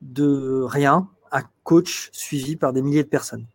de 0.02 0.62
rien 0.64 1.10
à 1.32 1.42
coach 1.64 2.10
suivi 2.12 2.56
par 2.56 2.74
des 2.74 2.82
milliers 2.82 3.04
de 3.04 3.10
personnes? 3.10 3.46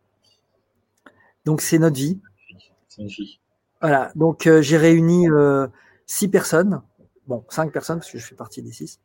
Donc 1.45 1.61
c'est 1.61 1.79
notre 1.79 1.95
vie. 1.95 2.19
Voilà. 3.81 4.11
Donc 4.15 4.47
euh, 4.47 4.61
j'ai 4.61 4.77
réuni 4.77 5.29
euh, 5.29 5.67
six 6.05 6.27
personnes, 6.27 6.81
bon 7.27 7.45
cinq 7.49 7.71
personnes 7.71 7.99
parce 7.99 8.11
que 8.11 8.17
je 8.17 8.25
fais 8.25 8.35
partie 8.35 8.61
des 8.61 8.71
six. 8.71 8.99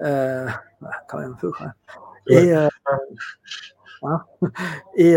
Euh, 0.00 0.46
voilà, 0.80 0.96
quand 1.08 1.18
même 1.18 1.32
un 1.32 1.36
peu. 1.36 1.50
Quoi. 1.50 1.72
Ouais. 2.28 2.46
Et 2.46 2.54
hein 4.02 4.20
et 4.94 5.14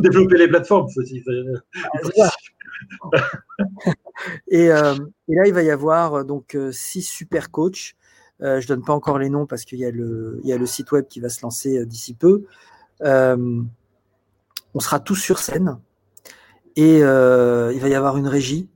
développer 0.00 0.38
les 0.38 0.48
plateformes. 0.48 0.88
Faut 0.90 1.00
aussi, 1.00 1.22
voilà. 1.24 1.60
et, 4.48 4.70
euh, 4.70 4.94
et 5.28 5.34
là 5.34 5.46
il 5.46 5.54
va 5.54 5.62
y 5.62 5.70
avoir 5.70 6.14
euh, 6.14 6.24
donc 6.24 6.54
euh, 6.54 6.72
six 6.72 7.02
super 7.02 7.50
coachs. 7.50 7.94
Euh, 8.40 8.60
je 8.60 8.66
donne 8.66 8.82
pas 8.82 8.92
encore 8.92 9.18
les 9.18 9.30
noms 9.30 9.46
parce 9.46 9.64
qu'il 9.64 9.78
y 9.78 9.84
a 9.84 9.90
le 9.90 10.66
site 10.66 10.90
web 10.92 11.06
qui 11.06 11.20
va 11.20 11.28
se 11.28 11.42
lancer 11.42 11.86
d'ici 11.86 12.14
peu. 12.14 12.44
On 13.00 14.80
sera 14.80 15.00
tous 15.00 15.16
sur 15.16 15.38
scène 15.38 15.78
et 16.76 16.98
il 16.98 17.02
va 17.02 17.88
y 17.88 17.94
avoir 17.94 18.16
une 18.16 18.26
régie 18.26 18.68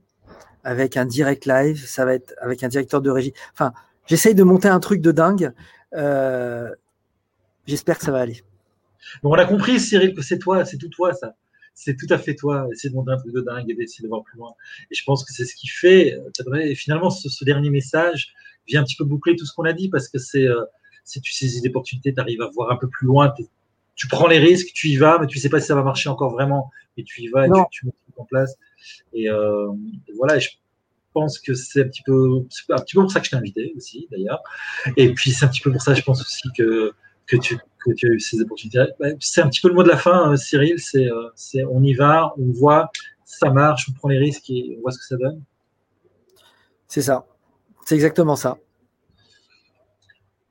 avec 0.63 0.95
un 0.95 1.05
direct 1.05 1.45
live. 1.45 1.85
Ça 1.85 2.05
va 2.05 2.13
être 2.13 2.33
avec 2.39 2.63
un 2.63 2.69
directeur 2.69 3.01
de 3.01 3.09
régie. 3.09 3.33
Enfin, 3.53 3.73
j'essaye 4.05 4.35
de 4.35 4.43
monter 4.43 4.69
un 4.69 4.79
truc 4.79 5.01
de 5.01 5.11
dingue. 5.11 5.51
J'espère 7.65 7.97
que 7.97 8.05
ça 8.05 8.11
va 8.11 8.19
aller. 8.19 8.41
On 9.23 9.33
a 9.33 9.45
compris, 9.45 9.79
Cyril, 9.79 10.13
que 10.13 10.21
c'est 10.21 10.39
toi, 10.39 10.63
c'est 10.63 10.77
tout 10.77 10.89
toi, 10.89 11.13
ça. 11.13 11.35
C'est 11.79 11.95
tout 11.95 12.11
à 12.11 12.17
fait 12.17 12.33
toi, 12.33 12.67
essayer 12.71 12.89
de 12.89 12.95
monter 12.95 13.11
un 13.11 13.17
truc 13.17 13.31
de 13.31 13.41
dingue 13.41 13.69
et 13.69 13.75
d'essayer 13.75 14.01
de 14.01 14.07
voir 14.07 14.23
plus 14.23 14.39
loin. 14.39 14.53
Et 14.89 14.95
je 14.95 15.03
pense 15.03 15.23
que 15.23 15.31
c'est 15.31 15.45
ce 15.45 15.55
qui 15.55 15.67
fait, 15.67 16.15
euh, 16.15 16.55
et 16.55 16.73
finalement, 16.73 17.11
ce, 17.11 17.29
ce, 17.29 17.45
dernier 17.45 17.69
message 17.69 18.33
vient 18.67 18.81
un 18.81 18.83
petit 18.83 18.95
peu 18.95 19.05
boucler 19.05 19.35
tout 19.35 19.45
ce 19.45 19.53
qu'on 19.53 19.63
a 19.63 19.73
dit 19.73 19.87
parce 19.87 20.09
que 20.09 20.17
c'est, 20.17 20.43
euh, 20.43 20.63
si 21.03 21.21
tu 21.21 21.31
saisis 21.31 21.61
l'opportunité, 21.63 22.11
tu 22.11 22.19
arrives 22.19 22.41
à 22.41 22.49
voir 22.49 22.71
un 22.71 22.77
peu 22.77 22.89
plus 22.89 23.05
loin, 23.05 23.31
tu 23.95 24.07
prends 24.07 24.25
les 24.25 24.39
risques, 24.39 24.69
tu 24.73 24.87
y 24.87 24.97
vas, 24.97 25.19
mais 25.19 25.27
tu 25.27 25.37
sais 25.37 25.49
pas 25.49 25.59
si 25.59 25.67
ça 25.67 25.75
va 25.75 25.83
marcher 25.83 26.09
encore 26.09 26.31
vraiment, 26.31 26.71
mais 26.97 27.03
tu 27.03 27.21
y 27.21 27.27
vas 27.27 27.45
et 27.45 27.49
tu, 27.49 27.61
tu, 27.69 27.85
mets 27.85 27.91
tout 27.91 28.21
en 28.21 28.25
place. 28.25 28.55
Et, 29.13 29.29
euh, 29.29 29.71
et 30.07 30.13
voilà, 30.13 30.37
et 30.37 30.39
je 30.39 30.49
pense 31.13 31.37
que 31.37 31.53
c'est 31.53 31.81
un 31.81 31.87
petit 31.87 32.01
peu, 32.01 32.43
c'est 32.49 32.73
un 32.73 32.77
petit 32.77 32.95
peu 32.95 33.01
pour 33.01 33.11
ça 33.11 33.19
que 33.19 33.27
je 33.27 33.31
t'ai 33.31 33.37
invité 33.37 33.71
aussi, 33.77 34.07
d'ailleurs. 34.11 34.41
Et 34.97 35.13
puis, 35.13 35.31
c'est 35.31 35.45
un 35.45 35.47
petit 35.47 35.61
peu 35.61 35.71
pour 35.71 35.81
ça, 35.83 35.93
je 35.93 36.01
pense 36.01 36.21
aussi 36.21 36.47
que, 36.57 36.91
que 37.27 37.37
tu, 37.37 37.57
que 37.85 37.93
tu 37.93 38.07
as 38.07 38.13
eu 38.13 38.19
ces 38.19 38.41
opportunités. 38.41 38.85
C'est 39.19 39.41
un 39.41 39.49
petit 39.49 39.61
peu 39.61 39.67
le 39.69 39.75
mot 39.75 39.83
de 39.83 39.89
la 39.89 39.97
fin, 39.97 40.31
euh, 40.31 40.35
Cyril. 40.35 40.79
C'est, 40.79 41.05
euh, 41.05 41.29
c'est 41.35 41.63
on 41.65 41.83
y 41.83 41.93
va, 41.93 42.33
on 42.37 42.51
voit, 42.51 42.89
ça 43.25 43.49
marche, 43.51 43.87
on 43.89 43.93
prend 43.93 44.09
les 44.09 44.17
risques 44.17 44.49
et 44.49 44.75
on 44.77 44.81
voit 44.81 44.91
ce 44.91 44.99
que 44.99 45.05
ça 45.05 45.17
donne. 45.17 45.41
C'est 46.87 47.01
ça. 47.01 47.25
C'est 47.85 47.95
exactement 47.95 48.35
ça. 48.35 48.57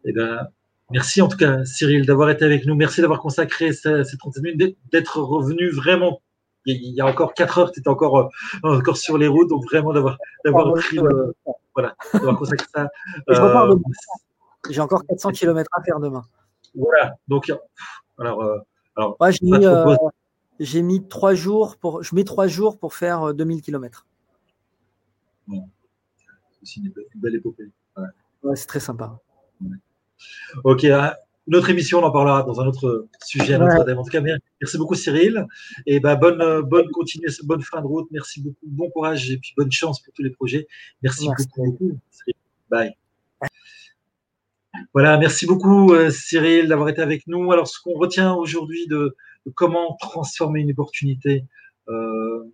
Eh 0.05 0.12
ben, 0.12 0.47
merci 0.91 1.20
en 1.20 1.29
tout 1.29 1.37
cas, 1.37 1.64
Cyril, 1.64 2.07
d'avoir 2.07 2.31
été 2.31 2.45
avec 2.45 2.64
nous. 2.66 2.74
Merci 2.74 3.01
d'avoir 3.01 3.20
consacré 3.20 3.72
ces, 3.72 4.05
ces 4.05 4.16
30 4.16 4.39
minutes, 4.39 4.79
d'être 4.93 5.18
revenu 5.18 5.70
vraiment. 5.70 6.20
Il 6.66 6.95
y 6.95 7.01
a 7.01 7.07
encore 7.07 7.33
4 7.35 7.59
heures, 7.59 7.72
tu 7.72 7.81
étais 7.81 7.89
encore, 7.89 8.18
euh, 8.18 8.29
encore 8.64 8.97
sur 8.97 9.18
les 9.18 9.29
routes, 9.29 9.49
donc 9.49 9.64
vraiment 9.70 9.93
d'avoir, 9.93 10.18
d'avoir 10.45 10.72
pris, 10.74 10.99
euh, 10.99 11.33
voilà, 11.74 11.95
d'avoir 12.12 12.37
consacré 12.37 12.66
ça. 12.74 12.89
Euh, 13.29 13.77
J'ai 14.70 14.81
encore 14.81 15.05
400 15.07 15.31
km 15.31 15.68
à 15.72 15.83
faire 15.83 16.01
demain. 16.01 16.24
Voilà, 16.77 17.16
donc, 17.29 17.53
alors, 18.18 18.43
euh, 18.43 18.59
alors 18.97 19.16
ouais, 19.20 19.33
j'ai 19.33 19.39
mis, 19.43 19.64
euh, 19.64 19.97
j'ai 20.61 20.83
mis 20.83 21.07
trois 21.07 21.35
jours 21.35 21.77
pour, 21.77 22.03
je 22.03 22.14
mets 22.14 22.24
trois 22.24 22.47
jours 22.47 22.79
pour 22.79 22.95
faire 22.95 23.35
2000 23.35 23.62
km. 23.62 24.07
Bon. 25.47 25.68
C'est 26.16 26.62
aussi 26.62 26.81
une 26.81 26.91
belle, 26.91 27.05
une 27.14 27.20
belle 27.20 27.35
épopée. 27.37 27.70
Ouais. 27.97 28.05
ouais 28.43 28.57
c'est 28.57 28.66
très 28.66 28.81
sympa. 28.81 29.18
Ok, 30.64 30.85
une 30.85 31.55
autre 31.55 31.70
émission, 31.70 32.01
on 32.01 32.03
en 32.03 32.11
parlera 32.11 32.43
dans 32.43 32.61
un 32.61 32.66
autre 32.66 33.07
sujet, 33.24 33.55
un 33.55 33.66
autre 33.66 33.85
thème. 33.85 33.99
En 33.99 34.05
tout 34.05 34.11
cas, 34.11 34.20
merci 34.20 34.79
beaucoup 34.79 34.95
Cyril. 34.95 35.47
Et 35.87 36.01
ben 36.01 36.16
bonne 36.16 36.62
bonne 36.62 36.91
continuation, 36.91 37.45
bonne 37.47 37.62
fin 37.62 37.81
de 37.81 37.87
route. 37.87 38.09
Merci 38.11 38.43
beaucoup, 38.43 38.66
bon 38.66 38.91
courage 38.91 39.31
et 39.31 39.39
puis 39.39 39.53
bonne 39.57 39.70
chance 39.70 40.01
pour 40.01 40.12
tous 40.12 40.22
les 40.22 40.31
projets. 40.31 40.66
Merci, 41.03 41.29
merci. 41.29 41.47
beaucoup, 41.57 41.70
beaucoup. 41.70 41.99
Bye. 42.68 42.97
Voilà, 44.93 45.18
merci 45.18 45.47
beaucoup 45.47 45.93
euh, 45.93 46.11
Cyril 46.11 46.68
d'avoir 46.68 46.89
été 46.89 47.03
avec 47.03 47.27
nous. 47.27 47.53
Alors, 47.53 47.68
ce 47.68 47.81
qu'on 47.81 47.95
retient 47.95 48.35
aujourd'hui 48.35 48.87
de, 48.87 49.16
de, 49.47 49.53
comment 49.55 49.97
transformer 50.01 50.61
une 50.61 50.70
opportunité, 50.72 51.45
euh, 51.89 52.45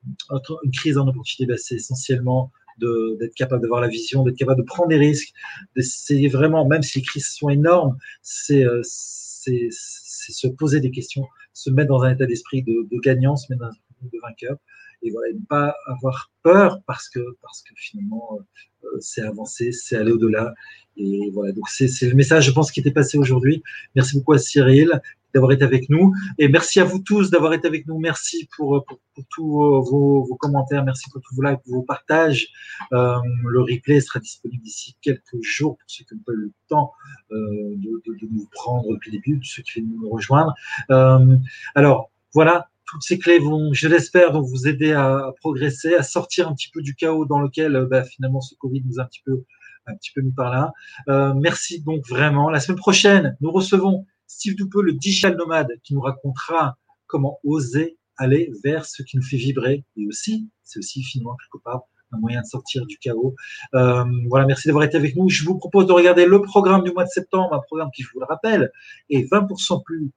une 0.64 0.70
crise 0.72 0.98
en 0.98 1.08
opportunité, 1.08 1.46
ben, 1.46 1.56
c'est 1.56 1.76
essentiellement 1.76 2.50
d'être 2.78 3.34
capable 3.34 3.62
d'avoir 3.62 3.80
la 3.80 3.88
vision, 3.88 4.24
d'être 4.24 4.36
capable 4.36 4.60
de 4.60 4.66
prendre 4.66 4.88
des 4.88 4.96
risques, 4.96 5.32
d'essayer 5.76 6.28
vraiment, 6.28 6.66
même 6.66 6.82
si 6.82 6.98
les 6.98 7.04
crises 7.04 7.28
sont 7.28 7.48
énormes, 7.48 7.96
c'est 8.22 8.64
euh, 8.64 8.80
se 8.82 10.48
poser 10.48 10.80
des 10.80 10.90
questions, 10.90 11.26
se 11.52 11.70
mettre 11.70 11.88
dans 11.88 12.02
un 12.02 12.12
état 12.12 12.26
d'esprit 12.26 12.62
de, 12.62 12.88
de, 12.90 13.00
gagnant, 13.00 13.36
se 13.36 13.52
mettre 13.52 13.62
dans 13.62 13.68
un 13.68 14.06
état 14.06 14.16
de 14.16 14.18
vainqueur, 14.20 14.56
et 15.02 15.10
voilà, 15.10 15.32
ne 15.32 15.44
pas 15.46 15.74
avoir 15.86 16.30
peur 16.42 16.80
parce 16.86 17.08
que 17.08 17.20
parce 17.42 17.62
que 17.62 17.74
finalement 17.76 18.38
euh, 18.84 18.88
c'est 19.00 19.22
avancer, 19.22 19.72
c'est 19.72 19.96
aller 19.96 20.12
au-delà, 20.12 20.54
et 20.96 21.30
voilà. 21.32 21.52
Donc 21.52 21.68
c'est 21.68 21.88
le 22.02 22.14
message, 22.14 22.46
je 22.46 22.50
pense, 22.50 22.70
qui 22.70 22.80
était 22.80 22.90
passé 22.90 23.18
aujourd'hui. 23.18 23.62
Merci 23.94 24.16
beaucoup 24.16 24.32
à 24.32 24.38
Cyril 24.38 25.00
d'avoir 25.34 25.52
été 25.52 25.64
avec 25.64 25.88
nous. 25.88 26.12
Et 26.38 26.48
merci 26.48 26.80
à 26.80 26.84
vous 26.84 26.98
tous 26.98 27.30
d'avoir 27.30 27.54
été 27.54 27.66
avec 27.66 27.86
nous. 27.86 27.98
Merci 27.98 28.48
pour, 28.54 28.84
pour, 28.84 29.00
pour 29.14 29.24
tous 29.30 29.48
vos, 29.48 30.24
vos, 30.24 30.36
commentaires. 30.36 30.84
Merci 30.84 31.08
pour 31.10 31.22
tous 31.22 31.34
vos 31.34 31.42
likes, 31.42 31.60
vos 31.66 31.82
partages. 31.82 32.48
Euh, 32.92 33.16
le 33.48 33.62
replay 33.62 34.00
sera 34.00 34.20
disponible 34.20 34.62
d'ici 34.62 34.94
quelques 35.00 35.40
jours 35.40 35.78
pour 35.78 35.84
ceux 35.86 36.04
qui 36.04 36.14
n'ont 36.14 36.20
pas 36.20 36.32
eu 36.32 36.36
le 36.36 36.52
temps 36.68 36.92
euh, 37.30 37.36
de, 37.76 38.02
de, 38.06 38.18
de, 38.20 38.28
nous 38.30 38.46
prendre 38.52 38.90
depuis 38.92 39.10
le 39.10 39.18
début, 39.18 39.40
ceux 39.42 39.62
qui 39.62 39.80
viennent 39.80 39.92
nous 39.98 40.10
rejoindre. 40.10 40.54
Euh, 40.90 41.36
alors, 41.74 42.10
voilà. 42.34 42.68
Toutes 42.92 43.02
ces 43.02 43.18
clés 43.18 43.38
vont, 43.38 43.72
je 43.72 43.88
l'espère, 43.88 44.38
vous 44.38 44.68
aider 44.68 44.92
à, 44.92 45.32
progresser, 45.40 45.94
à 45.94 46.02
sortir 46.02 46.46
un 46.46 46.54
petit 46.54 46.68
peu 46.68 46.82
du 46.82 46.94
chaos 46.94 47.24
dans 47.24 47.40
lequel 47.40 47.86
bah, 47.90 48.04
finalement 48.04 48.42
ce 48.42 48.54
Covid 48.56 48.82
nous 48.84 49.00
a 49.00 49.04
un 49.04 49.06
petit 49.06 49.22
peu, 49.24 50.20
mis 50.20 50.32
par 50.32 50.50
là. 50.50 50.74
Euh, 51.08 51.32
merci 51.32 51.80
donc 51.80 52.06
vraiment. 52.06 52.50
La 52.50 52.60
semaine 52.60 52.76
prochaine, 52.76 53.34
nous 53.40 53.50
recevons 53.50 54.04
Steve 54.26 54.56
Doupeux, 54.56 54.82
le 54.82 54.92
digital 54.92 55.38
nomade, 55.38 55.70
qui 55.82 55.94
nous 55.94 56.02
racontera 56.02 56.76
comment 57.06 57.38
oser 57.44 57.96
aller 58.18 58.52
vers 58.62 58.84
ce 58.84 59.02
qui 59.02 59.16
nous 59.16 59.22
fait 59.22 59.38
vibrer. 59.38 59.86
Et 59.96 60.06
aussi, 60.06 60.50
c'est 60.62 60.78
aussi 60.78 61.02
finalement 61.02 61.34
quelque 61.36 61.62
part 61.62 61.84
un 62.12 62.18
moyen 62.18 62.42
de 62.42 62.46
sortir 62.46 62.84
du 62.84 62.98
chaos. 62.98 63.34
Euh, 63.74 64.04
voilà, 64.28 64.44
merci 64.44 64.68
d'avoir 64.68 64.84
été 64.84 64.98
avec 64.98 65.16
nous. 65.16 65.30
Je 65.30 65.44
vous 65.44 65.56
propose 65.56 65.86
de 65.86 65.92
regarder 65.92 66.26
le 66.26 66.42
programme 66.42 66.82
du 66.82 66.92
mois 66.92 67.04
de 67.04 67.08
septembre, 67.08 67.54
un 67.54 67.60
programme 67.60 67.88
qui, 67.94 68.02
je 68.02 68.10
vous 68.12 68.20
le 68.20 68.26
rappelle, 68.26 68.70
est 69.08 69.22
20% 69.32 69.82
plus 69.82 70.10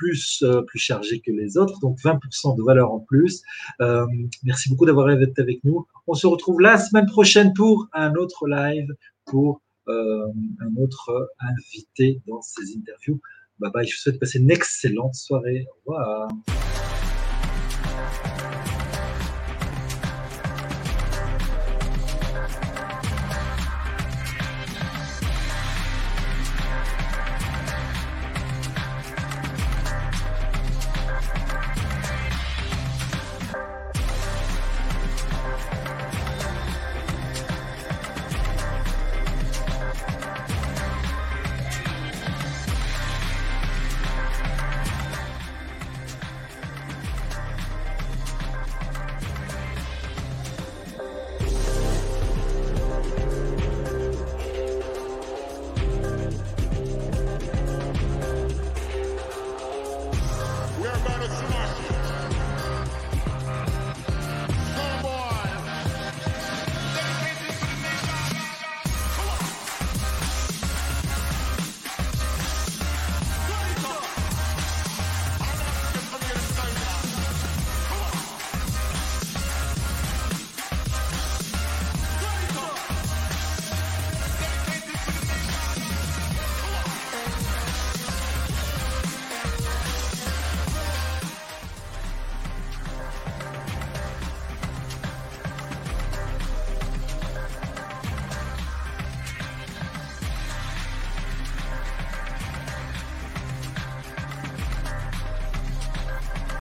plus 0.00 0.42
euh, 0.42 0.62
plus 0.62 0.78
chargé 0.78 1.20
que 1.20 1.30
les 1.30 1.58
autres, 1.58 1.78
donc 1.80 1.98
20% 1.98 2.56
de 2.56 2.62
valeur 2.62 2.90
en 2.90 3.00
plus. 3.00 3.42
Euh, 3.82 4.06
merci 4.44 4.70
beaucoup 4.70 4.86
d'avoir 4.86 5.10
été 5.10 5.40
avec 5.42 5.62
nous. 5.62 5.86
On 6.06 6.14
se 6.14 6.26
retrouve 6.26 6.60
la 6.60 6.78
semaine 6.78 7.06
prochaine 7.06 7.52
pour 7.52 7.86
un 7.92 8.14
autre 8.14 8.48
live, 8.48 8.88
pour 9.26 9.60
euh, 9.88 10.26
un 10.60 10.82
autre 10.82 11.30
invité 11.38 12.22
dans 12.26 12.40
ces 12.40 12.76
interviews. 12.78 13.20
Bye 13.58 13.70
bye, 13.72 13.86
je 13.86 13.94
vous 13.94 14.00
souhaite 14.00 14.18
passer 14.18 14.38
une 14.38 14.50
excellente 14.50 15.14
soirée. 15.14 15.66
Au 15.68 15.92
revoir. 15.92 16.28